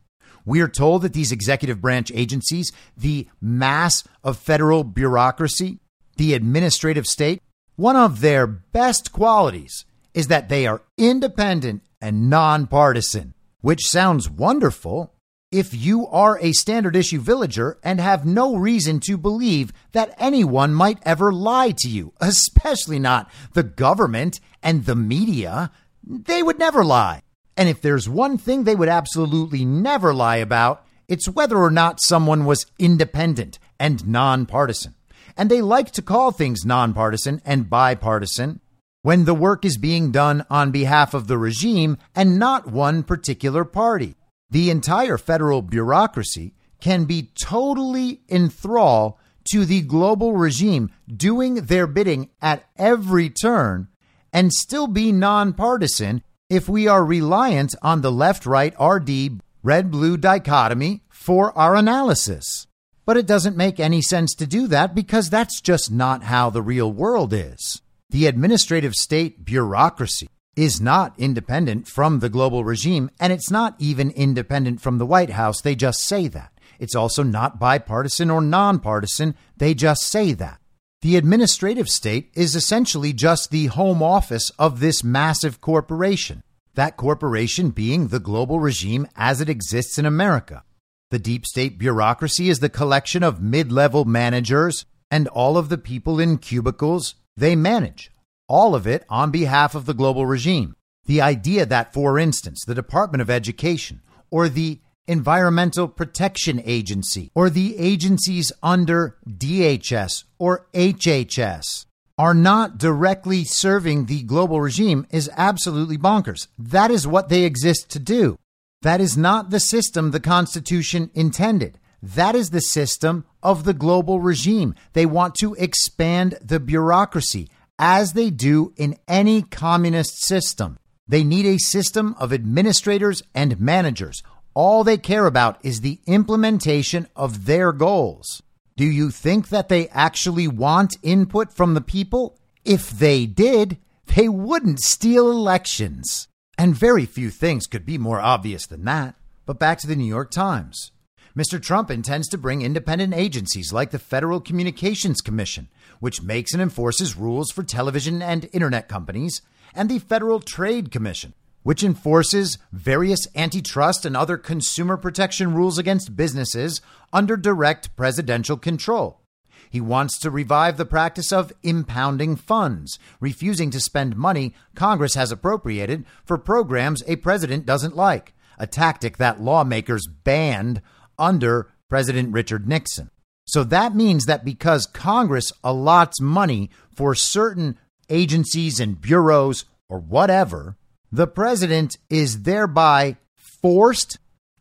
We 0.46 0.62
are 0.62 0.68
told 0.68 1.02
that 1.02 1.14
these 1.14 1.32
executive 1.32 1.82
branch 1.82 2.12
agencies, 2.14 2.72
the 2.98 3.28
mass 3.42 4.04
of 4.24 4.38
federal 4.38 4.84
bureaucracy, 4.84 5.80
the 6.18 6.34
administrative 6.34 7.06
state, 7.06 7.42
one 7.76 7.96
of 7.96 8.22
their 8.22 8.46
best 8.46 9.12
qualities 9.12 9.86
is 10.14 10.28
that 10.28 10.50
they 10.50 10.68
are 10.68 10.84
independent 10.98 11.82
and 12.02 12.30
nonpartisan, 12.30 13.34
which 13.62 13.86
sounds 13.86 14.30
wonderful 14.30 15.14
if 15.52 15.74
you 15.74 16.06
are 16.08 16.38
a 16.42 16.52
standard 16.52 16.96
issue 16.96 17.20
villager 17.20 17.78
and 17.84 18.00
have 18.00 18.26
no 18.26 18.56
reason 18.56 19.00
to 19.00 19.18
believe 19.18 19.74
that 19.94 20.14
anyone 20.20 20.74
might 20.74 21.00
ever 21.04 21.32
lie 21.32 21.74
to 21.78 21.90
you, 21.90 22.14
especially 22.22 23.00
not 23.00 23.30
the 23.54 23.64
government 23.64 24.40
and 24.62 24.86
the 24.86 24.96
media. 24.96 25.72
They 26.04 26.44
would 26.44 26.60
never 26.60 26.84
lie. 26.84 27.22
And 27.58 27.68
if 27.68 27.82
there's 27.82 28.08
one 28.08 28.38
thing 28.38 28.64
they 28.64 28.76
would 28.76 28.90
absolutely 28.90 29.66
never 29.66 30.14
lie 30.14 30.38
about, 30.38 30.86
it's 31.08 31.28
whether 31.28 31.58
or 31.58 31.72
not 31.72 32.02
someone 32.02 32.46
was 32.46 32.66
independent 32.78 33.60
and 33.80 34.08
nonpartisan. 34.08 34.96
And 35.36 35.50
they 35.50 35.62
like 35.62 35.92
to 35.94 36.02
call 36.02 36.32
things 36.32 36.66
nonpartisan 36.66 37.42
and 37.46 37.70
bipartisan 37.70 38.62
when 39.02 39.26
the 39.26 39.34
work 39.34 39.66
is 39.66 39.78
being 39.78 40.12
done 40.12 40.46
on 40.50 40.72
behalf 40.72 41.14
of 41.14 41.28
the 41.28 41.38
regime 41.38 41.98
and 42.16 42.38
not 42.38 42.72
one 42.72 43.04
particular 43.04 43.64
party. 43.64 44.16
The 44.50 44.70
entire 44.70 45.18
federal 45.18 45.62
bureaucracy 45.62 46.54
can 46.82 47.06
be 47.06 47.32
totally 47.42 48.22
in 48.28 48.50
thrall 48.50 49.20
to 49.52 49.66
the 49.66 49.82
global 49.82 50.34
regime 50.36 50.92
doing 51.08 51.56
their 51.56 51.88
bidding 51.88 52.30
at 52.42 52.66
every 52.78 53.30
turn 53.30 53.88
and 54.32 54.54
still 54.54 54.88
be 54.88 55.12
nonpartisan 55.12 56.24
if 56.50 56.68
we 56.68 56.88
are 56.88 57.06
reliant 57.06 57.76
on 57.82 58.02
the 58.02 58.12
left 58.12 58.46
right 58.46 58.74
RD 58.80 59.42
red 59.62 59.92
blue 59.92 60.18
dichotomy 60.18 61.04
for 61.10 61.56
our 61.58 61.76
analysis. 61.76 62.66
But 63.06 63.18
it 63.18 63.28
doesn't 63.28 63.58
make 63.58 63.80
any 63.80 64.02
sense 64.02 64.34
to 64.36 64.48
do 64.48 64.68
that 64.68 64.96
because 64.96 65.30
that's 65.30 65.62
just 65.62 65.92
not 65.92 66.24
how 66.24 66.50
the 66.50 66.62
real 66.62 66.92
world 66.92 67.34
is. 67.34 67.82
The 68.10 68.26
administrative 68.26 68.94
state 68.96 69.46
bureaucracy 69.46 70.30
is 70.56 70.82
not 70.82 71.14
independent 71.18 71.88
from 71.88 72.20
the 72.20 72.30
global 72.30 72.64
regime, 72.64 73.12
and 73.20 73.32
it's 73.32 73.52
not 73.52 73.76
even 73.80 74.12
independent 74.12 74.82
from 74.82 74.98
the 74.98 75.06
White 75.06 75.32
House. 75.32 75.62
They 75.62 75.76
just 75.76 76.02
say 76.02 76.28
that. 76.30 76.52
It's 76.80 76.96
also 76.96 77.24
not 77.24 77.60
bipartisan 77.60 78.32
or 78.32 78.42
nonpartisan. 78.42 79.36
They 79.58 79.74
just 79.74 80.04
say 80.04 80.34
that. 80.34 80.59
The 81.02 81.16
administrative 81.16 81.90
state 81.90 82.30
is 82.34 82.56
essentially 82.56 83.14
just 83.14 83.52
the 83.52 83.68
home 83.68 84.04
office 84.04 84.52
of 84.60 84.80
this 84.80 85.04
massive 85.04 85.62
corporation, 85.62 86.44
that 86.76 86.98
corporation 86.98 87.70
being 87.70 88.08
the 88.08 88.20
global 88.20 88.60
regime 88.60 89.08
as 89.16 89.40
it 89.40 89.50
exists 89.50 89.98
in 89.98 90.06
America. 90.06 90.64
The 91.12 91.20
deep 91.20 91.46
state 91.46 91.80
bureaucracy 91.80 92.50
is 92.50 92.60
the 92.60 92.70
collection 92.70 93.24
of 93.24 93.42
mid 93.42 93.72
level 93.72 94.06
managers 94.06 94.86
and 95.10 95.28
all 95.30 95.58
of 95.58 95.70
the 95.70 95.78
people 95.78 96.20
in 96.20 96.38
cubicles 96.38 97.16
they 97.38 97.56
manage 97.56 98.12
all 98.50 98.76
of 98.76 98.86
it 98.88 99.06
on 99.08 99.32
behalf 99.32 99.76
of 99.76 99.86
the 99.86 99.94
global 99.94 100.26
regime. 100.26 100.76
The 101.06 101.22
idea 101.22 101.66
that, 101.68 101.94
for 101.94 102.20
instance, 102.20 102.66
the 102.66 102.76
Department 102.76 103.22
of 103.22 103.30
Education 103.30 104.02
or 104.30 104.50
the 104.50 104.80
Environmental 105.10 105.88
Protection 105.88 106.62
Agency 106.64 107.32
or 107.34 107.50
the 107.50 107.78
agencies 107.78 108.52
under 108.62 109.18
DHS 109.28 110.24
or 110.38 110.68
HHS 110.74 111.88
are 112.20 112.36
not 112.36 112.78
directly 112.78 113.44
serving 113.44 114.06
the 114.06 114.22
global 114.24 114.62
regime 114.62 115.08
is 115.10 115.32
absolutely 115.36 115.98
bonkers. 115.98 116.48
That 116.60 116.92
is 116.92 117.08
what 117.08 117.30
they 117.30 117.44
exist 117.44 117.90
to 117.92 118.00
do. 118.00 118.38
That 118.84 119.02
is 119.02 119.18
not 119.18 119.50
the 119.50 119.60
system 119.60 120.12
the 120.12 120.20
Constitution 120.20 121.10
intended. 121.16 121.80
That 122.04 122.36
is 122.36 122.52
the 122.52 122.62
system 122.62 123.26
of 123.42 123.64
the 123.64 123.74
global 123.74 124.20
regime. 124.20 124.76
They 124.94 125.06
want 125.06 125.34
to 125.36 125.56
expand 125.56 126.38
the 126.42 126.60
bureaucracy 126.60 127.50
as 127.80 128.14
they 128.14 128.30
do 128.30 128.74
in 128.78 128.98
any 129.08 129.42
communist 129.42 130.24
system. 130.24 130.78
They 131.08 131.24
need 131.24 131.48
a 131.48 131.58
system 131.58 132.16
of 132.20 132.32
administrators 132.32 133.24
and 133.34 133.60
managers. 133.60 134.22
All 134.62 134.84
they 134.84 134.98
care 134.98 135.26
about 135.26 135.58
is 135.64 135.80
the 135.80 136.02
implementation 136.06 137.08
of 137.16 137.46
their 137.46 137.72
goals. 137.72 138.44
Do 138.76 138.84
you 138.84 139.10
think 139.10 139.48
that 139.48 139.70
they 139.70 139.88
actually 139.88 140.50
want 140.50 140.98
input 141.02 141.54
from 141.54 141.76
the 141.76 141.88
people? 141.96 142.38
If 142.66 142.90
they 142.90 143.26
did, 143.26 143.78
they 144.18 144.28
wouldn't 144.28 144.82
steal 144.82 145.32
elections. 145.32 146.28
And 146.58 146.76
very 146.76 147.06
few 147.06 147.30
things 147.30 147.68
could 147.68 147.86
be 147.86 147.98
more 147.98 148.20
obvious 148.20 148.68
than 148.68 148.84
that. 148.84 149.16
But 149.46 149.60
back 149.60 149.78
to 149.78 149.88
the 149.88 149.96
New 149.96 150.04
York 150.04 150.30
Times. 150.30 150.92
Mr. 151.38 151.62
Trump 151.62 151.90
intends 151.90 152.28
to 152.28 152.38
bring 152.38 152.62
independent 152.62 153.14
agencies 153.14 153.72
like 153.72 153.92
the 153.92 153.98
Federal 153.98 154.42
Communications 154.42 155.22
Commission 155.22 155.70
which 156.00 156.22
makes 156.22 156.54
and 156.54 156.62
enforces 156.62 157.18
rules 157.18 157.52
for 157.52 157.64
television 157.64 158.22
and 158.22 158.50
internet 158.52 158.88
companies, 158.88 159.42
and 159.74 159.90
the 159.90 160.00
Federal 160.00 160.40
Trade 160.40 160.92
Commission, 160.92 161.34
which 161.64 161.84
enforces 161.84 162.58
various 162.72 163.28
antitrust 163.36 164.06
and 164.06 164.16
other 164.16 164.38
consumer 164.38 164.98
protection 164.98 165.54
rules 165.54 165.78
against 165.78 166.16
businesses 166.16 166.82
under 167.12 167.36
direct 167.36 167.96
presidential 167.96 168.58
control. 168.58 169.22
He 169.70 169.82
wants 169.82 170.18
to 170.20 170.32
revive 170.32 170.78
the 170.78 170.86
practice 170.86 171.32
of 171.32 171.54
impounding 171.64 172.38
funds, 172.38 172.98
refusing 173.20 173.70
to 173.72 173.80
spend 173.80 174.16
money 174.16 174.56
Congress 174.74 175.14
has 175.14 175.32
appropriated 175.32 176.06
for 176.26 176.38
programs 176.38 177.04
a 177.08 177.18
president 177.18 177.66
doesn't 177.66 177.96
like, 177.96 178.34
a 178.58 178.66
tactic 178.66 179.18
that 179.18 179.42
lawmakers 179.42 180.08
banned 180.08 180.82
under 181.20 181.70
President 181.88 182.34
Richard 182.34 182.68
Nixon. 182.68 183.12
So 183.46 183.64
that 183.64 183.96
means 183.96 184.26
that 184.26 184.46
because 184.46 184.86
Congress 184.86 185.52
allots 185.64 186.22
money 186.22 186.70
for 186.96 187.14
certain 187.14 187.78
agencies 188.10 188.80
and 188.80 189.00
bureaus 189.00 189.66
or 189.88 190.00
whatever, 190.00 190.78
the 191.12 191.28
president 191.28 191.98
is 192.10 192.44
thereby 192.44 193.18
forced 193.36 194.20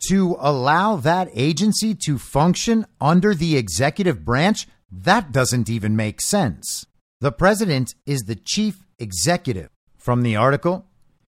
to 0.09 0.36
allow 0.38 0.96
that 0.96 1.28
agency 1.34 1.94
to 1.94 2.18
function 2.18 2.86
under 3.01 3.34
the 3.34 3.57
executive 3.57 4.24
branch. 4.24 4.66
That 4.90 5.32
doesn't 5.32 5.68
even 5.68 5.96
make 5.96 6.20
sense. 6.20 6.86
The 7.20 7.32
president 7.32 7.94
is 8.07 8.20
the 8.22 8.36
chief 8.36 8.86
executive. 8.99 9.70
From 9.96 10.22
the 10.22 10.36
article, 10.36 10.86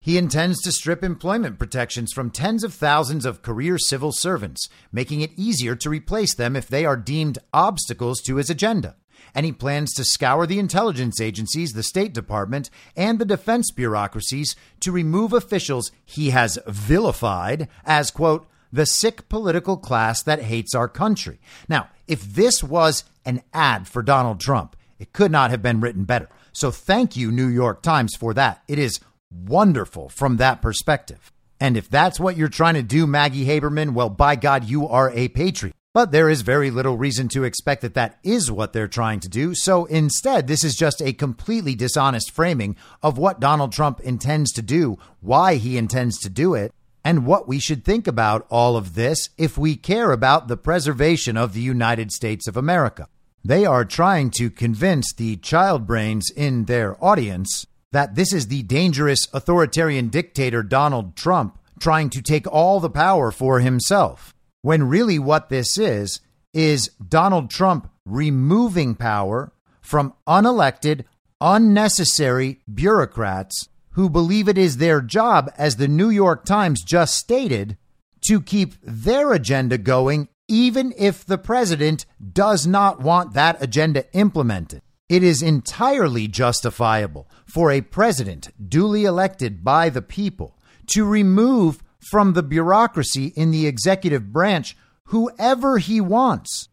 he 0.01 0.19
intends 0.19 0.61
to 0.63 0.73
strip 0.73 1.03
employment 1.03 1.59
protections 1.59 2.13
from 2.13 2.31
tens 2.31 2.65
of 2.65 2.75
thousands 2.75 3.25
of 3.25 3.43
career 3.43 3.79
civil 3.79 4.13
servants, 4.13 4.69
making 4.93 5.21
it 5.21 5.33
easier 5.37 5.75
to 5.77 5.91
replace 5.91 6.35
them 6.35 6.57
if 6.57 6.69
they 6.69 6.85
are 6.85 6.97
deemed 6.97 7.39
obstacles 7.53 8.21
to 8.23 8.37
his 8.37 8.51
agenda. 8.51 8.97
And 9.35 9.47
he 9.47 9.53
plans 9.53 9.93
to 9.95 10.05
scour 10.05 10.47
the 10.47 10.59
intelligence 10.59 11.21
agencies, 11.21 11.73
the 11.73 11.83
State 11.83 12.13
Department, 12.13 12.71
and 12.97 13.19
the 13.19 13.25
defense 13.25 13.71
bureaucracies 13.71 14.57
to 14.81 14.93
remove 14.93 15.33
officials 15.33 15.93
he 16.05 16.31
has 16.31 16.59
vilified 16.67 17.69
as, 17.85 18.11
quote, 18.11 18.49
the 18.73 18.87
sick 18.87 19.29
political 19.29 19.77
class 19.77 20.23
that 20.23 20.43
hates 20.43 20.75
our 20.75 20.89
country. 20.89 21.41
Now, 21.69 21.89
if 22.07 22.23
this 22.23 22.63
was 22.63 23.05
an 23.25 23.43
ad 23.53 23.89
for 23.89 24.03
Donald 24.03 24.41
Trump, 24.41 24.77
it 24.99 25.13
could 25.13 25.31
not 25.31 25.51
have 25.51 25.63
been 25.63 25.81
written 25.81 26.05
better. 26.05 26.29
So 26.53 26.71
thank 26.71 27.17
you, 27.17 27.31
New 27.31 27.47
York 27.47 27.83
Times, 27.83 28.15
for 28.17 28.35
that. 28.35 28.63
It 28.69 28.79
is 28.79 29.01
wonderful 29.31 30.09
from 30.09 30.37
that 30.37 30.61
perspective. 30.61 31.33
And 31.61 31.77
if 31.77 31.89
that's 31.89 32.21
what 32.21 32.37
you're 32.37 32.49
trying 32.49 32.75
to 32.75 32.83
do, 32.83 33.07
Maggie 33.07 33.47
Haberman, 33.47 33.93
well, 33.93 34.11
by 34.11 34.37
God, 34.37 34.65
you 34.65 34.87
are 34.89 35.11
a 35.11 35.29
patriot. 35.29 35.75
But 35.95 36.13
there 36.13 36.29
is 36.29 36.43
very 36.43 36.71
little 36.71 36.99
reason 36.99 37.29
to 37.29 37.45
expect 37.45 37.83
that 37.83 37.95
that 37.95 38.19
is 38.23 38.53
what 38.53 38.73
they're 38.73 38.89
trying 38.89 39.21
to 39.21 39.29
do. 39.29 39.55
So 39.55 39.87
instead, 39.87 40.47
this 40.47 40.63
is 40.63 40.77
just 40.77 41.01
a 41.01 41.13
completely 41.13 41.75
dishonest 41.75 42.31
framing 42.31 42.77
of 43.03 43.17
what 43.17 43.41
Donald 43.41 43.73
Trump 43.73 44.01
intends 44.01 44.53
to 44.53 44.63
do, 44.63 44.99
why 45.21 45.55
he 45.55 45.79
intends 45.79 46.19
to 46.19 46.29
do 46.29 46.55
it, 46.55 46.73
and 47.05 47.25
what 47.25 47.49
we 47.49 47.59
should 47.59 47.85
think 47.85 48.07
about 48.07 48.47
all 48.51 48.77
of 48.77 48.95
this 48.95 49.31
if 49.39 49.57
we 49.57 49.77
care 49.77 50.13
about 50.13 50.47
the 50.47 50.59
preservation 50.59 51.37
of 51.37 51.55
the 51.55 51.61
United 51.61 52.13
States 52.13 52.47
of 52.47 52.57
America. 52.57 53.09
They 53.43 53.65
are 53.65 53.85
trying 53.85 54.31
to 54.33 54.51
convince 54.51 55.15
the 55.15 55.37
child 55.37 55.87
brains 55.87 56.31
in 56.37 56.67
their 56.67 57.03
audience 57.03 57.67
that 57.93 58.15
this 58.15 58.33
is 58.33 58.49
the 58.49 58.63
dangerous 58.65 59.27
authoritarian 59.33 60.09
dictator 60.09 60.63
Donald 60.63 61.17
Trump 61.17 61.59
trying 61.81 62.11
to 62.11 62.21
take 62.21 62.47
all 62.47 62.79
the 62.79 62.91
power 62.91 63.31
for 63.31 63.61
himself. 63.61 64.35
When 64.69 64.87
really 64.87 65.19
what 65.19 65.49
this 65.49 65.79
is, 65.79 66.21
is 66.53 66.91
Donald 67.09 67.49
Trump 67.49 67.91
removing 68.05 68.97
power 68.97 69.51
from 69.81 70.13
unelected, 70.27 71.07
unnecessary 71.41 72.61
bureaucrats 72.71 73.71
who 73.93 74.11
believe 74.11 74.47
it 74.47 74.59
is 74.59 74.77
their 74.77 75.01
job, 75.01 75.51
as 75.57 75.77
the 75.77 75.89
New 75.89 76.11
York 76.11 76.45
Times 76.45 76.83
just 76.83 77.15
stated, 77.15 77.79
to 78.27 78.43
keep 78.43 78.75
their 78.83 79.33
agenda 79.33 79.79
going, 79.79 80.29
even 80.49 80.93
if 80.99 81.25
the 81.25 81.39
president 81.39 82.05
does 82.31 82.67
not 82.67 83.01
want 83.01 83.33
that 83.33 83.63
agenda 83.63 84.05
implemented. 84.13 84.83
It 85.09 85.23
is 85.23 85.41
entirely 85.43 86.29
justifiable 86.29 87.27
for 87.47 87.71
a 87.71 87.81
president 87.81 88.51
duly 88.69 89.07
elected 89.07 89.65
by 89.65 89.89
the 89.89 90.03
people 90.03 90.59
to 90.89 91.07
remove 91.07 91.83
from 92.01 92.33
the 92.33 92.43
bureaucracy 92.43 93.33
in 93.37 93.51
the 93.51 93.67
executive 93.67 94.33
branch 94.33 94.77
whoever 95.07 95.79
he 95.79 96.01
wants. 96.01 96.69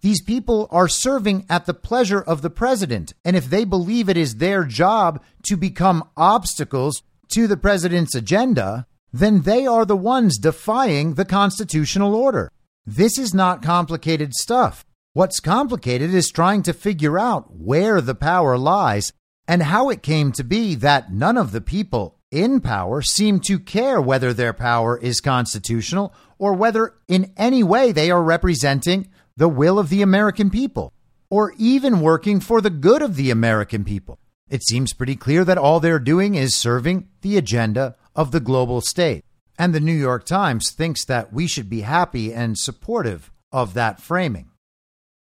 These 0.00 0.22
people 0.22 0.68
are 0.70 0.88
serving 0.88 1.46
at 1.48 1.66
the 1.66 1.74
pleasure 1.74 2.20
of 2.20 2.42
the 2.42 2.50
president, 2.50 3.14
and 3.24 3.36
if 3.36 3.48
they 3.48 3.64
believe 3.64 4.08
it 4.08 4.16
is 4.16 4.36
their 4.36 4.64
job 4.64 5.22
to 5.44 5.56
become 5.56 6.08
obstacles 6.16 7.02
to 7.32 7.46
the 7.46 7.56
president's 7.56 8.14
agenda, 8.14 8.86
then 9.12 9.42
they 9.42 9.66
are 9.66 9.84
the 9.84 9.96
ones 9.96 10.38
defying 10.38 11.14
the 11.14 11.24
constitutional 11.24 12.14
order. 12.14 12.50
This 12.84 13.18
is 13.18 13.32
not 13.32 13.62
complicated 13.62 14.34
stuff. 14.34 14.84
What's 15.14 15.40
complicated 15.40 16.12
is 16.12 16.28
trying 16.28 16.62
to 16.64 16.72
figure 16.72 17.18
out 17.18 17.56
where 17.56 18.00
the 18.00 18.14
power 18.14 18.58
lies 18.58 19.12
and 19.48 19.62
how 19.62 19.88
it 19.88 20.02
came 20.02 20.32
to 20.32 20.44
be 20.44 20.74
that 20.74 21.12
none 21.12 21.38
of 21.38 21.52
the 21.52 21.60
people 21.60 22.18
in 22.34 22.60
power 22.60 23.00
seem 23.00 23.38
to 23.40 23.58
care 23.58 24.00
whether 24.00 24.32
their 24.32 24.52
power 24.52 24.98
is 24.98 25.20
constitutional 25.20 26.12
or 26.36 26.52
whether 26.52 26.94
in 27.06 27.32
any 27.36 27.62
way 27.62 27.92
they 27.92 28.10
are 28.10 28.22
representing 28.22 29.08
the 29.36 29.48
will 29.48 29.78
of 29.78 29.88
the 29.88 30.02
American 30.02 30.50
people 30.50 30.92
or 31.30 31.54
even 31.56 32.00
working 32.00 32.40
for 32.40 32.60
the 32.60 32.70
good 32.70 33.02
of 33.02 33.16
the 33.16 33.30
American 33.30 33.84
people. 33.84 34.18
It 34.48 34.62
seems 34.64 34.92
pretty 34.92 35.16
clear 35.16 35.44
that 35.44 35.58
all 35.58 35.80
they're 35.80 35.98
doing 35.98 36.34
is 36.34 36.56
serving 36.56 37.08
the 37.22 37.36
agenda 37.36 37.94
of 38.14 38.32
the 38.32 38.40
global 38.40 38.80
state. 38.80 39.24
And 39.56 39.72
the 39.72 39.80
New 39.80 39.94
York 39.94 40.24
Times 40.24 40.72
thinks 40.72 41.04
that 41.06 41.32
we 41.32 41.46
should 41.46 41.70
be 41.70 41.82
happy 41.82 42.34
and 42.34 42.58
supportive 42.58 43.30
of 43.52 43.74
that 43.74 44.00
framing. 44.00 44.50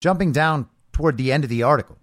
Jumping 0.02 0.32
down 0.32 0.68
toward 0.92 1.18
the 1.18 1.32
end 1.32 1.44
of 1.44 1.50
the 1.50 1.64
article, 1.64 1.97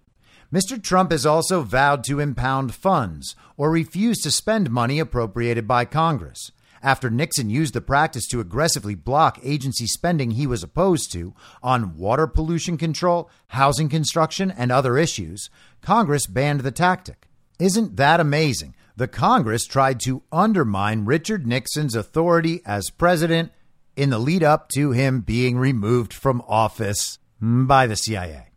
Mr. 0.55 0.81
Trump 0.81 1.11
has 1.11 1.25
also 1.25 1.63
vowed 1.63 2.01
to 2.01 2.21
impound 2.21 2.73
funds 2.73 3.35
or 3.57 3.69
refuse 3.69 4.21
to 4.21 4.31
spend 4.31 4.71
money 4.71 4.99
appropriated 4.99 5.67
by 5.67 5.83
Congress. 5.83 6.49
After 6.81 7.09
Nixon 7.09 7.49
used 7.49 7.73
the 7.73 7.81
practice 7.81 8.25
to 8.27 8.39
aggressively 8.39 8.95
block 8.95 9.37
agency 9.43 9.85
spending 9.85 10.31
he 10.31 10.47
was 10.47 10.63
opposed 10.63 11.11
to 11.11 11.33
on 11.61 11.97
water 11.97 12.25
pollution 12.25 12.77
control, 12.77 13.29
housing 13.47 13.89
construction, 13.89 14.49
and 14.49 14.71
other 14.71 14.97
issues, 14.97 15.49
Congress 15.81 16.25
banned 16.25 16.61
the 16.61 16.71
tactic. 16.71 17.27
Isn't 17.59 17.97
that 17.97 18.21
amazing? 18.21 18.75
The 18.95 19.09
Congress 19.09 19.65
tried 19.65 19.99
to 20.05 20.23
undermine 20.31 21.03
Richard 21.03 21.45
Nixon's 21.45 21.95
authority 21.95 22.61
as 22.65 22.91
president 22.91 23.51
in 23.97 24.09
the 24.09 24.19
lead 24.19 24.41
up 24.41 24.69
to 24.69 24.93
him 24.93 25.19
being 25.19 25.57
removed 25.57 26.13
from 26.13 26.41
office 26.47 27.19
by 27.41 27.87
the 27.87 27.97
CIA. 27.97 28.54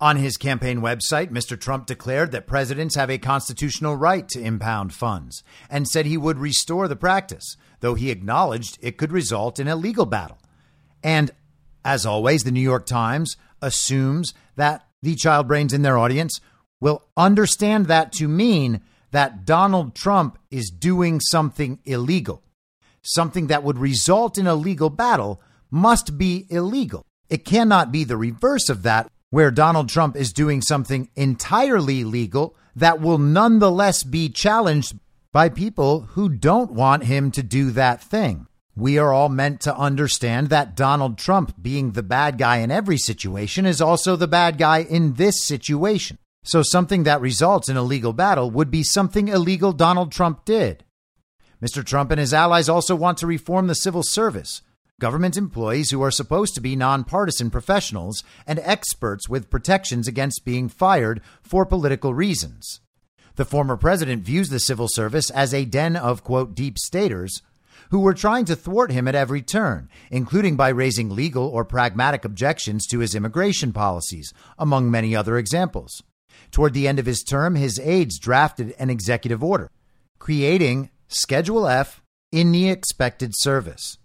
On 0.00 0.16
his 0.16 0.38
campaign 0.38 0.80
website, 0.80 1.30
Mr. 1.30 1.60
Trump 1.60 1.84
declared 1.84 2.32
that 2.32 2.46
presidents 2.46 2.94
have 2.94 3.10
a 3.10 3.18
constitutional 3.18 3.96
right 3.96 4.26
to 4.30 4.40
impound 4.40 4.94
funds 4.94 5.44
and 5.68 5.86
said 5.86 6.06
he 6.06 6.16
would 6.16 6.38
restore 6.38 6.88
the 6.88 6.96
practice, 6.96 7.56
though 7.80 7.94
he 7.94 8.10
acknowledged 8.10 8.78
it 8.80 8.96
could 8.96 9.12
result 9.12 9.60
in 9.60 9.68
a 9.68 9.76
legal 9.76 10.06
battle. 10.06 10.38
And 11.02 11.30
as 11.84 12.06
always, 12.06 12.44
the 12.44 12.50
New 12.50 12.60
York 12.60 12.86
Times 12.86 13.36
assumes 13.60 14.32
that 14.56 14.86
the 15.02 15.14
child 15.16 15.48
brains 15.48 15.74
in 15.74 15.82
their 15.82 15.98
audience 15.98 16.40
will 16.80 17.04
understand 17.16 17.86
that 17.86 18.10
to 18.12 18.26
mean 18.26 18.80
that 19.10 19.44
Donald 19.44 19.94
Trump 19.94 20.38
is 20.50 20.70
doing 20.70 21.20
something 21.20 21.78
illegal. 21.84 22.42
Something 23.02 23.48
that 23.48 23.62
would 23.62 23.78
result 23.78 24.38
in 24.38 24.46
a 24.46 24.54
legal 24.54 24.88
battle 24.88 25.42
must 25.70 26.16
be 26.16 26.46
illegal. 26.48 27.04
It 27.28 27.44
cannot 27.44 27.92
be 27.92 28.04
the 28.04 28.16
reverse 28.16 28.68
of 28.68 28.82
that, 28.82 29.10
where 29.30 29.52
Donald 29.52 29.88
Trump 29.88 30.16
is 30.16 30.32
doing 30.32 30.60
something 30.60 31.08
entirely 31.14 32.04
legal 32.04 32.56
that 32.74 33.00
will 33.00 33.18
nonetheless 33.18 34.02
be 34.02 34.28
challenged 34.28 34.98
by 35.32 35.48
people 35.48 36.00
who 36.00 36.28
don't 36.28 36.72
want 36.72 37.04
him 37.04 37.30
to 37.30 37.42
do 37.42 37.70
that 37.70 38.02
thing. 38.02 38.46
We 38.76 38.98
are 38.98 39.12
all 39.12 39.28
meant 39.28 39.60
to 39.62 39.76
understand 39.76 40.48
that 40.48 40.74
Donald 40.74 41.18
Trump, 41.18 41.54
being 41.60 41.92
the 41.92 42.02
bad 42.02 42.38
guy 42.38 42.58
in 42.58 42.70
every 42.70 42.98
situation, 42.98 43.66
is 43.66 43.80
also 43.80 44.16
the 44.16 44.28
bad 44.28 44.58
guy 44.58 44.78
in 44.78 45.14
this 45.14 45.44
situation. 45.44 46.18
So, 46.42 46.62
something 46.62 47.02
that 47.04 47.20
results 47.20 47.68
in 47.68 47.76
a 47.76 47.82
legal 47.82 48.12
battle 48.12 48.50
would 48.50 48.70
be 48.70 48.82
something 48.82 49.28
illegal 49.28 49.72
Donald 49.72 50.10
Trump 50.10 50.44
did. 50.44 50.84
Mr. 51.62 51.84
Trump 51.84 52.10
and 52.10 52.18
his 52.18 52.32
allies 52.32 52.68
also 52.68 52.96
want 52.96 53.18
to 53.18 53.26
reform 53.26 53.66
the 53.66 53.74
civil 53.74 54.02
service 54.02 54.62
government 55.00 55.36
employees 55.36 55.90
who 55.90 56.00
are 56.02 56.12
supposed 56.12 56.54
to 56.54 56.60
be 56.60 56.76
nonpartisan 56.76 57.50
professionals 57.50 58.22
and 58.46 58.60
experts 58.60 59.28
with 59.28 59.50
protections 59.50 60.06
against 60.06 60.44
being 60.44 60.68
fired 60.68 61.20
for 61.42 61.66
political 61.66 62.14
reasons. 62.14 62.80
The 63.34 63.44
former 63.44 63.76
president 63.76 64.22
views 64.22 64.50
the 64.50 64.60
civil 64.60 64.86
service 64.88 65.30
as 65.30 65.52
a 65.52 65.64
den 65.64 65.96
of, 65.96 66.22
quote, 66.22 66.54
deep 66.54 66.78
staters 66.78 67.42
who 67.90 67.98
were 67.98 68.14
trying 68.14 68.44
to 68.44 68.54
thwart 68.54 68.92
him 68.92 69.08
at 69.08 69.16
every 69.16 69.42
turn, 69.42 69.88
including 70.10 70.54
by 70.54 70.68
raising 70.68 71.10
legal 71.10 71.48
or 71.48 71.64
pragmatic 71.64 72.24
objections 72.24 72.86
to 72.86 73.00
his 73.00 73.16
immigration 73.16 73.72
policies, 73.72 74.32
among 74.58 74.90
many 74.90 75.16
other 75.16 75.36
examples. 75.36 76.02
Toward 76.52 76.72
the 76.72 76.86
end 76.86 77.00
of 77.00 77.06
his 77.06 77.22
term, 77.22 77.56
his 77.56 77.80
aides 77.80 78.18
drafted 78.18 78.74
an 78.78 78.90
executive 78.90 79.42
order 79.42 79.70
creating 80.20 80.90
Schedule 81.08 81.66
F 81.66 82.02
in 82.30 82.52
the 82.52 82.68
excepted 82.68 83.32
service 83.34 83.98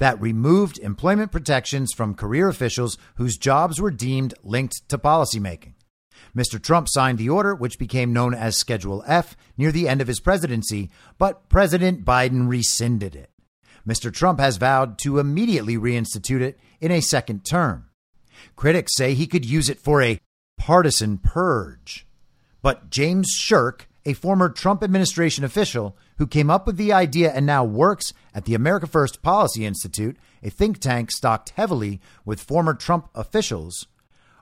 that 0.00 0.20
removed 0.20 0.78
employment 0.78 1.30
protections 1.30 1.92
from 1.94 2.14
career 2.14 2.48
officials 2.48 2.96
whose 3.16 3.36
jobs 3.36 3.80
were 3.80 3.90
deemed 3.90 4.32
linked 4.42 4.88
to 4.88 4.96
policymaking. 4.96 5.74
Mr. 6.34 6.60
Trump 6.60 6.88
signed 6.88 7.18
the 7.18 7.28
order, 7.28 7.54
which 7.54 7.78
became 7.78 8.12
known 8.12 8.32
as 8.32 8.56
Schedule 8.56 9.04
F, 9.06 9.36
near 9.58 9.70
the 9.70 9.86
end 9.86 10.00
of 10.00 10.08
his 10.08 10.18
presidency, 10.18 10.90
but 11.18 11.48
President 11.50 12.02
Biden 12.04 12.48
rescinded 12.48 13.14
it. 13.14 13.30
Mr. 13.86 14.12
Trump 14.12 14.40
has 14.40 14.56
vowed 14.56 14.98
to 14.98 15.18
immediately 15.18 15.76
reinstitute 15.76 16.40
it 16.40 16.58
in 16.80 16.90
a 16.90 17.00
second 17.00 17.44
term. 17.44 17.90
Critics 18.56 18.96
say 18.96 19.12
he 19.12 19.26
could 19.26 19.44
use 19.44 19.68
it 19.68 19.78
for 19.78 20.02
a 20.02 20.20
partisan 20.58 21.18
purge. 21.18 22.06
But 22.62 22.88
James 22.90 23.28
Sherk, 23.38 23.82
a 24.06 24.14
former 24.14 24.48
Trump 24.48 24.82
administration 24.82 25.44
official 25.44 25.96
who 26.20 26.26
came 26.26 26.50
up 26.50 26.66
with 26.66 26.76
the 26.76 26.92
idea 26.92 27.32
and 27.32 27.46
now 27.46 27.64
works 27.64 28.12
at 28.34 28.44
the 28.44 28.54
America 28.54 28.86
First 28.86 29.22
Policy 29.22 29.64
Institute, 29.64 30.18
a 30.42 30.50
think 30.50 30.78
tank 30.78 31.10
stocked 31.10 31.54
heavily 31.56 31.98
with 32.26 32.42
former 32.42 32.74
Trump 32.74 33.08
officials, 33.14 33.86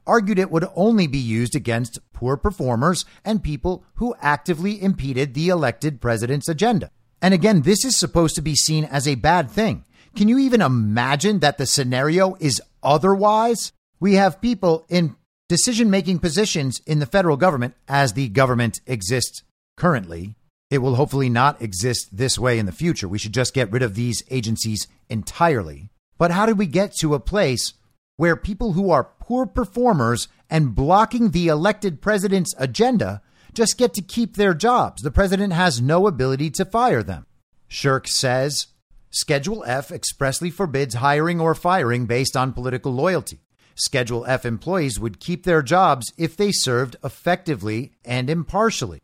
argued 0.04 0.40
it 0.40 0.50
would 0.50 0.66
only 0.74 1.06
be 1.06 1.18
used 1.18 1.54
against 1.54 2.00
poor 2.12 2.36
performers 2.36 3.04
and 3.24 3.44
people 3.44 3.84
who 3.94 4.12
actively 4.20 4.82
impeded 4.82 5.34
the 5.34 5.50
elected 5.50 6.00
president's 6.00 6.48
agenda. 6.48 6.90
And 7.22 7.32
again, 7.32 7.62
this 7.62 7.84
is 7.84 7.96
supposed 7.96 8.34
to 8.34 8.42
be 8.42 8.56
seen 8.56 8.82
as 8.84 9.06
a 9.06 9.14
bad 9.14 9.48
thing. 9.48 9.84
Can 10.16 10.26
you 10.26 10.40
even 10.40 10.60
imagine 10.60 11.38
that 11.38 11.58
the 11.58 11.66
scenario 11.66 12.36
is 12.40 12.60
otherwise? 12.82 13.70
We 14.00 14.14
have 14.14 14.40
people 14.40 14.84
in 14.88 15.14
decision 15.48 15.90
making 15.90 16.18
positions 16.18 16.80
in 16.88 16.98
the 16.98 17.06
federal 17.06 17.36
government 17.36 17.76
as 17.86 18.14
the 18.14 18.28
government 18.28 18.80
exists 18.84 19.44
currently. 19.76 20.34
It 20.70 20.78
will 20.78 20.96
hopefully 20.96 21.30
not 21.30 21.62
exist 21.62 22.16
this 22.16 22.38
way 22.38 22.58
in 22.58 22.66
the 22.66 22.72
future. 22.72 23.08
We 23.08 23.18
should 23.18 23.32
just 23.32 23.54
get 23.54 23.72
rid 23.72 23.82
of 23.82 23.94
these 23.94 24.22
agencies 24.30 24.86
entirely. 25.08 25.90
But 26.18 26.30
how 26.30 26.44
did 26.44 26.58
we 26.58 26.66
get 26.66 26.94
to 26.96 27.14
a 27.14 27.20
place 27.20 27.72
where 28.16 28.36
people 28.36 28.72
who 28.72 28.90
are 28.90 29.12
poor 29.20 29.46
performers 29.46 30.28
and 30.50 30.74
blocking 30.74 31.30
the 31.30 31.48
elected 31.48 32.02
president's 32.02 32.54
agenda 32.58 33.22
just 33.54 33.78
get 33.78 33.94
to 33.94 34.02
keep 34.02 34.36
their 34.36 34.52
jobs? 34.52 35.02
The 35.02 35.10
president 35.10 35.54
has 35.54 35.80
no 35.80 36.06
ability 36.06 36.50
to 36.50 36.66
fire 36.66 37.02
them. 37.02 37.26
Sherk 37.70 38.06
says 38.06 38.66
Schedule 39.10 39.64
F 39.66 39.90
expressly 39.90 40.50
forbids 40.50 40.96
hiring 40.96 41.40
or 41.40 41.54
firing 41.54 42.04
based 42.04 42.36
on 42.36 42.52
political 42.52 42.92
loyalty. 42.92 43.40
Schedule 43.74 44.26
F 44.26 44.44
employees 44.44 45.00
would 45.00 45.20
keep 45.20 45.44
their 45.44 45.62
jobs 45.62 46.12
if 46.18 46.36
they 46.36 46.52
served 46.52 46.96
effectively 47.02 47.92
and 48.04 48.28
impartially. 48.28 49.00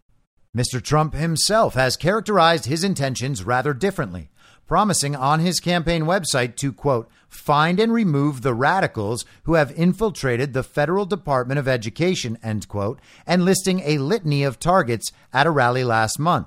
Mr. 0.54 0.80
Trump 0.80 1.14
himself 1.14 1.74
has 1.74 1.96
characterized 1.96 2.66
his 2.66 2.84
intentions 2.84 3.42
rather 3.42 3.74
differently, 3.74 4.28
promising 4.66 5.16
on 5.16 5.40
his 5.40 5.58
campaign 5.58 6.04
website 6.04 6.54
to, 6.56 6.72
quote, 6.72 7.10
find 7.28 7.80
and 7.80 7.92
remove 7.92 8.42
the 8.42 8.54
radicals 8.54 9.24
who 9.42 9.54
have 9.54 9.72
infiltrated 9.72 10.52
the 10.52 10.62
Federal 10.62 11.06
Department 11.06 11.58
of 11.58 11.66
Education, 11.66 12.38
end 12.42 12.68
quote, 12.68 13.00
and 13.26 13.44
listing 13.44 13.80
a 13.80 13.98
litany 13.98 14.44
of 14.44 14.60
targets 14.60 15.10
at 15.32 15.46
a 15.46 15.50
rally 15.50 15.82
last 15.82 16.18
month. 16.18 16.46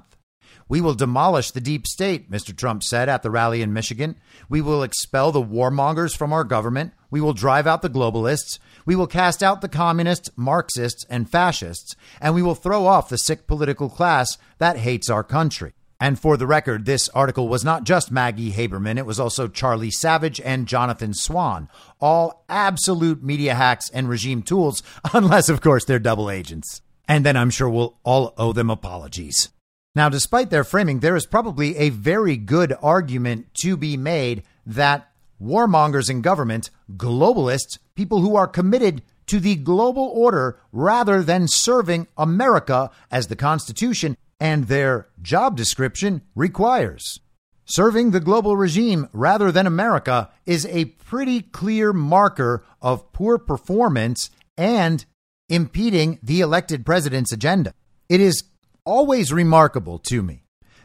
We 0.69 0.81
will 0.81 0.95
demolish 0.95 1.51
the 1.51 1.61
deep 1.61 1.87
state, 1.87 2.31
Mr. 2.31 2.55
Trump 2.55 2.83
said 2.83 3.07
at 3.09 3.23
the 3.23 3.31
rally 3.31 3.61
in 3.61 3.73
Michigan. 3.73 4.17
We 4.49 4.61
will 4.61 4.83
expel 4.83 5.31
the 5.31 5.41
warmongers 5.41 6.15
from 6.15 6.33
our 6.33 6.43
government. 6.43 6.93
We 7.09 7.21
will 7.21 7.33
drive 7.33 7.67
out 7.67 7.81
the 7.81 7.89
globalists. 7.89 8.59
We 8.85 8.95
will 8.95 9.07
cast 9.07 9.41
out 9.41 9.61
the 9.61 9.69
communists, 9.69 10.29
Marxists, 10.35 11.05
and 11.09 11.29
fascists. 11.29 11.95
And 12.21 12.35
we 12.35 12.41
will 12.41 12.55
throw 12.55 12.85
off 12.85 13.09
the 13.09 13.17
sick 13.17 13.47
political 13.47 13.89
class 13.89 14.37
that 14.57 14.77
hates 14.77 15.09
our 15.09 15.23
country. 15.23 15.73
And 15.99 16.19
for 16.19 16.37
the 16.37 16.45
record, 16.45 16.85
this 16.85 17.09
article 17.09 17.47
was 17.47 17.65
not 17.65 17.83
just 17.83 18.11
Maggie 18.11 18.51
Haberman, 18.51 18.97
it 18.97 19.05
was 19.05 19.19
also 19.19 19.47
Charlie 19.47 19.89
Savage 19.89 20.39
and 20.39 20.67
Jonathan 20.67 21.13
Swan, 21.13 21.69
all 21.99 22.45
absolute 22.47 23.23
media 23.23 23.55
hacks 23.55 23.89
and 23.89 24.07
regime 24.07 24.43
tools, 24.43 24.83
unless, 25.13 25.49
of 25.49 25.61
course, 25.61 25.85
they're 25.85 25.97
double 25.97 26.29
agents. 26.29 26.81
And 27.07 27.25
then 27.25 27.35
I'm 27.35 27.49
sure 27.49 27.69
we'll 27.69 27.97
all 28.03 28.33
owe 28.37 28.53
them 28.53 28.69
apologies. 28.69 29.49
Now, 29.95 30.09
despite 30.09 30.51
their 30.51 30.63
framing, 30.63 30.99
there 30.99 31.15
is 31.15 31.25
probably 31.25 31.75
a 31.77 31.89
very 31.89 32.37
good 32.37 32.73
argument 32.83 33.47
to 33.61 33.75
be 33.75 33.97
made 33.97 34.43
that 34.67 35.09
warmongers 35.41 36.09
in 36.09 36.21
government, 36.21 36.69
globalists, 36.95 37.77
people 37.95 38.21
who 38.21 38.35
are 38.35 38.47
committed 38.47 39.01
to 39.27 39.39
the 39.39 39.55
global 39.55 40.11
order 40.13 40.59
rather 40.71 41.21
than 41.21 41.47
serving 41.47 42.07
America 42.17 42.89
as 43.11 43.27
the 43.27 43.35
Constitution 43.35 44.17
and 44.39 44.65
their 44.67 45.07
job 45.21 45.55
description 45.57 46.21
requires. 46.35 47.19
Serving 47.65 48.11
the 48.11 48.21
global 48.21 48.55
regime 48.55 49.09
rather 49.11 49.51
than 49.51 49.67
America 49.67 50.29
is 50.45 50.65
a 50.67 50.85
pretty 50.85 51.41
clear 51.41 51.91
marker 51.91 52.63
of 52.81 53.11
poor 53.11 53.37
performance 53.37 54.29
and 54.57 55.05
impeding 55.49 56.19
the 56.23 56.39
elected 56.39 56.85
president's 56.85 57.33
agenda. 57.33 57.73
It 58.07 58.21
is 58.21 58.43
always 58.85 59.33
remarkable 59.33 59.99
to 59.99 60.23
me 60.23 60.43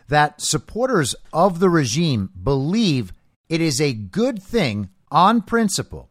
that 0.09 0.41
supporters 0.41 1.15
of 1.33 1.61
the 1.61 1.71
regime 1.71 2.31
believe 2.43 3.13
it 3.53 3.61
is 3.61 3.83
a 3.83 3.93
good 3.93 4.43
thing 4.43 4.89
on 5.11 5.43
principle 5.43 6.09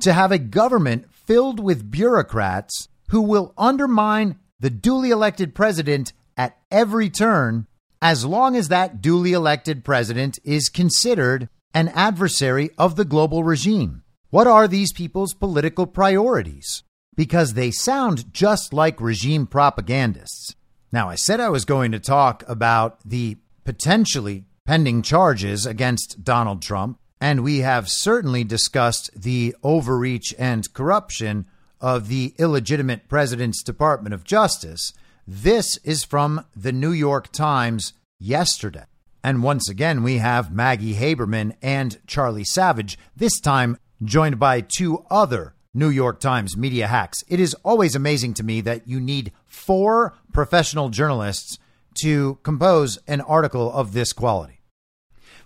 to 0.00 0.14
have 0.14 0.32
a 0.32 0.38
government 0.38 1.04
filled 1.12 1.60
with 1.60 1.90
bureaucrats 1.90 2.88
who 3.10 3.20
will 3.20 3.52
undermine 3.58 4.38
the 4.58 4.70
duly 4.70 5.10
elected 5.10 5.54
president 5.54 6.14
at 6.34 6.56
every 6.70 7.10
turn 7.10 7.66
as 8.00 8.24
long 8.24 8.56
as 8.56 8.68
that 8.68 9.02
duly 9.02 9.34
elected 9.34 9.84
president 9.84 10.38
is 10.44 10.70
considered 10.70 11.50
an 11.74 11.88
adversary 11.88 12.70
of 12.78 12.96
the 12.96 13.04
global 13.04 13.44
regime. 13.44 14.02
What 14.30 14.46
are 14.46 14.66
these 14.66 14.94
people's 14.94 15.34
political 15.34 15.86
priorities? 15.86 16.84
Because 17.14 17.52
they 17.52 17.70
sound 17.70 18.32
just 18.32 18.72
like 18.72 18.98
regime 18.98 19.46
propagandists. 19.46 20.56
Now, 20.90 21.10
I 21.10 21.16
said 21.16 21.38
I 21.38 21.50
was 21.50 21.66
going 21.66 21.92
to 21.92 22.00
talk 22.00 22.42
about 22.48 22.98
the 23.04 23.36
potentially 23.66 24.46
pending 24.64 25.02
charges 25.02 25.66
against 25.66 26.22
Donald 26.22 26.62
Trump, 26.62 26.98
and 27.20 27.42
we 27.42 27.58
have 27.58 27.88
certainly 27.88 28.44
discussed 28.44 29.10
the 29.14 29.54
overreach 29.62 30.34
and 30.38 30.72
corruption 30.72 31.46
of 31.80 32.08
the 32.08 32.34
illegitimate 32.38 33.08
president's 33.08 33.62
Department 33.62 34.14
of 34.14 34.24
Justice. 34.24 34.92
This 35.26 35.78
is 35.78 36.04
from 36.04 36.44
the 36.54 36.72
New 36.72 36.92
York 36.92 37.32
Times 37.32 37.92
yesterday. 38.18 38.84
And 39.24 39.42
once 39.42 39.68
again, 39.68 40.02
we 40.02 40.18
have 40.18 40.52
Maggie 40.52 40.94
Haberman 40.94 41.54
and 41.62 41.98
Charlie 42.06 42.44
Savage, 42.44 42.98
this 43.16 43.40
time 43.40 43.78
joined 44.02 44.38
by 44.38 44.60
two 44.60 45.04
other 45.10 45.54
New 45.74 45.88
York 45.88 46.20
Times 46.20 46.56
media 46.56 46.86
hacks. 46.86 47.22
It 47.28 47.40
is 47.40 47.54
always 47.64 47.94
amazing 47.94 48.34
to 48.34 48.42
me 48.42 48.60
that 48.62 48.86
you 48.86 49.00
need 49.00 49.32
four 49.46 50.14
professional 50.32 50.88
journalists 50.88 51.58
to 51.96 52.38
compose 52.42 52.98
an 53.06 53.20
article 53.20 53.72
of 53.72 53.92
this 53.92 54.12
quality. 54.12 54.60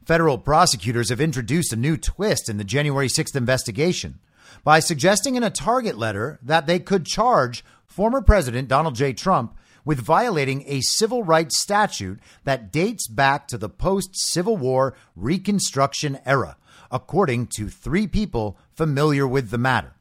Federal 0.05 0.38
prosecutors 0.38 1.09
have 1.09 1.20
introduced 1.20 1.72
a 1.72 1.76
new 1.76 1.97
twist 1.97 2.49
in 2.49 2.59
the 2.59 2.64
January 2.64 3.09
6th 3.09 3.34
investigation 3.34 4.20
by 4.62 4.78
suggesting 4.78 5.34
in 5.34 5.42
a 5.42 5.51
target 5.51 5.99
letter 5.99 6.38
that 6.42 6.66
they 6.66 6.78
could 6.78 7.05
charge 7.05 7.64
former 7.86 8.22
President 8.22 8.68
Donald 8.68 8.94
J. 8.94 9.12
Trump 9.12 9.57
with 9.84 9.99
violating 10.01 10.64
a 10.66 10.80
civil 10.80 11.22
rights 11.22 11.61
statute 11.61 12.20
that 12.44 12.72
dates 12.72 13.09
back 13.09 13.49
to 13.49 13.59
the 13.59 13.68
post 13.68 14.11
Civil 14.14 14.57
War 14.57 14.94
Reconstruction 15.14 16.18
era, 16.24 16.57
according 16.90 17.47
to 17.49 17.68
three 17.68 18.07
people 18.07 18.57
familiar 18.72 19.26
with 19.26 19.51
the 19.51 19.59
matter 19.59 19.97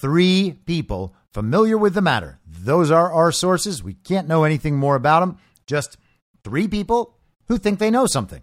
three 0.00 0.58
people 0.64 1.14
familiar 1.32 1.76
with 1.76 1.94
the 1.94 2.00
matter. 2.00 2.38
Those 2.46 2.90
are 2.90 3.12
our 3.12 3.30
sources. 3.30 3.82
We 3.82 3.94
can't 3.94 4.28
know 4.28 4.44
anything 4.44 4.76
more 4.76 4.96
about 4.96 5.20
them. 5.20 5.38
Just 5.70 5.96
three 6.42 6.66
people 6.66 7.14
who 7.46 7.56
think 7.56 7.78
they 7.78 7.92
know 7.92 8.06
something. 8.06 8.42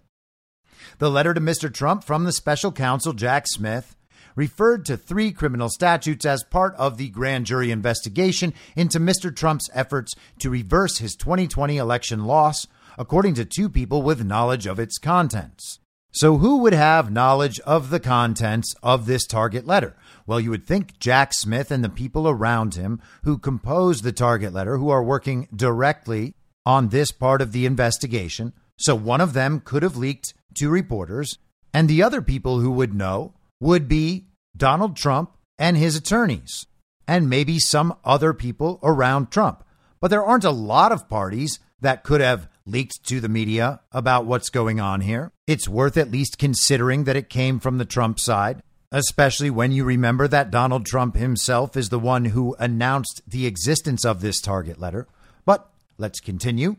The 0.96 1.10
letter 1.10 1.34
to 1.34 1.40
Mr. 1.42 1.72
Trump 1.72 2.02
from 2.02 2.24
the 2.24 2.32
special 2.32 2.72
counsel, 2.72 3.12
Jack 3.12 3.44
Smith, 3.46 3.96
referred 4.34 4.86
to 4.86 4.96
three 4.96 5.30
criminal 5.30 5.68
statutes 5.68 6.24
as 6.24 6.42
part 6.42 6.74
of 6.76 6.96
the 6.96 7.10
grand 7.10 7.44
jury 7.44 7.70
investigation 7.70 8.54
into 8.74 8.98
Mr. 8.98 9.34
Trump's 9.34 9.68
efforts 9.74 10.14
to 10.38 10.48
reverse 10.48 10.98
his 10.98 11.16
2020 11.16 11.76
election 11.76 12.24
loss, 12.24 12.66
according 12.96 13.34
to 13.34 13.44
two 13.44 13.68
people 13.68 14.00
with 14.00 14.24
knowledge 14.24 14.66
of 14.66 14.78
its 14.78 14.96
contents. 14.96 15.80
So, 16.10 16.38
who 16.38 16.62
would 16.62 16.72
have 16.72 17.12
knowledge 17.12 17.60
of 17.60 17.90
the 17.90 18.00
contents 18.00 18.74
of 18.82 19.04
this 19.04 19.26
target 19.26 19.66
letter? 19.66 19.94
Well, 20.26 20.40
you 20.40 20.48
would 20.48 20.66
think 20.66 20.98
Jack 20.98 21.34
Smith 21.34 21.70
and 21.70 21.84
the 21.84 21.90
people 21.90 22.26
around 22.26 22.76
him 22.76 23.02
who 23.24 23.36
composed 23.36 24.02
the 24.02 24.12
target 24.12 24.54
letter, 24.54 24.78
who 24.78 24.88
are 24.88 25.04
working 25.04 25.48
directly 25.54 26.34
on 26.68 26.90
this 26.90 27.10
part 27.10 27.40
of 27.40 27.52
the 27.52 27.64
investigation. 27.64 28.52
So 28.76 28.94
one 28.94 29.22
of 29.22 29.32
them 29.32 29.60
could 29.64 29.82
have 29.82 29.96
leaked 29.96 30.34
to 30.56 30.68
reporters, 30.68 31.38
and 31.72 31.88
the 31.88 32.02
other 32.02 32.20
people 32.20 32.60
who 32.60 32.70
would 32.72 32.92
know 32.92 33.32
would 33.58 33.88
be 33.88 34.26
Donald 34.54 34.94
Trump 34.94 35.32
and 35.58 35.78
his 35.78 35.96
attorneys, 35.96 36.66
and 37.06 37.30
maybe 37.30 37.58
some 37.58 37.96
other 38.04 38.34
people 38.34 38.78
around 38.82 39.30
Trump. 39.30 39.64
But 39.98 40.08
there 40.08 40.22
aren't 40.22 40.44
a 40.44 40.50
lot 40.50 40.92
of 40.92 41.08
parties 41.08 41.58
that 41.80 42.04
could 42.04 42.20
have 42.20 42.50
leaked 42.66 43.02
to 43.06 43.18
the 43.18 43.30
media 43.30 43.80
about 43.90 44.26
what's 44.26 44.50
going 44.50 44.78
on 44.78 45.00
here. 45.00 45.32
It's 45.46 45.70
worth 45.70 45.96
at 45.96 46.10
least 46.10 46.38
considering 46.38 47.04
that 47.04 47.16
it 47.16 47.30
came 47.30 47.60
from 47.60 47.78
the 47.78 47.86
Trump 47.86 48.20
side 48.20 48.62
especially 48.90 49.50
when 49.50 49.70
you 49.70 49.84
remember 49.84 50.26
that 50.26 50.50
Donald 50.50 50.86
Trump 50.86 51.14
himself 51.14 51.76
is 51.76 51.90
the 51.90 51.98
one 51.98 52.24
who 52.26 52.56
announced 52.58 53.20
the 53.26 53.46
existence 53.46 54.04
of 54.04 54.20
this 54.20 54.40
target 54.40 54.80
letter. 54.80 55.06
But 55.44 55.70
let's 55.98 56.20
continue. 56.20 56.76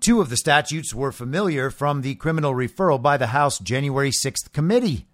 Two 0.00 0.20
of 0.20 0.30
the 0.30 0.36
statutes 0.36 0.94
were 0.94 1.12
familiar 1.12 1.70
from 1.70 2.00
the 2.00 2.14
criminal 2.14 2.54
referral 2.54 3.00
by 3.00 3.16
the 3.16 3.28
House 3.28 3.58
January 3.58 4.10
6th 4.10 4.52
committee 4.52 5.06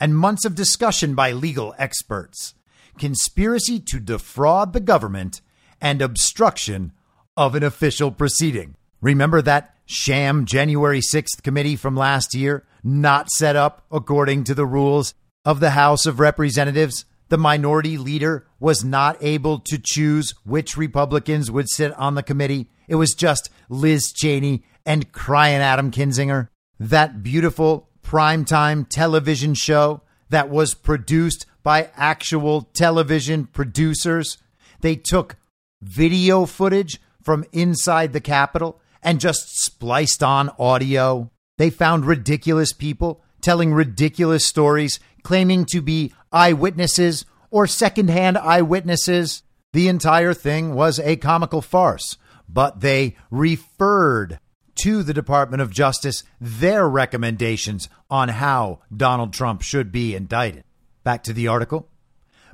and 0.00 0.16
months 0.16 0.44
of 0.44 0.54
discussion 0.54 1.14
by 1.14 1.32
legal 1.32 1.74
experts. 1.78 2.54
conspiracy 2.98 3.80
to 3.80 3.98
defraud 3.98 4.72
the 4.72 4.80
government, 4.80 5.40
and 5.80 6.00
obstruction 6.00 6.92
of 7.36 7.54
an 7.54 7.62
official 7.62 8.10
proceeding. 8.10 8.76
Remember 9.00 9.42
that 9.42 9.74
sham 9.84 10.46
January 10.46 11.00
6th 11.00 11.42
committee 11.42 11.76
from 11.76 11.96
last 11.96 12.34
year, 12.34 12.64
not 12.84 13.28
set 13.30 13.56
up 13.56 13.84
according 13.90 14.44
to 14.44 14.54
the 14.54 14.66
rules 14.66 15.14
of 15.44 15.58
the 15.58 15.70
House 15.70 16.06
of 16.06 16.20
Representatives? 16.20 17.04
The 17.32 17.38
minority 17.38 17.96
leader 17.96 18.46
was 18.60 18.84
not 18.84 19.16
able 19.22 19.58
to 19.60 19.78
choose 19.82 20.34
which 20.44 20.76
Republicans 20.76 21.50
would 21.50 21.70
sit 21.70 21.90
on 21.94 22.14
the 22.14 22.22
committee. 22.22 22.68
It 22.88 22.96
was 22.96 23.14
just 23.14 23.48
Liz 23.70 24.12
Cheney 24.12 24.64
and 24.84 25.12
crying 25.12 25.62
Adam 25.62 25.90
Kinzinger. 25.90 26.48
That 26.78 27.22
beautiful 27.22 27.88
primetime 28.04 28.86
television 28.86 29.54
show 29.54 30.02
that 30.28 30.50
was 30.50 30.74
produced 30.74 31.46
by 31.62 31.88
actual 31.96 32.68
television 32.74 33.46
producers. 33.46 34.36
They 34.82 34.96
took 34.96 35.36
video 35.80 36.44
footage 36.44 37.00
from 37.22 37.46
inside 37.50 38.12
the 38.12 38.20
Capitol 38.20 38.78
and 39.02 39.20
just 39.20 39.64
spliced 39.64 40.22
on 40.22 40.50
audio. 40.58 41.30
They 41.56 41.70
found 41.70 42.04
ridiculous 42.04 42.74
people 42.74 43.22
telling 43.40 43.72
ridiculous 43.72 44.46
stories, 44.46 45.00
claiming 45.22 45.64
to 45.64 45.80
be 45.80 46.12
eyewitnesses 46.32 47.24
or 47.50 47.66
secondhand 47.66 48.38
eyewitnesses. 48.38 49.42
The 49.72 49.88
entire 49.88 50.34
thing 50.34 50.74
was 50.74 50.98
a 50.98 51.16
comical 51.16 51.62
farce, 51.62 52.16
but 52.48 52.80
they 52.80 53.16
referred 53.30 54.38
to 54.76 55.02
the 55.02 55.14
Department 55.14 55.62
of 55.62 55.70
Justice 55.70 56.24
their 56.40 56.88
recommendations 56.88 57.88
on 58.10 58.28
how 58.28 58.80
Donald 58.94 59.32
Trump 59.32 59.62
should 59.62 59.92
be 59.92 60.14
indicted. 60.14 60.64
Back 61.04 61.22
to 61.24 61.32
the 61.32 61.48
article. 61.48 61.88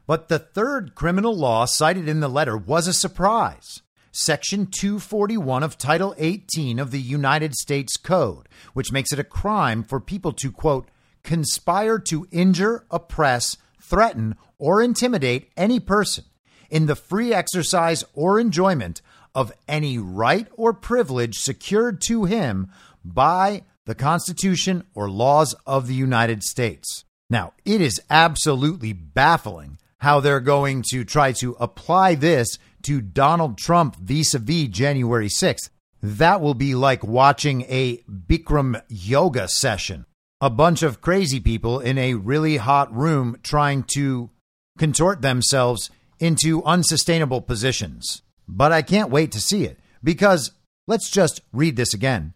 But 0.06 0.28
the 0.28 0.38
third 0.38 0.94
criminal 0.94 1.36
law 1.36 1.66
cited 1.66 2.08
in 2.08 2.20
the 2.20 2.28
letter 2.28 2.56
was 2.56 2.86
a 2.86 2.92
surprise. 2.92 3.82
Section 4.10 4.66
241 4.66 5.62
of 5.62 5.76
Title 5.76 6.14
18 6.18 6.78
of 6.78 6.90
the 6.90 7.00
United 7.00 7.54
States 7.54 7.96
Code, 7.96 8.48
which 8.72 8.90
makes 8.90 9.12
it 9.12 9.18
a 9.18 9.24
crime 9.24 9.82
for 9.82 10.00
people 10.00 10.32
to, 10.32 10.50
quote, 10.50 10.88
conspire 11.22 11.98
to 11.98 12.26
injure, 12.30 12.84
oppress, 12.90 13.58
threaten, 13.88 14.36
or 14.58 14.82
intimidate 14.82 15.50
any 15.56 15.80
person 15.80 16.24
in 16.70 16.86
the 16.86 16.96
free 16.96 17.32
exercise 17.32 18.04
or 18.14 18.38
enjoyment 18.38 19.00
of 19.34 19.52
any 19.66 19.98
right 19.98 20.48
or 20.52 20.72
privilege 20.72 21.36
secured 21.36 22.00
to 22.00 22.24
him 22.24 22.70
by 23.04 23.62
the 23.86 23.94
Constitution 23.94 24.84
or 24.94 25.08
laws 25.08 25.54
of 25.66 25.86
the 25.86 25.94
United 25.94 26.42
States. 26.42 27.04
Now, 27.30 27.52
it 27.64 27.80
is 27.80 28.00
absolutely 28.10 28.92
baffling 28.92 29.78
how 29.98 30.20
they're 30.20 30.40
going 30.40 30.82
to 30.90 31.04
try 31.04 31.32
to 31.32 31.56
apply 31.58 32.14
this 32.14 32.58
to 32.82 33.00
Donald 33.00 33.58
Trump 33.58 33.96
vis 33.96 34.34
a 34.34 34.38
vis 34.38 34.68
January 34.68 35.28
6th. 35.28 35.70
That 36.02 36.40
will 36.40 36.54
be 36.54 36.74
like 36.74 37.02
watching 37.02 37.62
a 37.62 37.98
Bikram 38.08 38.80
yoga 38.88 39.48
session. 39.48 40.06
A 40.40 40.50
bunch 40.50 40.84
of 40.84 41.00
crazy 41.00 41.40
people 41.40 41.80
in 41.80 41.98
a 41.98 42.14
really 42.14 42.58
hot 42.58 42.94
room 42.94 43.38
trying 43.42 43.82
to 43.94 44.30
contort 44.78 45.20
themselves 45.20 45.90
into 46.20 46.62
unsustainable 46.62 47.40
positions. 47.40 48.22
But 48.46 48.70
I 48.70 48.82
can't 48.82 49.10
wait 49.10 49.32
to 49.32 49.40
see 49.40 49.64
it 49.64 49.80
because 50.02 50.52
let's 50.86 51.10
just 51.10 51.40
read 51.52 51.74
this 51.74 51.92
again. 51.92 52.34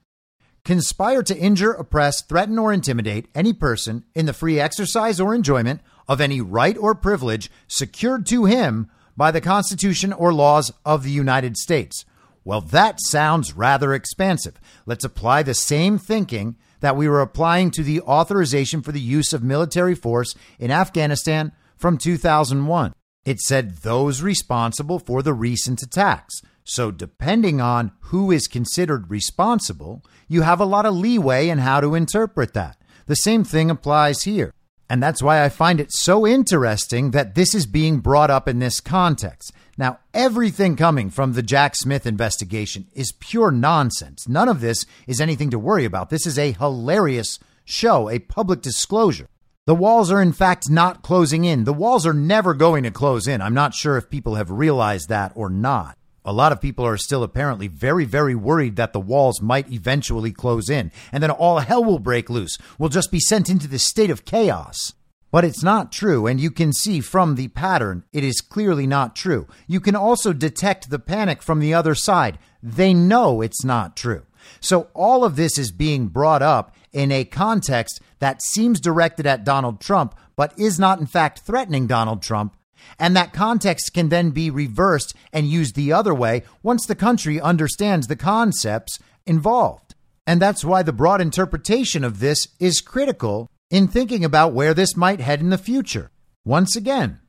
Conspire 0.65 1.23
to 1.23 1.39
injure, 1.39 1.71
oppress, 1.71 2.25
threaten, 2.25 2.59
or 2.59 2.73
intimidate 2.73 3.29
any 3.37 3.53
person 3.53 4.03
in 4.17 4.27
the 4.27 4.33
free 4.33 4.59
exercise 4.59 5.21
or 5.21 5.33
enjoyment 5.33 5.81
of 6.09 6.21
any 6.21 6.41
right 6.41 6.77
or 6.77 6.97
privilege 6.97 7.53
secured 7.69 8.27
to 8.27 8.47
him 8.47 8.91
by 9.17 9.31
the 9.31 9.41
Constitution 9.41 10.13
or 10.13 10.35
laws 10.35 10.73
of 10.85 11.05
the 11.05 11.11
United 11.11 11.57
States. 11.57 12.05
Well, 12.45 12.61
that 12.63 12.99
sounds 13.01 13.53
rather 13.53 13.95
expansive. 13.95 14.61
Let's 14.87 15.05
apply 15.05 15.45
the 15.45 15.55
same 15.55 15.99
thinking 15.99 16.57
that 16.83 16.97
we 16.97 17.09
were 17.09 17.23
applying 17.23 17.71
to 17.71 17.83
the 17.83 18.03
authorization 18.03 18.83
for 18.83 18.93
the 18.93 19.01
use 19.01 19.33
of 19.33 19.43
military 19.43 19.95
force 19.95 20.35
in 20.59 20.71
Afghanistan 20.71 21.53
from 21.77 21.97
2001. 21.97 22.93
It 23.25 23.41
said 23.41 23.79
those 23.79 24.21
responsible 24.21 24.99
for 24.99 25.23
the 25.23 25.33
recent 25.33 25.83
attacks. 25.83 26.43
So, 26.65 26.91
depending 26.91 27.61
on 27.61 27.93
who 28.01 28.31
is 28.31 28.47
considered 28.47 29.11
responsible, 29.11 30.05
you 30.29 30.43
have 30.43 30.61
a 30.61 30.65
lot 30.65 30.87
of 30.87 30.95
leeway 30.95 31.49
in 31.49 31.59
how 31.59 31.81
to 31.81 31.95
interpret 31.95 32.53
that. 32.55 32.77
The 33.07 33.17
same 33.17 33.43
thing 33.43 33.71
applies 33.71 34.23
here. 34.23 34.53
And 34.89 35.03
that's 35.03 35.23
why 35.23 35.43
I 35.43 35.49
find 35.49 35.81
it 35.81 35.93
so 35.93 36.27
interesting 36.27 37.13
that 37.13 37.35
this 37.35 37.55
is 37.55 37.67
being 37.67 38.01
brought 38.01 38.31
up 38.31 38.47
in 38.47 38.59
this 38.59 38.81
context. 38.81 39.53
Now, 39.79 40.01
everything 40.13 40.77
coming 40.77 41.09
from 41.09 41.33
the 41.33 41.43
Jack 41.43 41.75
Smith 41.77 42.07
investigation 42.07 42.87
is 42.93 43.13
pure 43.13 43.51
nonsense. 43.51 44.29
None 44.29 44.49
of 44.49 44.61
this 44.61 44.85
is 45.07 45.21
anything 45.21 45.51
to 45.51 45.59
worry 45.59 45.85
about. 45.85 46.11
This 46.11 46.27
is 46.27 46.39
a 46.39 46.53
hilarious 46.53 47.39
show, 47.65 48.11
a 48.11 48.19
public 48.19 48.61
disclosure. 48.61 49.29
The 49.65 49.75
walls 49.75 50.11
are, 50.11 50.21
in 50.21 50.33
fact, 50.33 50.69
not 50.69 51.03
closing 51.03 51.45
in. 51.45 51.65
The 51.65 51.73
walls 51.73 52.05
are 52.05 52.13
never 52.13 52.53
going 52.53 52.83
to 52.83 52.91
close 52.91 53.29
in. 53.29 53.41
I'm 53.41 53.55
not 53.55 53.75
sure 53.75 53.97
if 53.97 54.11
people 54.11 54.35
have 54.35 54.51
realized 54.51 55.09
that 55.09 55.33
or 55.35 55.49
not. 55.49 55.97
A 56.25 56.33
lot 56.33 56.53
of 56.53 56.61
people 56.61 56.87
are 56.87 56.97
still 56.97 57.23
apparently 57.23 57.67
very, 57.67 58.05
very 58.05 58.35
worried 58.35 58.77
that 58.77 58.93
the 58.93 59.01
walls 59.01 59.43
might 59.43 59.71
eventually 59.73 60.31
close 60.31 60.71
in 60.71 60.93
and 61.11 61.23
then 61.23 61.31
all 61.31 61.59
hell 61.59 61.83
will 61.83 61.99
break 61.99 62.31
loose. 62.31 62.59
We'll 62.79 62.89
just 62.89 63.11
be 63.11 63.21
sent 63.21 63.51
into 63.51 63.67
this 63.67 63.85
state 63.85 64.11
of 64.11 64.25
chaos. 64.25 64.95
But 65.33 65.47
it's 65.47 65.63
not 65.63 65.91
true, 65.91 66.27
and 66.27 66.39
you 66.39 66.51
can 66.51 66.75
see 66.75 67.01
from 67.01 67.37
the 67.37 67.49
pattern 67.49 68.05
it 68.13 68.23
is 68.23 68.43
clearly 68.43 68.87
not 68.87 69.17
true. 69.17 69.49
You 69.67 69.81
can 69.81 69.97
also 69.97 70.35
detect 70.35 70.91
the 70.91 70.99
panic 70.99 71.43
from 71.43 71.59
the 71.59 71.73
other 71.73 71.95
side. 71.95 72.39
They 72.63 72.93
know 72.93 73.41
it's 73.41 73.65
not 73.65 73.97
true. 73.97 74.27
So 74.61 74.89
all 74.93 75.25
of 75.25 75.37
this 75.37 75.57
is 75.57 75.73
being 75.73 76.09
brought 76.09 76.43
up 76.43 76.77
in 76.93 77.11
a 77.11 77.25
context 77.25 78.01
that 78.19 78.43
seems 78.43 78.79
directed 78.79 79.27
at 79.27 79.45
Donald 79.45 79.81
Trump, 79.81 80.15
but 80.37 80.53
is 80.59 80.79
not 80.79 81.01
in 81.01 81.07
fact 81.07 81.41
threatening 81.41 81.87
Donald 81.87 82.21
Trump 82.21 82.55
and 82.99 83.17
that 83.17 83.33
context 83.33 83.93
can 83.95 84.09
then 84.09 84.31
be 84.31 84.51
reversed 84.51 85.15
and 85.33 85.47
used 85.47 85.75
the 85.75 85.93
other 85.93 86.15
way 86.15 86.43
once 86.63 86.87
the 86.87 86.95
country 86.95 87.41
understands 87.41 88.07
the 88.07 88.17
concepts 88.17 88.99
involved. 89.27 89.95
And 90.27 90.41
that's 90.41 90.65
why 90.65 90.83
the 90.83 90.93
broad 90.93 91.21
interpretation 91.21 92.05
of 92.05 92.21
this 92.21 92.49
is 92.61 92.81
critical 92.81 93.51
in 93.71 93.89
thinking 93.89 94.25
about 94.25 94.53
where 94.53 94.75
this 94.75 94.97
might 94.97 95.21
head 95.21 95.41
in 95.41 95.51
the 95.51 95.59
future. 95.59 96.11
Once 96.45 96.77
again, 96.77 97.21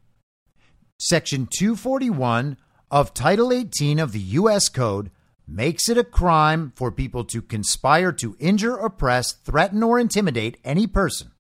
Section 1.00 1.48
241 1.58 2.58
of 2.92 3.14
Title 3.14 3.52
18 3.52 4.00
of 4.00 4.12
the 4.12 4.20
U.S. 4.20 4.70
Code 4.70 5.10
makes 5.48 5.90
it 5.90 5.98
a 5.98 6.04
crime 6.04 6.72
for 6.76 6.92
people 6.92 7.24
to 7.26 7.42
conspire 7.42 8.12
to 8.14 8.38
injure, 8.40 8.78
oppress, 8.78 9.34
threaten, 9.34 9.84
or 9.84 10.00
intimidate 10.00 10.58
any 10.64 10.88
person 10.88 11.33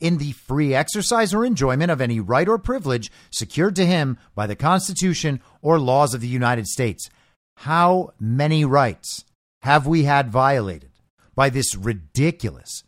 in 0.00 0.18
the 0.18 0.32
free 0.32 0.74
exercise 0.74 1.34
or 1.34 1.44
enjoyment 1.44 1.90
of 1.90 2.00
any 2.00 2.20
right 2.20 2.48
or 2.48 2.58
privilege 2.58 3.10
secured 3.30 3.76
to 3.76 3.86
him 3.86 4.18
by 4.34 4.46
the 4.46 4.56
Constitution 4.56 5.40
or 5.62 5.78
laws 5.78 6.14
of 6.14 6.20
the 6.20 6.28
United 6.28 6.66
States. 6.66 7.08
How 7.58 8.12
many 8.20 8.64
rights 8.64 9.24
have 9.62 9.86
we 9.86 10.04
had 10.04 10.30
violated 10.30 10.90
by 11.34 11.50
this 11.50 11.74
ridiculous, 11.74 12.84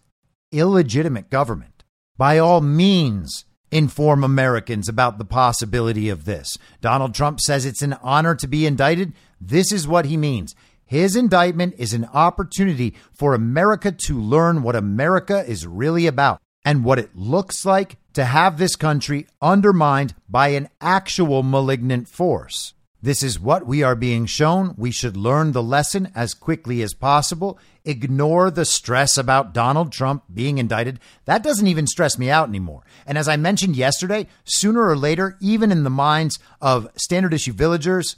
illegitimate 0.52 1.30
government? 1.30 1.82
By 2.16 2.38
all 2.38 2.60
means, 2.60 3.44
inform 3.70 4.24
Americans 4.24 4.88
about 4.88 5.18
the 5.18 5.24
possibility 5.24 6.08
of 6.08 6.24
this. 6.24 6.58
Donald 6.80 7.14
Trump 7.14 7.40
says 7.40 7.64
it's 7.64 7.82
an 7.82 7.96
honor 8.02 8.34
to 8.34 8.46
be 8.46 8.66
indicted. 8.66 9.12
This 9.40 9.72
is 9.72 9.88
what 9.88 10.06
he 10.06 10.16
means. 10.16 10.54
His 10.84 11.14
indictment 11.14 11.74
is 11.78 11.92
an 11.92 12.06
opportunity 12.12 12.94
for 13.12 13.32
America 13.32 13.92
to 14.06 14.20
learn 14.20 14.62
what 14.62 14.74
America 14.74 15.44
is 15.46 15.66
really 15.66 16.06
about 16.06 16.40
and 16.64 16.84
what 16.84 16.98
it 16.98 17.14
looks 17.14 17.64
like 17.64 17.96
to 18.14 18.24
have 18.24 18.58
this 18.58 18.76
country 18.76 19.26
undermined 19.40 20.14
by 20.28 20.48
an 20.48 20.68
actual 20.80 21.42
malignant 21.42 22.08
force. 22.08 22.74
This 23.02 23.22
is 23.22 23.40
what 23.40 23.66
we 23.66 23.82
are 23.82 23.94
being 23.94 24.26
shown. 24.26 24.74
We 24.76 24.90
should 24.90 25.16
learn 25.16 25.52
the 25.52 25.62
lesson 25.62 26.12
as 26.14 26.34
quickly 26.34 26.82
as 26.82 26.92
possible. 26.92 27.58
Ignore 27.82 28.50
the 28.50 28.66
stress 28.66 29.16
about 29.16 29.54
Donald 29.54 29.90
Trump 29.90 30.24
being 30.32 30.58
indicted. 30.58 31.00
That 31.24 31.42
doesn't 31.42 31.66
even 31.66 31.86
stress 31.86 32.18
me 32.18 32.28
out 32.28 32.48
anymore. 32.48 32.82
And 33.06 33.16
as 33.16 33.26
I 33.26 33.38
mentioned 33.38 33.74
yesterday, 33.74 34.26
sooner 34.44 34.86
or 34.86 34.98
later, 34.98 35.38
even 35.40 35.72
in 35.72 35.82
the 35.82 35.88
minds 35.88 36.38
of 36.60 36.88
standard 36.94 37.32
issue 37.32 37.54
villagers, 37.54 38.16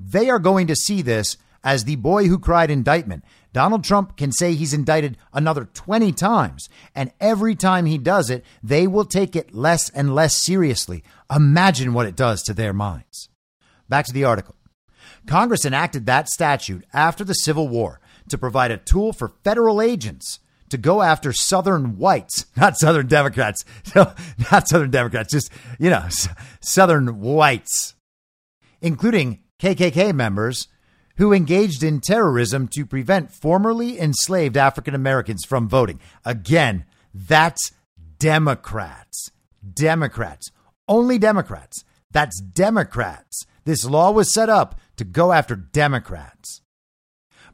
they 0.00 0.28
are 0.28 0.40
going 0.40 0.66
to 0.66 0.74
see 0.74 1.00
this 1.00 1.36
as 1.62 1.84
the 1.84 1.96
boy 1.96 2.26
who 2.26 2.38
cried 2.40 2.72
indictment. 2.72 3.24
Donald 3.54 3.84
Trump 3.84 4.16
can 4.16 4.32
say 4.32 4.52
he's 4.54 4.74
indicted 4.74 5.16
another 5.32 5.64
20 5.64 6.10
times, 6.10 6.68
and 6.92 7.12
every 7.20 7.54
time 7.54 7.86
he 7.86 7.96
does 7.96 8.28
it, 8.28 8.44
they 8.64 8.88
will 8.88 9.04
take 9.04 9.36
it 9.36 9.54
less 9.54 9.90
and 9.90 10.12
less 10.12 10.36
seriously. 10.44 11.04
Imagine 11.34 11.94
what 11.94 12.06
it 12.06 12.16
does 12.16 12.42
to 12.42 12.52
their 12.52 12.72
minds. 12.72 13.28
Back 13.88 14.06
to 14.06 14.12
the 14.12 14.24
article. 14.24 14.56
Congress 15.28 15.64
enacted 15.64 16.04
that 16.06 16.28
statute 16.28 16.84
after 16.92 17.22
the 17.22 17.32
Civil 17.32 17.68
War 17.68 18.00
to 18.28 18.36
provide 18.36 18.72
a 18.72 18.76
tool 18.76 19.12
for 19.12 19.28
federal 19.44 19.80
agents 19.80 20.40
to 20.70 20.76
go 20.76 21.02
after 21.02 21.32
Southern 21.32 21.96
whites, 21.96 22.46
not 22.56 22.76
Southern 22.76 23.06
Democrats, 23.06 23.64
no, 23.94 24.12
not 24.50 24.66
Southern 24.66 24.90
Democrats, 24.90 25.32
just, 25.32 25.52
you 25.78 25.90
know, 25.90 26.04
Southern 26.60 27.20
whites, 27.20 27.94
including 28.80 29.44
KKK 29.60 30.12
members 30.12 30.66
who 31.16 31.32
engaged 31.32 31.82
in 31.82 32.00
terrorism 32.00 32.68
to 32.68 32.86
prevent 32.86 33.32
formerly 33.32 34.00
enslaved 34.00 34.56
African 34.56 34.94
Americans 34.94 35.44
from 35.44 35.68
voting. 35.68 36.00
Again, 36.24 36.84
that's 37.12 37.72
Democrats. 38.18 39.30
Democrats. 39.72 40.50
Only 40.88 41.18
Democrats. 41.18 41.84
That's 42.10 42.40
Democrats. 42.40 43.44
This 43.64 43.84
law 43.84 44.10
was 44.10 44.32
set 44.32 44.48
up 44.48 44.78
to 44.96 45.04
go 45.04 45.32
after 45.32 45.56
Democrats. 45.56 46.60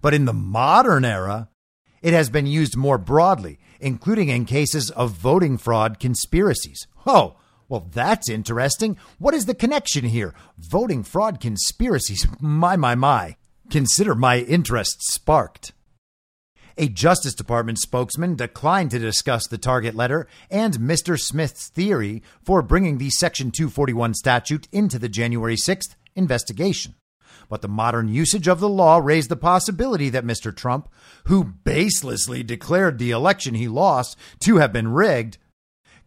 But 0.01 0.15
in 0.15 0.25
the 0.25 0.33
modern 0.33 1.05
era, 1.05 1.49
it 2.03 2.13
has 2.13 2.31
been 2.31 2.47
used 2.47 2.77
more 2.77 2.99
broadly, 2.99 3.59
including 3.79 4.29
in 4.29 4.47
cases 4.47 4.91
of 4.91 5.13
voting 5.13 5.59
fraud 5.59 5.99
conspiracies. 6.01 6.87
Oh, 7.07 7.37
well, 7.69 7.89
that's 7.93 8.29
interesting. 8.29 8.97
What 9.19 9.35
is 9.35 9.47
the 9.47 9.55
connection 9.55 10.05
here? 10.05 10.35
Voting 10.59 11.05
fraud 11.05 11.41
conspiracies. 11.41 12.27
My, 12.41 12.77
my, 12.77 12.95
my. 12.95 13.37
Consider 13.71 14.17
my 14.17 14.39
interest 14.39 15.01
sparked. 15.01 15.73
A 16.77 16.89
Justice 16.89 17.35
Department 17.35 17.79
spokesman 17.79 18.35
declined 18.35 18.91
to 18.91 18.99
discuss 18.99 19.47
the 19.47 19.59
target 19.59 19.95
letter 19.95 20.27
and 20.51 20.75
Mr. 20.75 21.17
Smith's 21.17 21.69
theory 21.69 22.21
for 22.43 22.63
bringing 22.63 22.99
the 22.99 23.11
Section 23.11 23.53
241 23.53 24.15
statute 24.15 24.67
into 24.73 24.99
the 24.99 25.09
January 25.09 25.55
6th 25.55 25.95
investigation. 26.17 26.97
But 27.49 27.63
the 27.63 27.69
modern 27.69 28.09
usage 28.09 28.49
of 28.49 28.59
the 28.59 28.69
law 28.69 28.99
raised 28.99 29.29
the 29.29 29.37
possibility 29.37 30.09
that 30.09 30.25
Mr. 30.25 30.55
Trump, 30.55 30.89
who 31.29 31.45
baselessly 31.65 32.45
declared 32.45 32.99
the 32.99 33.13
election 33.13 33.55
he 33.55 33.69
lost 33.69 34.17
to 34.41 34.57
have 34.57 34.73
been 34.73 34.89
rigged, 34.89 35.39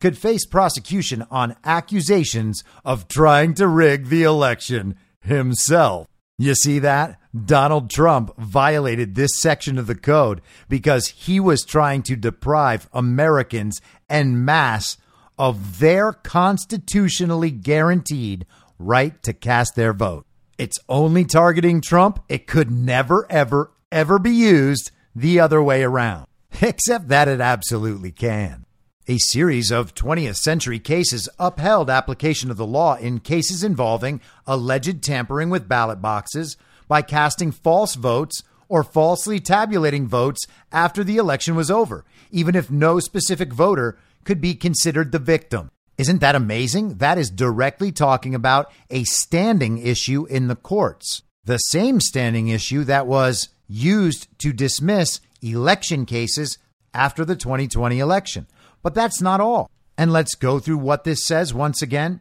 could 0.02 0.18
face 0.18 0.46
prosecution 0.46 1.26
on 1.32 1.56
accusations 1.64 2.62
of 2.84 3.08
trying 3.08 3.54
to 3.54 3.70
rig 3.70 4.08
the 4.08 4.24
election 4.24 4.98
himself. 5.22 6.08
You 6.44 6.56
see 6.56 6.80
that? 6.80 7.22
Donald 7.46 7.90
Trump 7.90 8.36
violated 8.38 9.16
this 9.16 9.40
section 9.40 9.78
of 9.78 9.88
the 9.88 9.96
code 9.96 10.42
because 10.68 11.08
he 11.08 11.40
was 11.40 11.64
trying 11.64 12.04
to 12.04 12.18
deprive 12.18 12.90
Americans 12.92 13.80
en 14.10 14.44
masse 14.44 14.98
of 15.40 15.80
their 15.80 16.12
constitutionally 16.12 17.50
guaranteed 17.50 18.46
right 18.78 19.24
to 19.24 19.32
cast 19.32 19.78
their 19.78 19.94
vote. 19.94 20.26
It's 20.58 20.80
only 20.90 21.24
targeting 21.24 21.80
Trump. 21.80 22.22
It 22.28 22.46
could 22.46 22.70
never, 22.70 23.26
ever, 23.32 23.72
ever 23.90 24.20
be 24.20 24.32
used 24.32 24.92
the 25.16 25.40
other 25.40 25.64
way 25.64 25.82
around, 25.82 26.28
except 26.62 27.08
that 27.08 27.30
it 27.30 27.40
absolutely 27.40 28.12
can. 28.12 28.66
A 29.06 29.18
series 29.18 29.70
of 29.70 29.94
20th 29.96 30.38
century 30.38 30.80
cases 30.80 31.28
upheld 31.38 31.90
application 31.90 32.50
of 32.50 32.56
the 32.56 32.66
law 32.66 32.96
in 32.96 33.20
cases 33.20 33.62
involving 33.62 34.22
alleged 34.48 35.04
tampering 35.04 35.50
with 35.50 35.68
ballot 35.68 36.02
boxes 36.02 36.56
by 36.88 37.02
casting 37.02 37.52
false 37.52 37.96
votes 37.96 38.44
or 38.70 38.82
falsely 38.82 39.42
tabulating 39.42 40.08
votes 40.08 40.46
after 40.72 41.04
the 41.04 41.18
election 41.18 41.54
was 41.54 41.70
over, 41.70 42.06
even 42.32 42.56
if 42.56 42.72
no 42.72 43.02
specific 43.02 43.52
voter 43.52 43.98
could 44.24 44.40
be 44.40 44.56
considered 44.56 45.12
the 45.12 45.20
victim. 45.20 45.70
Isn't 45.98 46.22
that 46.22 46.36
amazing? 46.36 47.00
That 47.00 47.18
is 47.18 47.30
directly 47.30 47.92
talking 47.92 48.34
about 48.34 48.72
a 48.90 49.04
standing 49.04 49.80
issue 49.80 50.26
in 50.28 50.48
the 50.48 50.56
courts. 50.56 51.24
The 51.44 51.58
same 51.58 52.00
standing 52.00 52.48
issue 52.48 52.86
that 52.86 53.06
was 53.06 53.50
used 53.68 54.30
to 54.40 54.54
dismiss 54.54 55.20
election 55.42 56.06
cases 56.06 56.58
after 56.94 57.26
the 57.26 57.36
2020 57.36 58.00
election. 58.00 58.48
But 58.84 58.94
that's 58.94 59.22
not 59.22 59.42
all. 59.42 59.72
And 59.98 60.12
let's 60.12 60.36
go 60.36 60.60
through 60.60 60.78
what 60.78 61.04
this 61.04 61.26
says 61.26 61.54
once 61.54 61.82
again. 61.82 62.20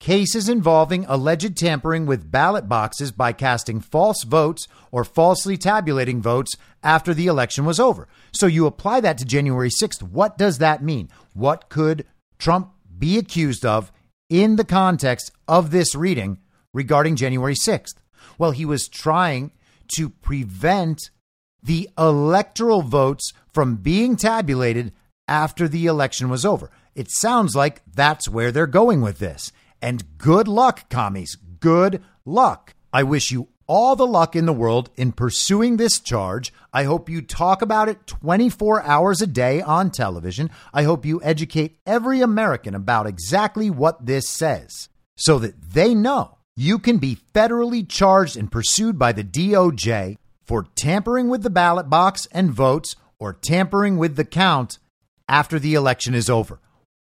Cases 0.00 0.48
involving 0.48 1.04
alleged 1.08 1.56
tampering 1.56 2.06
with 2.06 2.30
ballot 2.30 2.68
boxes 2.68 3.12
by 3.12 3.32
casting 3.32 3.80
false 3.80 4.22
votes 4.24 4.66
or 4.90 5.04
falsely 5.04 5.58
tabulating 5.58 6.22
votes 6.22 6.52
after 6.82 7.12
the 7.12 7.26
election 7.26 7.66
was 7.66 7.78
over. 7.78 8.08
So 8.32 8.46
you 8.46 8.66
apply 8.66 9.00
that 9.00 9.18
to 9.18 9.26
January 9.26 9.68
6th. 9.68 10.02
What 10.02 10.38
does 10.38 10.58
that 10.58 10.82
mean? 10.82 11.10
What 11.34 11.68
could 11.68 12.06
Trump 12.38 12.72
be 12.98 13.18
accused 13.18 13.66
of 13.66 13.92
in 14.30 14.56
the 14.56 14.64
context 14.64 15.32
of 15.46 15.70
this 15.70 15.94
reading 15.94 16.38
regarding 16.72 17.16
January 17.16 17.54
6th? 17.54 17.96
Well, 18.38 18.52
he 18.52 18.64
was 18.64 18.88
trying 18.88 19.52
to 19.96 20.08
prevent 20.08 21.10
the 21.62 21.90
electoral 21.98 22.80
votes 22.80 23.32
from 23.52 23.76
being 23.76 24.16
tabulated 24.16 24.92
after 25.30 25.68
the 25.68 25.86
election 25.86 26.28
was 26.28 26.44
over. 26.44 26.70
It 26.94 27.10
sounds 27.10 27.54
like 27.54 27.82
that's 27.86 28.28
where 28.28 28.52
they're 28.52 28.66
going 28.66 29.00
with 29.00 29.20
this. 29.20 29.52
And 29.80 30.18
good 30.18 30.48
luck, 30.48 30.90
commies. 30.90 31.36
Good 31.60 32.02
luck. 32.26 32.74
I 32.92 33.04
wish 33.04 33.30
you 33.30 33.48
all 33.66 33.94
the 33.94 34.06
luck 34.06 34.34
in 34.34 34.46
the 34.46 34.52
world 34.52 34.90
in 34.96 35.12
pursuing 35.12 35.76
this 35.76 36.00
charge. 36.00 36.52
I 36.72 36.82
hope 36.82 37.08
you 37.08 37.22
talk 37.22 37.62
about 37.62 37.88
it 37.88 38.04
24 38.08 38.82
hours 38.82 39.22
a 39.22 39.28
day 39.28 39.62
on 39.62 39.90
television. 39.90 40.50
I 40.74 40.82
hope 40.82 41.06
you 41.06 41.22
educate 41.22 41.78
every 41.86 42.20
American 42.20 42.74
about 42.74 43.06
exactly 43.06 43.70
what 43.70 44.04
this 44.04 44.28
says 44.28 44.88
so 45.14 45.38
that 45.38 45.62
they 45.62 45.94
know 45.94 46.38
you 46.56 46.80
can 46.80 46.98
be 46.98 47.16
federally 47.32 47.88
charged 47.88 48.36
and 48.36 48.50
pursued 48.50 48.98
by 48.98 49.12
the 49.12 49.22
DOJ 49.22 50.16
for 50.44 50.66
tampering 50.74 51.28
with 51.28 51.44
the 51.44 51.50
ballot 51.50 51.88
box 51.88 52.26
and 52.32 52.50
votes 52.50 52.96
or 53.20 53.32
tampering 53.32 53.98
with 53.98 54.16
the 54.16 54.24
count 54.24 54.80
after 55.30 55.58
the 55.58 55.72
election 55.72 56.14
is 56.14 56.28
over. 56.28 56.60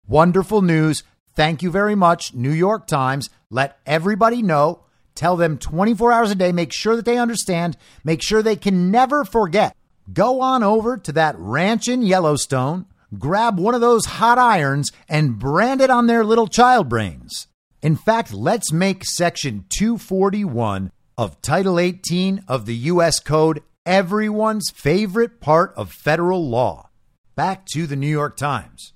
Wonderful 0.06 0.60
news. 0.60 1.02
Thank 1.34 1.62
you 1.62 1.70
very 1.70 1.94
much, 1.94 2.34
New 2.34 2.52
York 2.52 2.86
Times. 2.86 3.30
Let 3.48 3.78
everybody 3.86 4.42
know 4.42 4.80
Tell 5.16 5.36
them 5.36 5.56
24 5.58 6.12
hours 6.12 6.30
a 6.30 6.34
day. 6.34 6.52
Make 6.52 6.72
sure 6.72 6.94
that 6.94 7.06
they 7.06 7.18
understand. 7.18 7.76
Make 8.04 8.22
sure 8.22 8.42
they 8.42 8.54
can 8.54 8.90
never 8.90 9.24
forget. 9.24 9.74
Go 10.12 10.40
on 10.40 10.62
over 10.62 10.96
to 10.98 11.12
that 11.12 11.34
ranch 11.38 11.88
in 11.88 12.02
Yellowstone, 12.02 12.86
grab 13.18 13.58
one 13.58 13.74
of 13.74 13.80
those 13.80 14.04
hot 14.04 14.38
irons, 14.38 14.92
and 15.08 15.38
brand 15.38 15.80
it 15.80 15.90
on 15.90 16.06
their 16.06 16.24
little 16.24 16.46
child 16.46 16.88
brains. 16.88 17.48
In 17.82 17.96
fact, 17.96 18.32
let's 18.32 18.72
make 18.72 19.04
Section 19.04 19.64
241 19.70 20.92
of 21.18 21.40
Title 21.40 21.80
18 21.80 22.44
of 22.46 22.66
the 22.66 22.76
U.S. 22.76 23.18
Code 23.18 23.62
everyone's 23.84 24.70
favorite 24.74 25.40
part 25.40 25.72
of 25.76 25.90
federal 25.90 26.48
law. 26.48 26.90
Back 27.36 27.66
to 27.74 27.86
the 27.86 27.96
New 27.96 28.08
York 28.08 28.38
Times. 28.38 28.94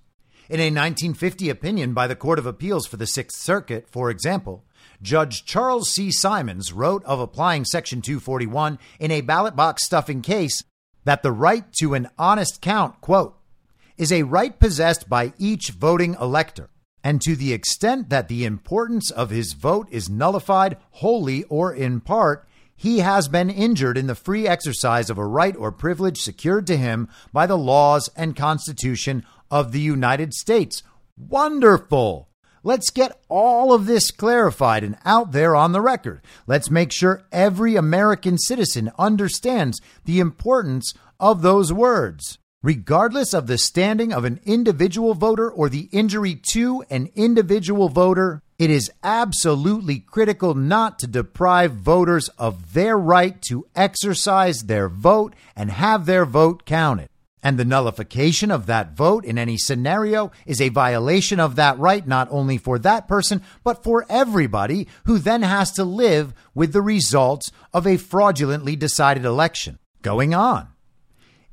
In 0.48 0.60
a 0.60 0.72
1950 0.72 1.50
opinion 1.50 1.92
by 1.92 2.06
the 2.06 2.16
Court 2.16 2.38
of 2.38 2.46
Appeals 2.46 2.86
for 2.86 2.96
the 2.96 3.06
Sixth 3.06 3.38
Circuit, 3.38 3.86
for 3.86 4.08
example, 4.08 4.64
Judge 5.02 5.44
Charles 5.44 5.90
C. 5.90 6.10
Simons 6.10 6.72
wrote 6.72 7.04
of 7.04 7.20
applying 7.20 7.66
Section 7.66 8.00
241 8.00 8.78
in 8.98 9.10
a 9.10 9.20
ballot 9.20 9.56
box 9.56 9.84
stuffing 9.84 10.22
case 10.22 10.64
that 11.04 11.22
the 11.22 11.32
right 11.32 11.70
to 11.80 11.92
an 11.92 12.08
honest 12.18 12.62
count, 12.62 13.02
quote, 13.02 13.36
is 13.98 14.10
a 14.10 14.22
right 14.22 14.58
possessed 14.58 15.06
by 15.06 15.34
each 15.36 15.72
voting 15.72 16.16
elector, 16.18 16.70
and 17.04 17.20
to 17.20 17.36
the 17.36 17.52
extent 17.52 18.08
that 18.08 18.28
the 18.28 18.46
importance 18.46 19.10
of 19.10 19.28
his 19.28 19.52
vote 19.52 19.86
is 19.90 20.08
nullified 20.08 20.78
wholly 20.92 21.44
or 21.50 21.74
in 21.74 22.00
part, 22.00 22.48
he 22.80 23.00
has 23.00 23.28
been 23.28 23.50
injured 23.50 23.98
in 23.98 24.06
the 24.06 24.14
free 24.14 24.48
exercise 24.48 25.10
of 25.10 25.18
a 25.18 25.26
right 25.26 25.54
or 25.54 25.70
privilege 25.70 26.16
secured 26.16 26.66
to 26.66 26.78
him 26.78 27.10
by 27.30 27.46
the 27.46 27.58
laws 27.58 28.08
and 28.16 28.34
Constitution 28.34 29.22
of 29.50 29.72
the 29.72 29.80
United 29.80 30.32
States. 30.32 30.82
Wonderful! 31.14 32.30
Let's 32.62 32.88
get 32.88 33.20
all 33.28 33.74
of 33.74 33.84
this 33.84 34.10
clarified 34.10 34.82
and 34.82 34.96
out 35.04 35.32
there 35.32 35.54
on 35.54 35.72
the 35.72 35.82
record. 35.82 36.22
Let's 36.46 36.70
make 36.70 36.90
sure 36.90 37.26
every 37.30 37.76
American 37.76 38.38
citizen 38.38 38.90
understands 38.98 39.82
the 40.06 40.18
importance 40.18 40.94
of 41.20 41.42
those 41.42 41.74
words. 41.74 42.38
Regardless 42.62 43.34
of 43.34 43.46
the 43.46 43.58
standing 43.58 44.10
of 44.10 44.24
an 44.24 44.40
individual 44.46 45.12
voter 45.12 45.50
or 45.50 45.68
the 45.68 45.90
injury 45.92 46.34
to 46.52 46.82
an 46.88 47.10
individual 47.14 47.90
voter, 47.90 48.42
it 48.60 48.68
is 48.68 48.92
absolutely 49.02 50.00
critical 50.00 50.52
not 50.52 50.98
to 50.98 51.06
deprive 51.06 51.72
voters 51.72 52.28
of 52.36 52.74
their 52.74 52.98
right 52.98 53.40
to 53.40 53.66
exercise 53.74 54.64
their 54.64 54.86
vote 54.86 55.34
and 55.56 55.70
have 55.70 56.04
their 56.04 56.26
vote 56.26 56.66
counted. 56.66 57.08
And 57.42 57.58
the 57.58 57.64
nullification 57.64 58.50
of 58.50 58.66
that 58.66 58.92
vote 58.94 59.24
in 59.24 59.38
any 59.38 59.56
scenario 59.56 60.30
is 60.44 60.60
a 60.60 60.68
violation 60.68 61.40
of 61.40 61.56
that 61.56 61.78
right, 61.78 62.06
not 62.06 62.28
only 62.30 62.58
for 62.58 62.78
that 62.78 63.08
person, 63.08 63.40
but 63.64 63.82
for 63.82 64.04
everybody 64.10 64.86
who 65.04 65.18
then 65.18 65.40
has 65.40 65.72
to 65.72 65.84
live 65.84 66.34
with 66.54 66.74
the 66.74 66.82
results 66.82 67.50
of 67.72 67.86
a 67.86 67.96
fraudulently 67.96 68.76
decided 68.76 69.24
election. 69.24 69.78
Going 70.02 70.34
on. 70.34 70.68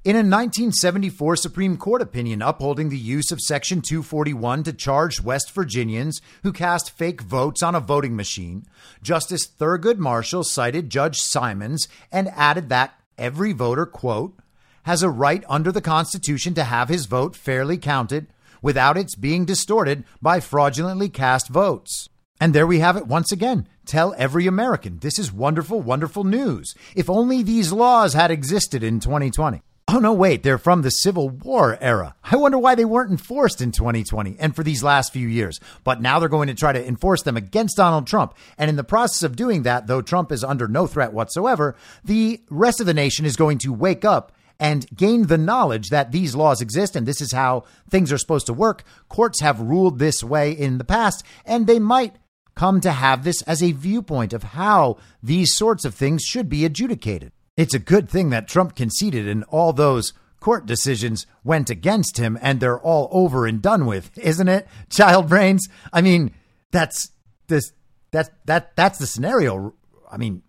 In 0.07 0.15
a 0.15 0.19
1974 0.19 1.35
Supreme 1.35 1.75
Court 1.75 2.01
opinion 2.01 2.41
upholding 2.41 2.87
the 2.87 2.97
use 2.97 3.29
of 3.29 3.41
Section 3.41 3.81
241 3.81 4.63
to 4.63 4.71
charge 4.71 5.19
West 5.19 5.51
Virginians 5.51 6.21
who 6.43 6.53
cast 6.53 6.91
fake 6.91 7.19
votes 7.19 7.61
on 7.61 7.75
a 7.75 7.81
voting 7.81 8.15
machine, 8.15 8.65
Justice 9.03 9.45
Thurgood 9.45 9.97
Marshall 9.97 10.45
cited 10.45 10.89
Judge 10.89 11.17
Simons 11.17 11.89
and 12.09 12.29
added 12.29 12.69
that 12.69 12.97
every 13.17 13.51
voter, 13.51 13.85
quote, 13.85 14.39
has 14.83 15.03
a 15.03 15.09
right 15.09 15.43
under 15.49 15.73
the 15.73 15.81
Constitution 15.81 16.53
to 16.53 16.63
have 16.63 16.87
his 16.87 17.05
vote 17.05 17.35
fairly 17.35 17.77
counted 17.77 18.27
without 18.61 18.95
its 18.97 19.13
being 19.13 19.43
distorted 19.43 20.05
by 20.21 20.39
fraudulently 20.39 21.09
cast 21.09 21.49
votes. 21.49 22.07
And 22.39 22.53
there 22.53 22.65
we 22.65 22.79
have 22.79 22.95
it 22.95 23.07
once 23.07 23.33
again. 23.33 23.67
Tell 23.85 24.15
every 24.17 24.47
American 24.47 24.99
this 24.99 25.19
is 25.19 25.33
wonderful, 25.33 25.81
wonderful 25.81 26.23
news. 26.23 26.75
If 26.95 27.09
only 27.09 27.43
these 27.43 27.73
laws 27.73 28.13
had 28.13 28.31
existed 28.31 28.83
in 28.83 29.01
2020. 29.01 29.63
Oh, 29.89 29.99
no, 29.99 30.11
wait, 30.11 30.43
they're 30.43 30.57
from 30.57 30.81
the 30.81 30.89
Civil 30.89 31.29
War 31.29 31.77
era. 31.79 32.13
I 32.21 32.35
wonder 32.35 32.57
why 32.57 32.75
they 32.75 32.83
weren't 32.83 33.09
enforced 33.09 33.61
in 33.61 33.71
2020 33.71 34.35
and 34.37 34.53
for 34.53 34.61
these 34.61 34.83
last 34.83 35.13
few 35.13 35.29
years. 35.29 35.61
But 35.85 36.01
now 36.01 36.19
they're 36.19 36.27
going 36.27 36.49
to 36.49 36.53
try 36.53 36.73
to 36.73 36.85
enforce 36.85 37.23
them 37.23 37.37
against 37.37 37.77
Donald 37.77 38.05
Trump. 38.05 38.33
And 38.57 38.69
in 38.69 38.75
the 38.75 38.83
process 38.83 39.23
of 39.23 39.37
doing 39.37 39.63
that, 39.63 39.87
though 39.87 40.01
Trump 40.01 40.33
is 40.33 40.43
under 40.43 40.67
no 40.67 40.87
threat 40.87 41.13
whatsoever, 41.13 41.77
the 42.03 42.41
rest 42.49 42.81
of 42.81 42.85
the 42.85 42.93
nation 42.93 43.25
is 43.25 43.37
going 43.37 43.59
to 43.59 43.71
wake 43.71 44.03
up 44.03 44.33
and 44.59 44.85
gain 44.93 45.27
the 45.27 45.37
knowledge 45.37 45.87
that 45.87 46.11
these 46.11 46.35
laws 46.35 46.59
exist 46.59 46.97
and 46.97 47.07
this 47.07 47.21
is 47.21 47.31
how 47.31 47.63
things 47.89 48.11
are 48.11 48.17
supposed 48.17 48.47
to 48.47 48.53
work. 48.53 48.83
Courts 49.07 49.39
have 49.39 49.61
ruled 49.61 49.99
this 49.99 50.21
way 50.21 50.51
in 50.51 50.79
the 50.79 50.83
past, 50.83 51.23
and 51.45 51.65
they 51.65 51.79
might 51.79 52.17
come 52.55 52.81
to 52.81 52.91
have 52.91 53.23
this 53.23 53.41
as 53.43 53.63
a 53.63 53.71
viewpoint 53.71 54.33
of 54.33 54.43
how 54.43 54.97
these 55.23 55.55
sorts 55.55 55.85
of 55.85 55.95
things 55.95 56.23
should 56.23 56.49
be 56.49 56.65
adjudicated. 56.65 57.31
It's 57.57 57.73
a 57.73 57.79
good 57.79 58.09
thing 58.09 58.29
that 58.29 58.47
Trump 58.47 58.75
conceded 58.75 59.27
and 59.27 59.43
all 59.45 59.73
those 59.73 60.13
court 60.39 60.65
decisions 60.65 61.25
went 61.43 61.69
against 61.69 62.17
him 62.17 62.37
and 62.41 62.59
they're 62.59 62.79
all 62.79 63.09
over 63.11 63.45
and 63.47 63.61
done 63.61 63.85
with, 63.85 64.15
isn't 64.17 64.47
it? 64.47 64.67
Child 64.89 65.27
brains. 65.27 65.67
I 65.91 66.01
mean, 66.01 66.31
that's 66.71 67.11
this 67.47 67.71
that 68.11 68.29
that 68.45 68.75
that's 68.75 68.99
the 68.99 69.07
scenario. 69.07 69.73
I 70.09 70.17
mean, 70.17 70.43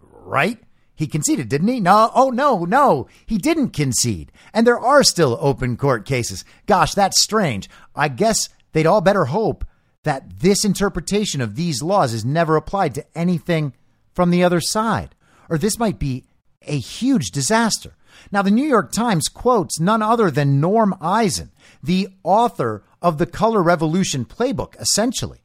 right? 0.00 0.58
He 0.96 1.06
conceded, 1.06 1.48
didn't 1.48 1.68
he? 1.68 1.80
No. 1.80 2.10
Oh, 2.14 2.30
no, 2.30 2.64
no. 2.64 3.08
He 3.26 3.36
didn't 3.36 3.70
concede. 3.70 4.30
And 4.52 4.66
there 4.66 4.78
are 4.78 5.02
still 5.02 5.36
open 5.40 5.76
court 5.76 6.04
cases. 6.04 6.44
Gosh, 6.66 6.94
that's 6.94 7.22
strange. 7.22 7.68
I 7.96 8.08
guess 8.08 8.48
they'd 8.72 8.86
all 8.86 9.00
better 9.00 9.26
hope 9.26 9.64
that 10.04 10.38
this 10.40 10.64
interpretation 10.64 11.40
of 11.40 11.56
these 11.56 11.82
laws 11.82 12.12
is 12.12 12.24
never 12.24 12.56
applied 12.56 12.94
to 12.94 13.06
anything 13.18 13.72
from 14.12 14.30
the 14.30 14.44
other 14.44 14.60
side, 14.60 15.16
or 15.48 15.58
this 15.58 15.78
might 15.78 15.98
be 15.98 16.24
a 16.66 16.78
huge 16.78 17.30
disaster. 17.30 17.96
Now, 18.30 18.42
the 18.42 18.50
New 18.50 18.66
York 18.66 18.92
Times 18.92 19.28
quotes 19.28 19.80
none 19.80 20.02
other 20.02 20.30
than 20.30 20.60
Norm 20.60 20.94
Eisen, 21.00 21.50
the 21.82 22.08
author 22.22 22.84
of 23.02 23.18
the 23.18 23.26
Color 23.26 23.62
Revolution 23.62 24.24
playbook, 24.24 24.80
essentially. 24.80 25.40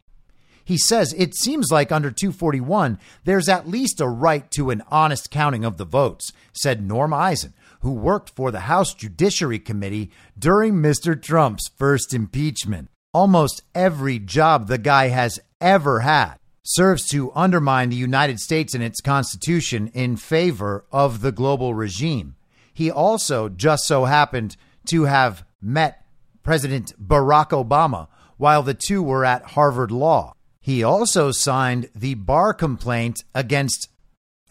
He 0.63 0.77
says 0.77 1.13
it 1.17 1.35
seems 1.35 1.71
like 1.71 1.91
under 1.91 2.11
241, 2.11 2.99
there's 3.23 3.49
at 3.49 3.67
least 3.67 3.99
a 3.99 4.07
right 4.07 4.49
to 4.51 4.69
an 4.69 4.83
honest 4.89 5.31
counting 5.31 5.65
of 5.65 5.77
the 5.77 5.85
votes, 5.85 6.31
said 6.53 6.87
Norm 6.87 7.13
Eisen, 7.13 7.53
who 7.81 7.91
worked 7.91 8.35
for 8.35 8.51
the 8.51 8.61
House 8.61 8.93
Judiciary 8.93 9.59
Committee 9.59 10.11
during 10.37 10.75
Mr. 10.75 11.19
Trump's 11.19 11.69
first 11.75 12.13
impeachment. 12.13 12.89
Almost 13.13 13.63
every 13.73 14.19
job 14.19 14.67
the 14.67 14.77
guy 14.77 15.07
has 15.07 15.39
ever 15.59 16.01
had 16.01 16.38
serves 16.69 17.07
to 17.07 17.31
undermine 17.33 17.89
the 17.89 17.95
United 17.95 18.39
States 18.39 18.75
and 18.75 18.83
its 18.83 19.01
Constitution 19.01 19.89
in 19.95 20.15
favor 20.15 20.85
of 20.91 21.21
the 21.21 21.31
global 21.31 21.73
regime. 21.73 22.35
He 22.71 22.91
also 22.91 23.49
just 23.49 23.85
so 23.85 24.05
happened 24.05 24.55
to 24.85 25.05
have 25.05 25.43
met 25.59 26.05
President 26.43 26.93
Barack 27.01 27.49
Obama 27.49 28.07
while 28.37 28.61
the 28.61 28.75
two 28.75 29.01
were 29.01 29.25
at 29.25 29.43
Harvard 29.51 29.89
Law. 29.89 30.33
He 30.61 30.83
also 30.83 31.31
signed 31.31 31.89
the 31.95 32.13
bar 32.13 32.53
complaint 32.53 33.23
against 33.33 33.89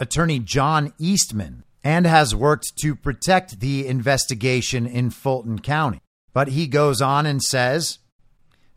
attorney 0.01 0.41
John 0.41 0.93
Eastman 0.99 1.63
and 1.85 2.05
has 2.05 2.35
worked 2.35 2.77
to 2.79 2.97
protect 2.97 3.61
the 3.61 3.87
investigation 3.87 4.89
in 4.89 5.11
Fulton 5.11 5.61
County. 5.61 6.01
But 6.33 6.49
he 6.49 6.67
goes 6.67 7.01
on 7.01 7.27
and 7.27 7.41
says, 7.41 8.01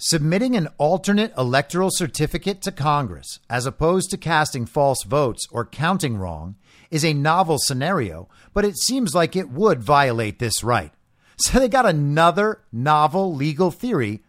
Submitting 0.03 0.55
an 0.55 0.67
alternate 0.79 1.31
electoral 1.37 1.91
certificate 1.91 2.59
to 2.63 2.71
Congress, 2.71 3.37
as 3.47 3.67
opposed 3.67 4.09
to 4.09 4.17
casting 4.17 4.65
false 4.65 5.03
votes 5.03 5.45
or 5.51 5.63
counting 5.63 6.17
wrong, 6.17 6.55
is 6.89 7.05
a 7.05 7.13
novel 7.13 7.59
scenario, 7.59 8.27
but 8.51 8.65
it 8.65 8.79
seems 8.79 9.13
like 9.13 9.35
it 9.35 9.51
would 9.51 9.83
violate 9.83 10.39
this 10.39 10.63
right. 10.63 10.91
So 11.37 11.59
they 11.59 11.69
got 11.69 11.85
another 11.85 12.61
novel 12.71 13.33
legal 13.35 13.69
theory 13.69 14.21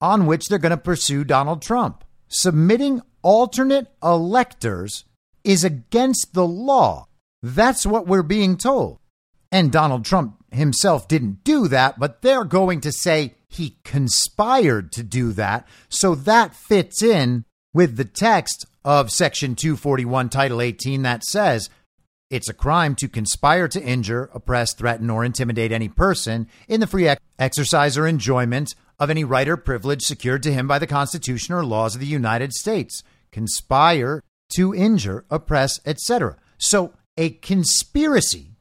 on 0.00 0.26
which 0.26 0.46
they're 0.46 0.58
going 0.58 0.70
to 0.70 0.76
pursue 0.76 1.24
Donald 1.24 1.60
Trump. 1.60 2.04
Submitting 2.28 3.02
alternate 3.22 3.88
electors 4.02 5.04
is 5.42 5.64
against 5.64 6.34
the 6.34 6.46
law. 6.46 7.06
That's 7.42 7.84
what 7.84 8.06
we're 8.06 8.24
being 8.24 8.56
told. 8.56 8.98
And 9.52 9.70
Donald 9.70 10.04
Trump 10.04 10.36
himself 10.56 11.08
didn't 11.08 11.44
do 11.44 11.68
that, 11.68 11.98
but 11.98 12.22
they're 12.22 12.44
going 12.44 12.80
to 12.82 12.92
say 12.92 13.34
he 13.48 13.78
conspired 13.84 14.92
to 14.92 15.02
do 15.02 15.32
that. 15.32 15.66
So 15.88 16.14
that 16.14 16.54
fits 16.54 17.02
in 17.02 17.44
with 17.72 17.96
the 17.96 18.04
text 18.04 18.66
of 18.84 19.10
Section 19.10 19.54
241, 19.54 20.28
Title 20.28 20.60
18, 20.60 21.02
that 21.02 21.24
says 21.24 21.70
it's 22.30 22.48
a 22.48 22.54
crime 22.54 22.94
to 22.96 23.08
conspire 23.08 23.68
to 23.68 23.82
injure, 23.82 24.30
oppress, 24.34 24.74
threaten, 24.74 25.10
or 25.10 25.24
intimidate 25.24 25.72
any 25.72 25.88
person 25.88 26.48
in 26.68 26.80
the 26.80 26.86
free 26.86 27.06
ex- 27.06 27.22
exercise 27.38 27.96
or 27.96 28.06
enjoyment 28.06 28.74
of 28.98 29.10
any 29.10 29.24
right 29.24 29.48
or 29.48 29.56
privilege 29.56 30.02
secured 30.02 30.42
to 30.42 30.52
him 30.52 30.66
by 30.66 30.78
the 30.78 30.86
Constitution 30.86 31.54
or 31.54 31.64
laws 31.64 31.94
of 31.94 32.00
the 32.00 32.06
United 32.06 32.52
States. 32.52 33.02
Conspire 33.30 34.22
to 34.54 34.74
injure, 34.74 35.24
oppress, 35.30 35.78
etc. 35.86 36.36
So 36.58 36.94
a 37.16 37.30
conspiracy 37.30 38.52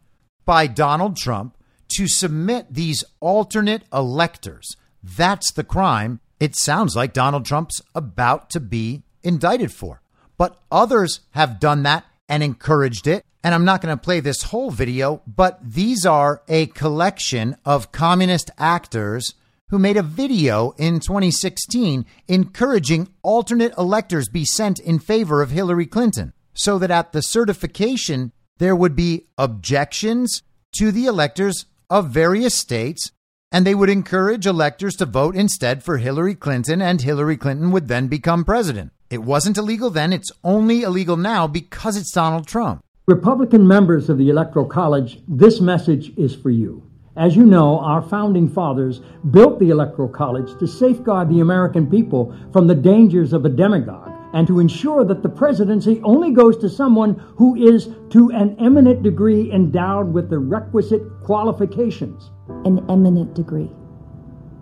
by 0.46 0.68
Donald 0.68 1.18
Trump 1.18 1.55
to 1.90 2.08
submit 2.08 2.74
these 2.74 3.04
alternate 3.20 3.84
electors. 3.94 4.76
That's 5.04 5.52
the 5.52 5.64
crime 5.64 6.20
it 6.40 6.56
sounds 6.56 6.96
like 6.96 7.14
Donald 7.14 7.46
Trump's 7.46 7.82
about 7.94 8.50
to 8.52 8.60
be 8.60 9.04
indicted 9.24 9.72
for. 9.72 10.02
But 10.38 10.60
others 10.72 11.22
have 11.32 11.60
done 11.60 11.84
that 11.84 12.06
and 12.28 12.44
encouraged 12.44 13.08
it. 13.08 13.24
And 13.44 13.54
I'm 13.54 13.66
not 13.66 13.82
going 13.82 13.96
to 13.96 14.04
play 14.04 14.20
this 14.20 14.44
whole 14.44 14.72
video, 14.72 15.22
but 15.28 15.60
these 15.64 16.06
are 16.06 16.42
a 16.48 16.66
collection 16.68 17.56
of 17.64 17.92
communist 17.92 18.50
actors 18.58 19.36
who 19.70 19.80
made 19.80 19.98
a 19.98 20.04
video 20.04 20.72
in 20.78 21.00
2016 21.00 22.06
encouraging 22.28 23.08
alternate 23.24 23.74
electors 23.78 24.30
be 24.30 24.46
sent 24.46 24.80
in 24.80 25.00
favor 25.00 25.42
of 25.42 25.52
Hillary 25.52 25.86
Clinton 25.86 26.34
so 26.54 26.78
that 26.80 26.92
at 26.92 27.12
the 27.12 27.22
certification 27.22 28.32
there 28.58 28.76
would 28.76 28.96
be 28.96 29.26
objections 29.38 30.42
to 30.78 30.92
the 30.92 31.06
electors 31.06 31.66
of 31.90 32.10
various 32.10 32.56
states, 32.56 33.12
and 33.52 33.66
they 33.66 33.76
would 33.76 33.90
encourage 33.90 34.46
electors 34.46 34.96
to 34.96 35.06
vote 35.06 35.36
instead 35.36 35.84
for 35.84 35.98
Hillary 35.98 36.36
Clinton, 36.36 36.82
and 36.82 37.02
Hillary 37.02 37.38
Clinton 37.38 37.72
would 37.72 37.88
then 37.88 38.08
become 38.08 38.44
president. 38.44 38.92
It 39.10 39.24
wasn't 39.24 39.58
illegal 39.58 39.90
then, 39.90 40.12
it's 40.12 40.32
only 40.44 40.82
illegal 40.82 41.18
now 41.18 41.48
because 41.48 41.96
it's 41.98 42.12
Donald 42.12 42.48
Trump. 42.48 42.82
Republican 43.08 43.68
members 43.68 44.10
of 44.10 44.18
the 44.18 44.30
Electoral 44.30 44.66
College, 44.66 45.20
this 45.28 45.62
message 45.62 46.12
is 46.18 46.36
for 46.36 46.50
you. 46.50 46.82
As 47.16 47.36
you 47.36 47.46
know, 47.46 47.80
our 47.80 48.02
founding 48.02 48.50
fathers 48.50 49.02
built 49.30 49.60
the 49.60 49.70
Electoral 49.70 50.10
College 50.10 50.58
to 50.60 50.68
safeguard 50.68 51.30
the 51.30 51.40
American 51.40 51.88
people 51.90 52.36
from 52.52 52.68
the 52.68 52.76
dangers 52.76 53.32
of 53.32 53.46
a 53.46 53.50
demagogue 53.50 54.15
and 54.36 54.46
to 54.48 54.60
ensure 54.60 55.06
that 55.06 55.24
the 55.24 55.30
presidency 55.30 56.02
only 56.04 56.30
goes 56.30 56.58
to 56.58 56.70
someone 56.70 57.16
who 57.38 57.56
is 57.56 57.88
to 58.10 58.30
an 58.32 58.54
eminent 58.60 59.02
degree 59.02 59.50
endowed 59.52 60.14
with 60.14 60.30
the 60.30 60.38
requisite 60.38 61.02
qualifications. 61.24 62.32
An 62.66 62.86
eminent 62.90 63.34
degree. 63.34 63.72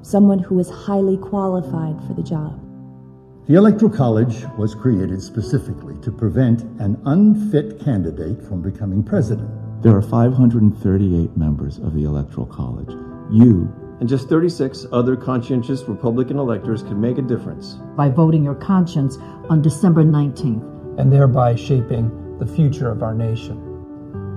Someone 0.03 0.37
who 0.37 0.59
is 0.59 0.69
highly 0.69 1.17
qualified 1.17 1.99
for 2.05 2.13
the 2.13 2.21
job. 2.21 2.61
The 3.47 3.55
Electoral 3.55 3.91
College 3.91 4.45
was 4.59 4.75
created 4.75 5.19
specifically 5.23 5.97
to 6.01 6.11
prevent 6.11 6.61
an 6.79 7.01
unfit 7.05 7.83
candidate 7.83 8.43
from 8.43 8.61
becoming 8.61 9.03
president. 9.03 9.49
There 9.81 9.97
are 9.97 10.03
538 10.03 11.35
members 11.35 11.79
of 11.79 11.95
the 11.95 12.03
Electoral 12.03 12.45
College. 12.45 12.91
You 13.31 13.73
and 13.99 14.09
just 14.09 14.27
36 14.27 14.85
other 14.91 15.15
conscientious 15.15 15.83
Republican 15.83 16.37
electors 16.37 16.83
can 16.83 16.99
make 16.99 17.17
a 17.17 17.21
difference. 17.21 17.75
By 17.95 18.09
voting 18.09 18.43
your 18.43 18.55
conscience 18.55 19.17
on 19.49 19.61
December 19.61 20.03
19th. 20.03 20.99
And 20.99 21.11
thereby 21.11 21.55
shaping 21.55 22.37
the 22.39 22.45
future 22.45 22.89
of 22.89 23.01
our 23.03 23.13
nation. 23.13 23.57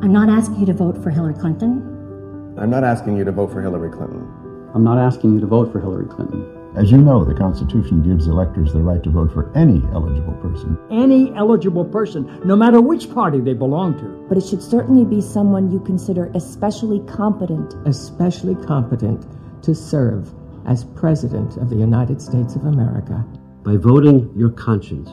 I'm 0.03 0.13
not 0.13 0.29
asking 0.29 0.61
you 0.61 0.67
to 0.67 0.73
vote 0.73 1.03
for 1.03 1.11
Hillary 1.11 1.35
Clinton. 1.35 2.55
I'm 2.59 2.71
not 2.71 2.85
asking 2.85 3.17
you 3.17 3.25
to 3.25 3.33
vote 3.33 3.53
for 3.53 3.61
Hillary 3.63 3.91
Clinton. 3.91 4.27
I'm 4.75 4.85
not 4.85 4.99
asking 4.99 5.35
you 5.35 5.41
to 5.41 5.47
vote 5.47 5.73
for 5.73 5.81
Hillary 5.81 6.07
Clinton. 6.07 6.53
As 6.77 6.91
you 6.91 6.99
know, 6.99 7.25
the 7.25 7.35
Constitution 7.35 8.03
gives 8.03 8.27
electors 8.27 8.75
the 8.75 8.83
right 8.83 9.03
to 9.03 9.09
vote 9.09 9.33
for 9.33 9.51
any 9.57 9.83
eligible 9.95 10.35
person. 10.35 10.79
Any 10.91 11.35
eligible 11.35 11.87
person, 11.87 12.41
no 12.45 12.55
matter 12.55 12.83
which 12.83 13.11
party 13.13 13.41
they 13.41 13.55
belong 13.55 13.99
to. 13.99 14.27
But 14.29 14.37
it 14.37 14.47
should 14.47 14.63
certainly 14.63 15.07
be 15.07 15.23
someone 15.23 15.73
you 15.73 15.81
consider 15.81 16.31
especially 16.35 17.01
competent. 17.01 17.75
Especially 17.87 18.55
competent 18.67 19.25
to 19.67 19.75
serve 19.75 20.33
as 20.65 20.85
President 20.85 21.57
of 21.57 21.71
the 21.71 21.77
United 21.77 22.23
States 22.23 22.55
of 22.55 22.65
America. 22.65 23.25
By 23.63 23.77
voting 23.77 24.33
your 24.37 24.51
conscience, 24.51 25.11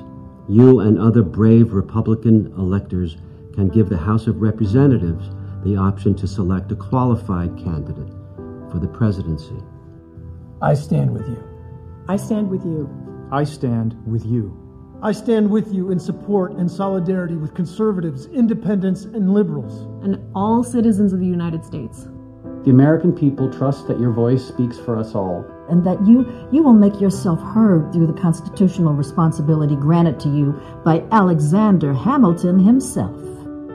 you 0.48 0.80
and 0.80 1.00
other 1.00 1.24
brave 1.24 1.74
Republican 1.74 2.54
electors 2.58 3.18
can 3.56 3.70
give 3.70 3.90
the 3.90 3.98
House 3.98 4.28
of 4.28 4.42
Representatives 4.42 5.30
the 5.64 5.76
option 5.76 6.14
to 6.16 6.28
select 6.28 6.72
a 6.72 6.76
qualified 6.76 7.58
candidate 7.58 8.14
for 8.72 8.80
the 8.80 8.88
presidency. 8.88 9.58
I 10.62 10.76
stand 10.76 11.14
with 11.14 11.28
you. 11.28 11.44
I 12.08 12.16
stand 12.18 12.50
with 12.50 12.64
you. 12.64 12.90
I 13.32 13.44
stand 13.46 13.96
with 14.06 14.26
you. 14.26 14.56
I 15.02 15.14
stand 15.14 15.50
with 15.50 15.74
you 15.74 15.90
in 15.90 16.00
support 16.00 16.54
and 16.54 16.70
solidarity 16.70 17.36
with 17.36 17.56
conservatives, 17.56 18.28
independents, 18.28 19.06
and 19.06 19.34
liberals. 19.34 19.88
And 20.04 20.20
all 20.36 20.64
citizens 20.64 21.12
of 21.12 21.20
the 21.20 21.26
United 21.26 21.66
States. 21.66 22.08
The 22.64 22.72
American 22.72 23.12
people 23.12 23.52
trust 23.52 23.90
that 23.90 24.00
your 24.00 24.12
voice 24.12 24.48
speaks 24.48 24.80
for 24.80 24.98
us 24.98 25.16
all. 25.16 25.46
And 25.70 25.86
that 25.86 26.00
you, 26.08 26.26
you 26.50 26.64
will 26.64 26.74
make 26.74 27.02
yourself 27.02 27.42
heard 27.42 27.92
through 27.92 28.08
the 28.08 28.14
constitutional 28.14 28.94
responsibility 28.94 29.76
granted 29.76 30.18
to 30.22 30.30
you 30.30 30.54
by 30.86 31.04
Alexander 31.12 31.94
Hamilton 31.94 32.60
himself. 32.60 33.20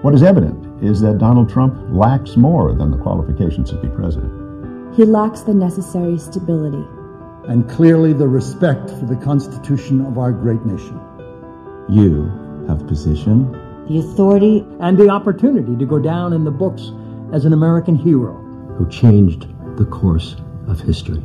What 0.02 0.14
is 0.14 0.22
evident 0.22 0.82
is 0.82 1.02
that 1.02 1.18
Donald 1.18 1.50
Trump 1.50 1.76
lacks 1.90 2.36
more 2.36 2.72
than 2.72 2.90
the 2.90 2.96
qualifications 2.96 3.68
to 3.70 3.76
be 3.76 3.88
president. 3.88 4.96
He 4.96 5.04
lacks 5.04 5.42
the 5.42 5.52
necessary 5.52 6.16
stability. 6.16 6.82
And 7.46 7.68
clearly 7.68 8.14
the 8.14 8.28
respect 8.28 8.88
for 8.88 9.04
the 9.04 9.16
Constitution 9.16 10.00
of 10.06 10.16
our 10.16 10.32
great 10.32 10.64
nation. 10.64 10.98
You 11.90 12.64
have 12.68 12.86
position, 12.86 13.52
the 13.86 13.98
authority, 13.98 14.66
and 14.80 14.96
the 14.96 15.10
opportunity 15.10 15.76
to 15.76 15.84
go 15.84 15.98
down 15.98 16.32
in 16.32 16.44
the 16.44 16.50
books 16.50 16.90
as 17.34 17.44
an 17.44 17.52
American 17.52 17.94
hero 17.94 18.47
who 18.78 18.88
changed 18.88 19.48
the 19.76 19.84
course 19.84 20.36
of 20.68 20.80
history. 20.80 21.20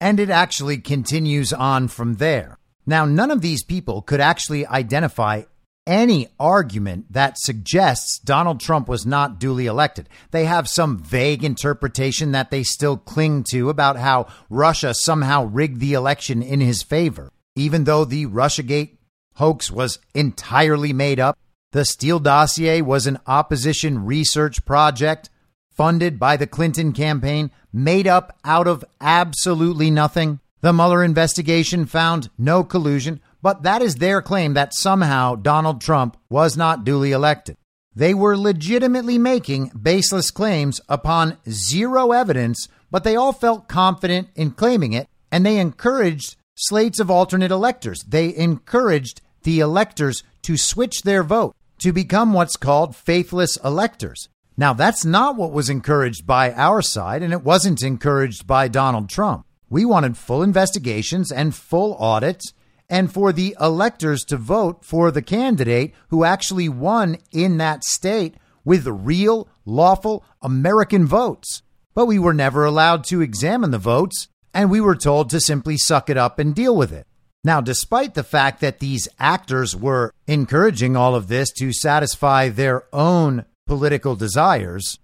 And 0.00 0.18
it 0.18 0.30
actually 0.30 0.78
continues 0.78 1.52
on 1.52 1.88
from 1.88 2.14
there. 2.14 2.58
Now, 2.86 3.04
none 3.04 3.30
of 3.30 3.42
these 3.42 3.62
people 3.62 4.02
could 4.02 4.20
actually 4.20 4.66
identify 4.66 5.42
any 5.86 6.28
argument 6.40 7.12
that 7.12 7.38
suggests 7.38 8.18
Donald 8.18 8.60
Trump 8.60 8.88
was 8.88 9.04
not 9.04 9.38
duly 9.38 9.66
elected. 9.66 10.08
They 10.30 10.46
have 10.46 10.68
some 10.68 10.98
vague 10.98 11.44
interpretation 11.44 12.32
that 12.32 12.50
they 12.50 12.62
still 12.62 12.96
cling 12.96 13.44
to 13.50 13.68
about 13.68 13.96
how 13.96 14.28
Russia 14.48 14.94
somehow 14.94 15.44
rigged 15.44 15.80
the 15.80 15.92
election 15.92 16.42
in 16.42 16.60
his 16.60 16.82
favor. 16.82 17.30
Even 17.54 17.84
though 17.84 18.04
the 18.04 18.26
Russiagate 18.26 18.96
hoax 19.34 19.70
was 19.70 19.98
entirely 20.14 20.92
made 20.92 21.20
up. 21.20 21.38
The 21.72 21.84
Steele 21.84 22.18
dossier 22.18 22.82
was 22.82 23.06
an 23.06 23.18
opposition 23.26 24.04
research 24.04 24.64
project 24.64 25.30
funded 25.74 26.18
by 26.18 26.36
the 26.36 26.46
Clinton 26.46 26.92
campaign, 26.92 27.50
made 27.72 28.06
up 28.06 28.38
out 28.44 28.66
of 28.66 28.84
absolutely 29.00 29.90
nothing. 29.90 30.40
The 30.60 30.72
Mueller 30.72 31.02
investigation 31.02 31.86
found 31.86 32.30
no 32.38 32.62
collusion, 32.62 33.20
but 33.42 33.62
that 33.64 33.82
is 33.82 33.96
their 33.96 34.22
claim 34.22 34.54
that 34.54 34.74
somehow 34.74 35.34
Donald 35.34 35.80
Trump 35.80 36.16
was 36.30 36.56
not 36.56 36.84
duly 36.84 37.12
elected. 37.12 37.56
They 37.94 38.14
were 38.14 38.36
legitimately 38.36 39.18
making 39.18 39.72
baseless 39.80 40.30
claims 40.30 40.80
upon 40.88 41.36
zero 41.48 42.12
evidence, 42.12 42.68
but 42.90 43.04
they 43.04 43.16
all 43.16 43.32
felt 43.32 43.68
confident 43.68 44.28
in 44.34 44.52
claiming 44.52 44.92
it, 44.92 45.08
and 45.30 45.44
they 45.44 45.58
encouraged 45.58 46.36
slates 46.54 47.00
of 47.00 47.10
alternate 47.10 47.50
electors. 47.50 48.02
They 48.04 48.34
encouraged 48.34 49.20
the 49.42 49.60
electors 49.60 50.22
to 50.42 50.56
switch 50.56 51.02
their 51.02 51.22
vote 51.22 51.54
to 51.78 51.92
become 51.92 52.32
what's 52.32 52.56
called 52.56 52.94
faithless 52.94 53.56
electors. 53.64 54.28
Now, 54.56 54.72
that's 54.72 55.04
not 55.04 55.36
what 55.36 55.52
was 55.52 55.70
encouraged 55.70 56.26
by 56.26 56.52
our 56.52 56.82
side, 56.82 57.22
and 57.22 57.32
it 57.32 57.42
wasn't 57.42 57.82
encouraged 57.82 58.46
by 58.46 58.68
Donald 58.68 59.08
Trump. 59.08 59.46
We 59.70 59.84
wanted 59.84 60.16
full 60.16 60.42
investigations 60.42 61.32
and 61.32 61.54
full 61.54 61.94
audits, 61.94 62.52
and 62.88 63.12
for 63.12 63.32
the 63.32 63.56
electors 63.60 64.22
to 64.24 64.36
vote 64.36 64.84
for 64.84 65.10
the 65.10 65.22
candidate 65.22 65.94
who 66.08 66.24
actually 66.24 66.68
won 66.68 67.16
in 67.30 67.56
that 67.58 67.84
state 67.84 68.34
with 68.64 68.86
real, 68.86 69.48
lawful 69.64 70.24
American 70.42 71.06
votes. 71.06 71.62
But 71.94 72.06
we 72.06 72.18
were 72.18 72.34
never 72.34 72.64
allowed 72.64 73.04
to 73.04 73.20
examine 73.20 73.70
the 73.70 73.78
votes 73.78 74.28
and 74.54 74.70
we 74.70 74.80
were 74.80 74.96
told 74.96 75.30
to 75.30 75.40
simply 75.40 75.76
suck 75.76 76.10
it 76.10 76.16
up 76.16 76.38
and 76.38 76.54
deal 76.54 76.76
with 76.76 76.92
it. 76.92 77.06
Now, 77.44 77.60
despite 77.60 78.14
the 78.14 78.22
fact 78.22 78.60
that 78.60 78.78
these 78.78 79.08
actors 79.18 79.74
were 79.74 80.12
encouraging 80.26 80.96
all 80.96 81.14
of 81.14 81.28
this 81.28 81.50
to 81.54 81.72
satisfy 81.72 82.48
their 82.48 82.84
own 82.92 83.44
political 83.72 84.14
desires, 84.14 84.98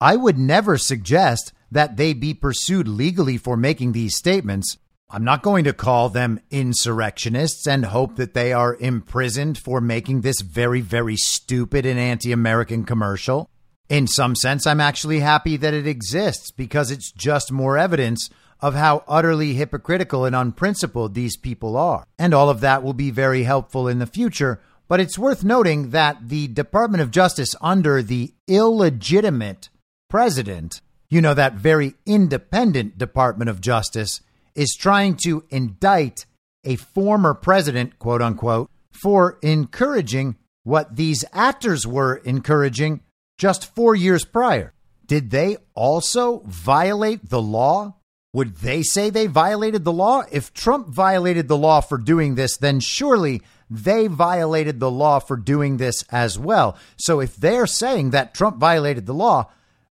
I 0.00 0.16
would 0.16 0.38
never 0.38 0.78
suggest 0.78 1.52
that 1.70 1.98
they 1.98 2.14
be 2.14 2.32
pursued 2.32 2.88
legally 2.88 3.36
for 3.36 3.54
making 3.54 3.92
these 3.92 4.16
statements. 4.16 4.78
I'm 5.10 5.24
not 5.24 5.42
going 5.42 5.64
to 5.64 5.74
call 5.74 6.08
them 6.08 6.40
insurrectionists 6.50 7.66
and 7.66 7.84
hope 7.84 8.16
that 8.16 8.32
they 8.32 8.50
are 8.54 8.78
imprisoned 8.80 9.58
for 9.58 9.78
making 9.82 10.22
this 10.22 10.40
very, 10.40 10.80
very 10.80 11.16
stupid 11.16 11.84
and 11.84 11.98
anti 11.98 12.32
American 12.32 12.84
commercial. 12.84 13.50
In 13.90 14.06
some 14.06 14.34
sense, 14.34 14.66
I'm 14.66 14.80
actually 14.80 15.20
happy 15.20 15.58
that 15.58 15.74
it 15.74 15.86
exists 15.86 16.50
because 16.50 16.90
it's 16.90 17.12
just 17.12 17.52
more 17.52 17.76
evidence 17.76 18.30
of 18.62 18.74
how 18.74 19.04
utterly 19.06 19.52
hypocritical 19.52 20.24
and 20.24 20.34
unprincipled 20.34 21.12
these 21.12 21.36
people 21.36 21.76
are. 21.76 22.06
And 22.18 22.32
all 22.32 22.48
of 22.48 22.62
that 22.62 22.82
will 22.82 22.94
be 22.94 23.10
very 23.10 23.42
helpful 23.42 23.86
in 23.86 23.98
the 23.98 24.06
future. 24.06 24.62
But 24.88 25.00
it's 25.00 25.18
worth 25.18 25.44
noting 25.44 25.90
that 25.90 26.28
the 26.28 26.48
Department 26.48 27.02
of 27.02 27.10
Justice, 27.10 27.54
under 27.60 28.02
the 28.02 28.34
illegitimate 28.46 29.70
president, 30.10 30.80
you 31.08 31.20
know, 31.20 31.34
that 31.34 31.54
very 31.54 31.94
independent 32.06 32.98
Department 32.98 33.48
of 33.48 33.60
Justice, 33.60 34.20
is 34.54 34.76
trying 34.78 35.16
to 35.24 35.44
indict 35.50 36.26
a 36.64 36.76
former 36.76 37.34
president, 37.34 37.98
quote 37.98 38.22
unquote, 38.22 38.70
for 38.92 39.38
encouraging 39.42 40.36
what 40.62 40.96
these 40.96 41.24
actors 41.32 41.86
were 41.86 42.16
encouraging 42.16 43.00
just 43.38 43.74
four 43.74 43.94
years 43.94 44.24
prior. 44.24 44.72
Did 45.06 45.30
they 45.30 45.58
also 45.74 46.42
violate 46.46 47.28
the 47.28 47.42
law? 47.42 47.96
Would 48.32 48.56
they 48.56 48.82
say 48.82 49.10
they 49.10 49.26
violated 49.26 49.84
the 49.84 49.92
law? 49.92 50.22
If 50.32 50.52
Trump 50.52 50.88
violated 50.88 51.46
the 51.48 51.56
law 51.56 51.80
for 51.80 51.98
doing 51.98 52.34
this, 52.34 52.56
then 52.56 52.80
surely 52.80 53.42
they 53.70 54.06
violated 54.06 54.80
the 54.80 54.90
law 54.90 55.18
for 55.18 55.36
doing 55.36 55.76
this 55.76 56.04
as 56.10 56.38
well. 56.38 56.76
So 56.96 57.20
if 57.20 57.36
they're 57.36 57.66
saying 57.66 58.10
that 58.10 58.34
Trump 58.34 58.58
violated 58.58 59.06
the 59.06 59.14
law, 59.14 59.50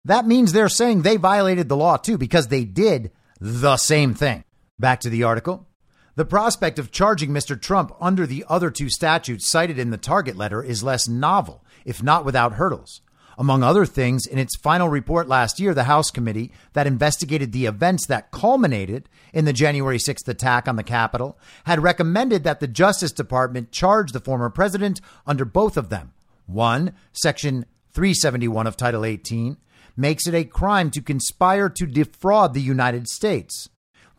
that 0.05 0.25
means 0.25 0.51
they're 0.51 0.69
saying 0.69 1.01
they 1.01 1.17
violated 1.17 1.69
the 1.69 1.77
law 1.77 1.97
too 1.97 2.17
because 2.17 2.47
they 2.47 2.65
did 2.65 3.11
the 3.39 3.77
same 3.77 4.13
thing. 4.13 4.43
Back 4.77 5.01
to 5.01 5.09
the 5.09 5.23
article. 5.23 5.67
The 6.15 6.25
prospect 6.25 6.79
of 6.79 6.91
charging 6.91 7.29
Mr. 7.29 7.59
Trump 7.59 7.93
under 8.01 8.27
the 8.27 8.45
other 8.49 8.71
two 8.71 8.89
statutes 8.89 9.49
cited 9.49 9.79
in 9.79 9.89
the 9.89 9.97
target 9.97 10.35
letter 10.35 10.61
is 10.61 10.83
less 10.83 11.07
novel, 11.07 11.63
if 11.85 12.03
not 12.03 12.25
without 12.25 12.53
hurdles. 12.53 13.01
Among 13.39 13.63
other 13.63 13.85
things, 13.85 14.25
in 14.25 14.37
its 14.37 14.57
final 14.57 14.89
report 14.89 15.29
last 15.29 15.61
year, 15.61 15.73
the 15.73 15.85
House 15.85 16.11
committee 16.11 16.51
that 16.73 16.85
investigated 16.85 17.53
the 17.53 17.67
events 17.67 18.05
that 18.07 18.31
culminated 18.31 19.07
in 19.31 19.45
the 19.45 19.53
January 19.53 19.97
6th 19.97 20.27
attack 20.27 20.67
on 20.67 20.75
the 20.75 20.83
Capitol 20.83 21.39
had 21.63 21.81
recommended 21.81 22.43
that 22.43 22.59
the 22.59 22.67
Justice 22.67 23.13
Department 23.13 23.71
charge 23.71 24.11
the 24.11 24.19
former 24.19 24.49
president 24.49 24.99
under 25.25 25.45
both 25.45 25.77
of 25.77 25.87
them. 25.87 26.11
One, 26.47 26.93
Section 27.13 27.65
371 27.93 28.67
of 28.67 28.75
Title 28.75 29.05
18, 29.05 29.55
makes 29.95 30.27
it 30.27 30.35
a 30.35 30.43
crime 30.43 30.91
to 30.91 31.01
conspire 31.01 31.69
to 31.69 31.85
defraud 31.85 32.53
the 32.53 32.61
United 32.61 33.07
States. 33.07 33.69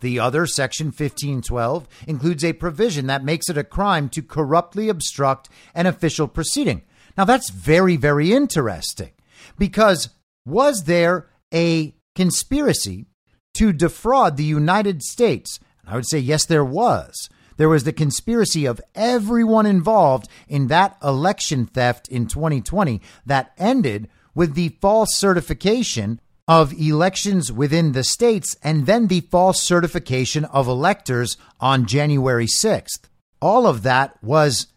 The 0.00 0.18
other, 0.18 0.46
Section 0.46 0.86
1512, 0.86 1.86
includes 2.06 2.42
a 2.42 2.54
provision 2.54 3.06
that 3.08 3.22
makes 3.22 3.50
it 3.50 3.58
a 3.58 3.64
crime 3.64 4.08
to 4.10 4.22
corruptly 4.22 4.88
obstruct 4.88 5.50
an 5.74 5.84
official 5.84 6.26
proceeding. 6.26 6.80
Now, 7.20 7.26
that's 7.26 7.50
very, 7.50 7.96
very 7.96 8.32
interesting 8.32 9.10
because 9.58 10.08
was 10.46 10.84
there 10.84 11.28
a 11.52 11.94
conspiracy 12.14 13.08
to 13.52 13.74
defraud 13.74 14.38
the 14.38 14.44
United 14.44 15.02
States? 15.02 15.60
I 15.86 15.96
would 15.96 16.08
say, 16.08 16.18
yes, 16.18 16.46
there 16.46 16.64
was. 16.64 17.28
There 17.58 17.68
was 17.68 17.84
the 17.84 17.92
conspiracy 17.92 18.64
of 18.64 18.80
everyone 18.94 19.66
involved 19.66 20.30
in 20.48 20.68
that 20.68 20.96
election 21.04 21.66
theft 21.66 22.08
in 22.08 22.26
2020 22.26 23.02
that 23.26 23.52
ended 23.58 24.08
with 24.34 24.54
the 24.54 24.70
false 24.80 25.14
certification 25.14 26.22
of 26.48 26.72
elections 26.72 27.52
within 27.52 27.92
the 27.92 28.02
states 28.02 28.56
and 28.62 28.86
then 28.86 29.08
the 29.08 29.20
false 29.20 29.60
certification 29.60 30.46
of 30.46 30.66
electors 30.66 31.36
on 31.60 31.84
January 31.84 32.46
6th. 32.46 33.10
All 33.42 33.66
of 33.66 33.82
that 33.82 34.16
was 34.24 34.68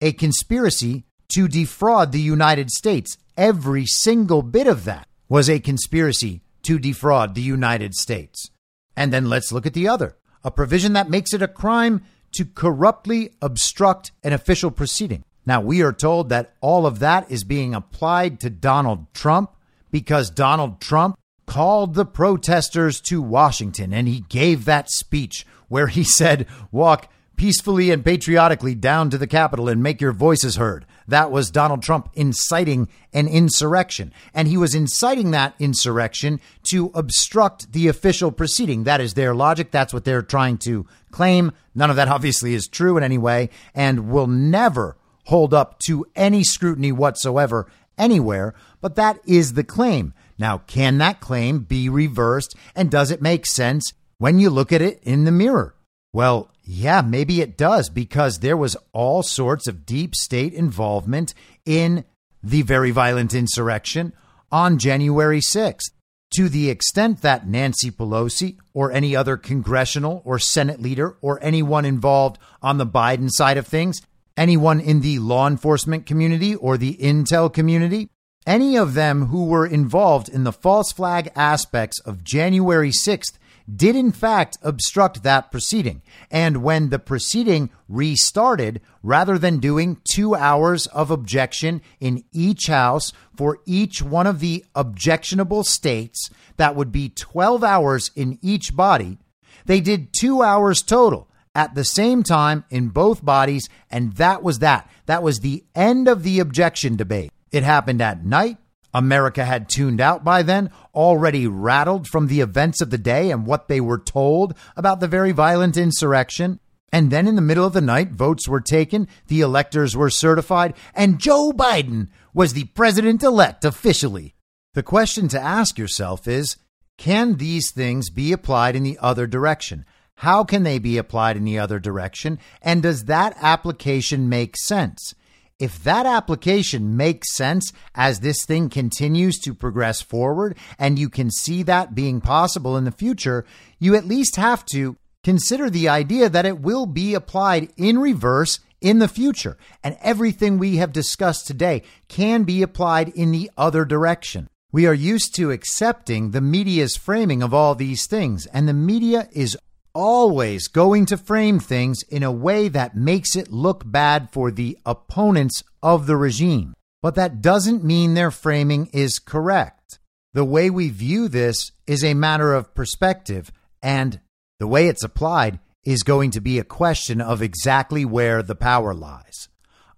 a 0.00 0.12
conspiracy 0.12 1.04
to 1.34 1.48
defraud 1.48 2.12
the 2.12 2.20
United 2.20 2.70
States. 2.70 3.16
Every 3.36 3.86
single 3.86 4.42
bit 4.42 4.66
of 4.66 4.84
that 4.84 5.08
was 5.28 5.48
a 5.48 5.60
conspiracy 5.60 6.42
to 6.62 6.78
defraud 6.78 7.34
the 7.34 7.42
United 7.42 7.94
States. 7.94 8.50
And 8.96 9.12
then 9.12 9.28
let's 9.28 9.52
look 9.52 9.66
at 9.66 9.74
the 9.74 9.88
other 9.88 10.16
a 10.44 10.50
provision 10.50 10.92
that 10.94 11.08
makes 11.08 11.32
it 11.32 11.42
a 11.42 11.48
crime 11.48 12.02
to 12.32 12.44
corruptly 12.44 13.30
obstruct 13.40 14.10
an 14.24 14.32
official 14.32 14.70
proceeding. 14.70 15.24
Now, 15.46 15.60
we 15.60 15.82
are 15.82 15.92
told 15.92 16.28
that 16.28 16.54
all 16.60 16.86
of 16.86 16.98
that 17.00 17.30
is 17.30 17.44
being 17.44 17.74
applied 17.74 18.40
to 18.40 18.50
Donald 18.50 19.12
Trump 19.14 19.52
because 19.90 20.30
Donald 20.30 20.80
Trump 20.80 21.16
called 21.46 21.94
the 21.94 22.06
protesters 22.06 23.00
to 23.00 23.20
Washington 23.20 23.92
and 23.92 24.08
he 24.08 24.20
gave 24.28 24.64
that 24.64 24.90
speech 24.90 25.46
where 25.68 25.88
he 25.88 26.04
said, 26.18 26.46
Walk 26.70 27.10
peacefully 27.36 27.90
and 27.90 28.04
patriotically 28.04 28.74
down 28.74 29.10
to 29.10 29.18
the 29.18 29.26
Capitol 29.26 29.68
and 29.68 29.82
make 29.82 30.00
your 30.00 30.12
voices 30.12 30.56
heard. 30.56 30.86
That 31.08 31.30
was 31.30 31.50
Donald 31.50 31.82
Trump 31.82 32.10
inciting 32.14 32.88
an 33.12 33.28
insurrection. 33.28 34.12
And 34.34 34.48
he 34.48 34.56
was 34.56 34.74
inciting 34.74 35.30
that 35.32 35.54
insurrection 35.58 36.40
to 36.70 36.90
obstruct 36.94 37.72
the 37.72 37.88
official 37.88 38.32
proceeding. 38.32 38.84
That 38.84 39.00
is 39.00 39.14
their 39.14 39.34
logic. 39.34 39.70
That's 39.70 39.92
what 39.92 40.04
they're 40.04 40.22
trying 40.22 40.58
to 40.58 40.86
claim. 41.10 41.52
None 41.74 41.90
of 41.90 41.96
that 41.96 42.08
obviously 42.08 42.54
is 42.54 42.68
true 42.68 42.96
in 42.96 43.02
any 43.02 43.18
way 43.18 43.50
and 43.74 44.10
will 44.10 44.26
never 44.26 44.96
hold 45.24 45.54
up 45.54 45.78
to 45.86 46.06
any 46.16 46.42
scrutiny 46.42 46.92
whatsoever 46.92 47.66
anywhere. 47.96 48.54
But 48.80 48.96
that 48.96 49.20
is 49.26 49.54
the 49.54 49.64
claim. 49.64 50.14
Now, 50.38 50.58
can 50.58 50.98
that 50.98 51.20
claim 51.20 51.60
be 51.60 51.88
reversed? 51.88 52.56
And 52.74 52.90
does 52.90 53.10
it 53.10 53.22
make 53.22 53.46
sense 53.46 53.92
when 54.18 54.38
you 54.38 54.50
look 54.50 54.72
at 54.72 54.82
it 54.82 55.00
in 55.02 55.24
the 55.24 55.32
mirror? 55.32 55.74
Well, 56.12 56.51
yeah, 56.64 57.02
maybe 57.02 57.40
it 57.40 57.56
does 57.56 57.88
because 57.88 58.38
there 58.38 58.56
was 58.56 58.76
all 58.92 59.22
sorts 59.22 59.66
of 59.66 59.84
deep 59.84 60.14
state 60.14 60.54
involvement 60.54 61.34
in 61.64 62.04
the 62.42 62.62
very 62.62 62.90
violent 62.90 63.34
insurrection 63.34 64.12
on 64.50 64.78
January 64.78 65.40
6th. 65.40 65.90
To 66.36 66.48
the 66.48 66.70
extent 66.70 67.20
that 67.20 67.46
Nancy 67.46 67.90
Pelosi 67.90 68.56
or 68.72 68.90
any 68.90 69.14
other 69.14 69.36
congressional 69.36 70.22
or 70.24 70.38
Senate 70.38 70.80
leader 70.80 71.18
or 71.20 71.38
anyone 71.42 71.84
involved 71.84 72.38
on 72.62 72.78
the 72.78 72.86
Biden 72.86 73.28
side 73.30 73.58
of 73.58 73.66
things, 73.66 74.00
anyone 74.36 74.80
in 74.80 75.02
the 75.02 75.18
law 75.18 75.46
enforcement 75.46 76.06
community 76.06 76.54
or 76.54 76.78
the 76.78 76.94
intel 76.94 77.52
community, 77.52 78.08
any 78.46 78.76
of 78.76 78.94
them 78.94 79.26
who 79.26 79.44
were 79.44 79.66
involved 79.66 80.28
in 80.28 80.44
the 80.44 80.52
false 80.52 80.90
flag 80.90 81.30
aspects 81.36 82.00
of 82.00 82.24
January 82.24 82.90
6th 82.90 83.36
did 83.74 83.96
in 83.96 84.12
fact 84.12 84.58
obstruct 84.62 85.22
that 85.22 85.50
proceeding. 85.50 86.02
And 86.30 86.62
when 86.62 86.90
the 86.90 86.98
proceeding 86.98 87.70
restarted, 87.88 88.80
rather 89.02 89.38
than 89.38 89.58
doing 89.58 90.00
two 90.04 90.34
hours 90.34 90.86
of 90.88 91.10
objection 91.10 91.82
in 92.00 92.24
each 92.32 92.66
house 92.66 93.12
for 93.36 93.58
each 93.66 94.02
one 94.02 94.26
of 94.26 94.40
the 94.40 94.64
objectionable 94.74 95.64
states, 95.64 96.30
that 96.56 96.76
would 96.76 96.92
be 96.92 97.08
12 97.08 97.64
hours 97.64 98.10
in 98.14 98.38
each 98.42 98.74
body, 98.76 99.18
they 99.66 99.80
did 99.80 100.12
two 100.12 100.42
hours 100.42 100.82
total 100.82 101.28
at 101.54 101.74
the 101.74 101.84
same 101.84 102.22
time 102.22 102.64
in 102.70 102.88
both 102.88 103.24
bodies. 103.24 103.68
And 103.90 104.14
that 104.14 104.42
was 104.42 104.60
that. 104.60 104.90
That 105.06 105.22
was 105.22 105.40
the 105.40 105.64
end 105.74 106.08
of 106.08 106.22
the 106.22 106.40
objection 106.40 106.96
debate. 106.96 107.30
It 107.50 107.62
happened 107.62 108.00
at 108.00 108.24
night. 108.24 108.58
America 108.94 109.44
had 109.44 109.68
tuned 109.68 110.00
out 110.00 110.22
by 110.24 110.42
then, 110.42 110.70
already 110.94 111.46
rattled 111.46 112.06
from 112.06 112.26
the 112.26 112.40
events 112.40 112.80
of 112.80 112.90
the 112.90 112.98
day 112.98 113.30
and 113.30 113.46
what 113.46 113.68
they 113.68 113.80
were 113.80 113.98
told 113.98 114.54
about 114.76 115.00
the 115.00 115.08
very 115.08 115.32
violent 115.32 115.76
insurrection. 115.76 116.60
And 116.92 117.10
then 117.10 117.26
in 117.26 117.36
the 117.36 117.40
middle 117.40 117.64
of 117.64 117.72
the 117.72 117.80
night, 117.80 118.10
votes 118.10 118.46
were 118.46 118.60
taken, 118.60 119.08
the 119.28 119.40
electors 119.40 119.96
were 119.96 120.10
certified, 120.10 120.74
and 120.94 121.18
Joe 121.18 121.52
Biden 121.52 122.08
was 122.34 122.52
the 122.52 122.64
president 122.64 123.22
elect 123.22 123.64
officially. 123.64 124.34
The 124.74 124.82
question 124.82 125.28
to 125.28 125.40
ask 125.40 125.78
yourself 125.78 126.28
is 126.28 126.56
can 126.98 127.36
these 127.36 127.72
things 127.72 128.10
be 128.10 128.32
applied 128.32 128.76
in 128.76 128.82
the 128.82 128.98
other 129.00 129.26
direction? 129.26 129.84
How 130.16 130.44
can 130.44 130.62
they 130.62 130.78
be 130.78 130.98
applied 130.98 131.36
in 131.36 131.44
the 131.44 131.58
other 131.58 131.78
direction? 131.78 132.38
And 132.60 132.82
does 132.82 133.06
that 133.06 133.36
application 133.40 134.28
make 134.28 134.56
sense? 134.56 135.14
If 135.62 135.84
that 135.84 136.06
application 136.06 136.96
makes 136.96 137.36
sense 137.36 137.72
as 137.94 138.18
this 138.18 138.44
thing 138.44 138.68
continues 138.68 139.38
to 139.42 139.54
progress 139.54 140.02
forward 140.02 140.58
and 140.76 140.98
you 140.98 141.08
can 141.08 141.30
see 141.30 141.62
that 141.62 141.94
being 141.94 142.20
possible 142.20 142.76
in 142.76 142.82
the 142.82 142.90
future, 142.90 143.44
you 143.78 143.94
at 143.94 144.04
least 144.04 144.34
have 144.34 144.66
to 144.72 144.96
consider 145.22 145.70
the 145.70 145.88
idea 145.88 146.28
that 146.28 146.46
it 146.46 146.58
will 146.58 146.86
be 146.86 147.14
applied 147.14 147.68
in 147.76 148.00
reverse 148.00 148.58
in 148.80 148.98
the 148.98 149.06
future. 149.06 149.56
And 149.84 149.96
everything 150.00 150.58
we 150.58 150.78
have 150.78 150.92
discussed 150.92 151.46
today 151.46 151.84
can 152.08 152.42
be 152.42 152.60
applied 152.60 153.10
in 153.10 153.30
the 153.30 153.48
other 153.56 153.84
direction. 153.84 154.48
We 154.72 154.88
are 154.88 154.94
used 154.94 155.32
to 155.36 155.52
accepting 155.52 156.32
the 156.32 156.40
media's 156.40 156.96
framing 156.96 157.40
of 157.40 157.54
all 157.54 157.76
these 157.76 158.08
things, 158.08 158.46
and 158.46 158.66
the 158.66 158.72
media 158.72 159.28
is 159.30 159.56
always 159.94 160.68
going 160.68 161.06
to 161.06 161.16
frame 161.16 161.58
things 161.58 162.02
in 162.04 162.22
a 162.22 162.32
way 162.32 162.68
that 162.68 162.96
makes 162.96 163.36
it 163.36 163.52
look 163.52 163.82
bad 163.84 164.30
for 164.32 164.50
the 164.50 164.78
opponents 164.84 165.62
of 165.82 166.06
the 166.06 166.16
regime. 166.16 166.74
But 167.00 167.14
that 167.16 167.42
doesn't 167.42 167.84
mean 167.84 168.14
their 168.14 168.30
framing 168.30 168.86
is 168.92 169.18
correct. 169.18 169.98
The 170.34 170.44
way 170.44 170.70
we 170.70 170.88
view 170.88 171.28
this 171.28 171.72
is 171.86 172.04
a 172.04 172.14
matter 172.14 172.54
of 172.54 172.74
perspective, 172.74 173.52
and 173.82 174.20
the 174.58 174.66
way 174.66 174.88
it's 174.88 175.04
applied 175.04 175.58
is 175.84 176.02
going 176.02 176.30
to 176.30 176.40
be 176.40 176.58
a 176.58 176.64
question 176.64 177.20
of 177.20 177.42
exactly 177.42 178.04
where 178.04 178.42
the 178.42 178.54
power 178.54 178.94
lies. 178.94 179.48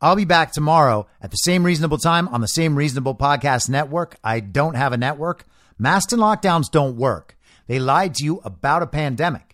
I'll 0.01 0.17
be 0.17 0.25
back 0.25 0.53
tomorrow 0.53 1.07
at 1.21 1.31
the 1.31 1.37
same 1.37 1.63
reasonable 1.65 1.99
time 1.99 2.29
on 2.29 2.41
the 2.41 2.47
same 2.47 2.75
reasonable 2.77 3.15
podcast 3.15 3.69
network. 3.69 4.17
I 4.25 4.41
don't 4.41 4.75
have 4.75 4.93
a 4.93 4.99
network. 4.99 5.45
Masks 5.79 6.13
and 6.13 6.21
lockdowns 6.21 6.71
don't 6.71 6.97
work. 6.97 7.39
They 7.67 7.79
lied 7.79 8.15
to 8.17 8.25
you 8.25 8.41
about 8.45 8.83
a 8.83 8.87
pandemic 8.87 9.54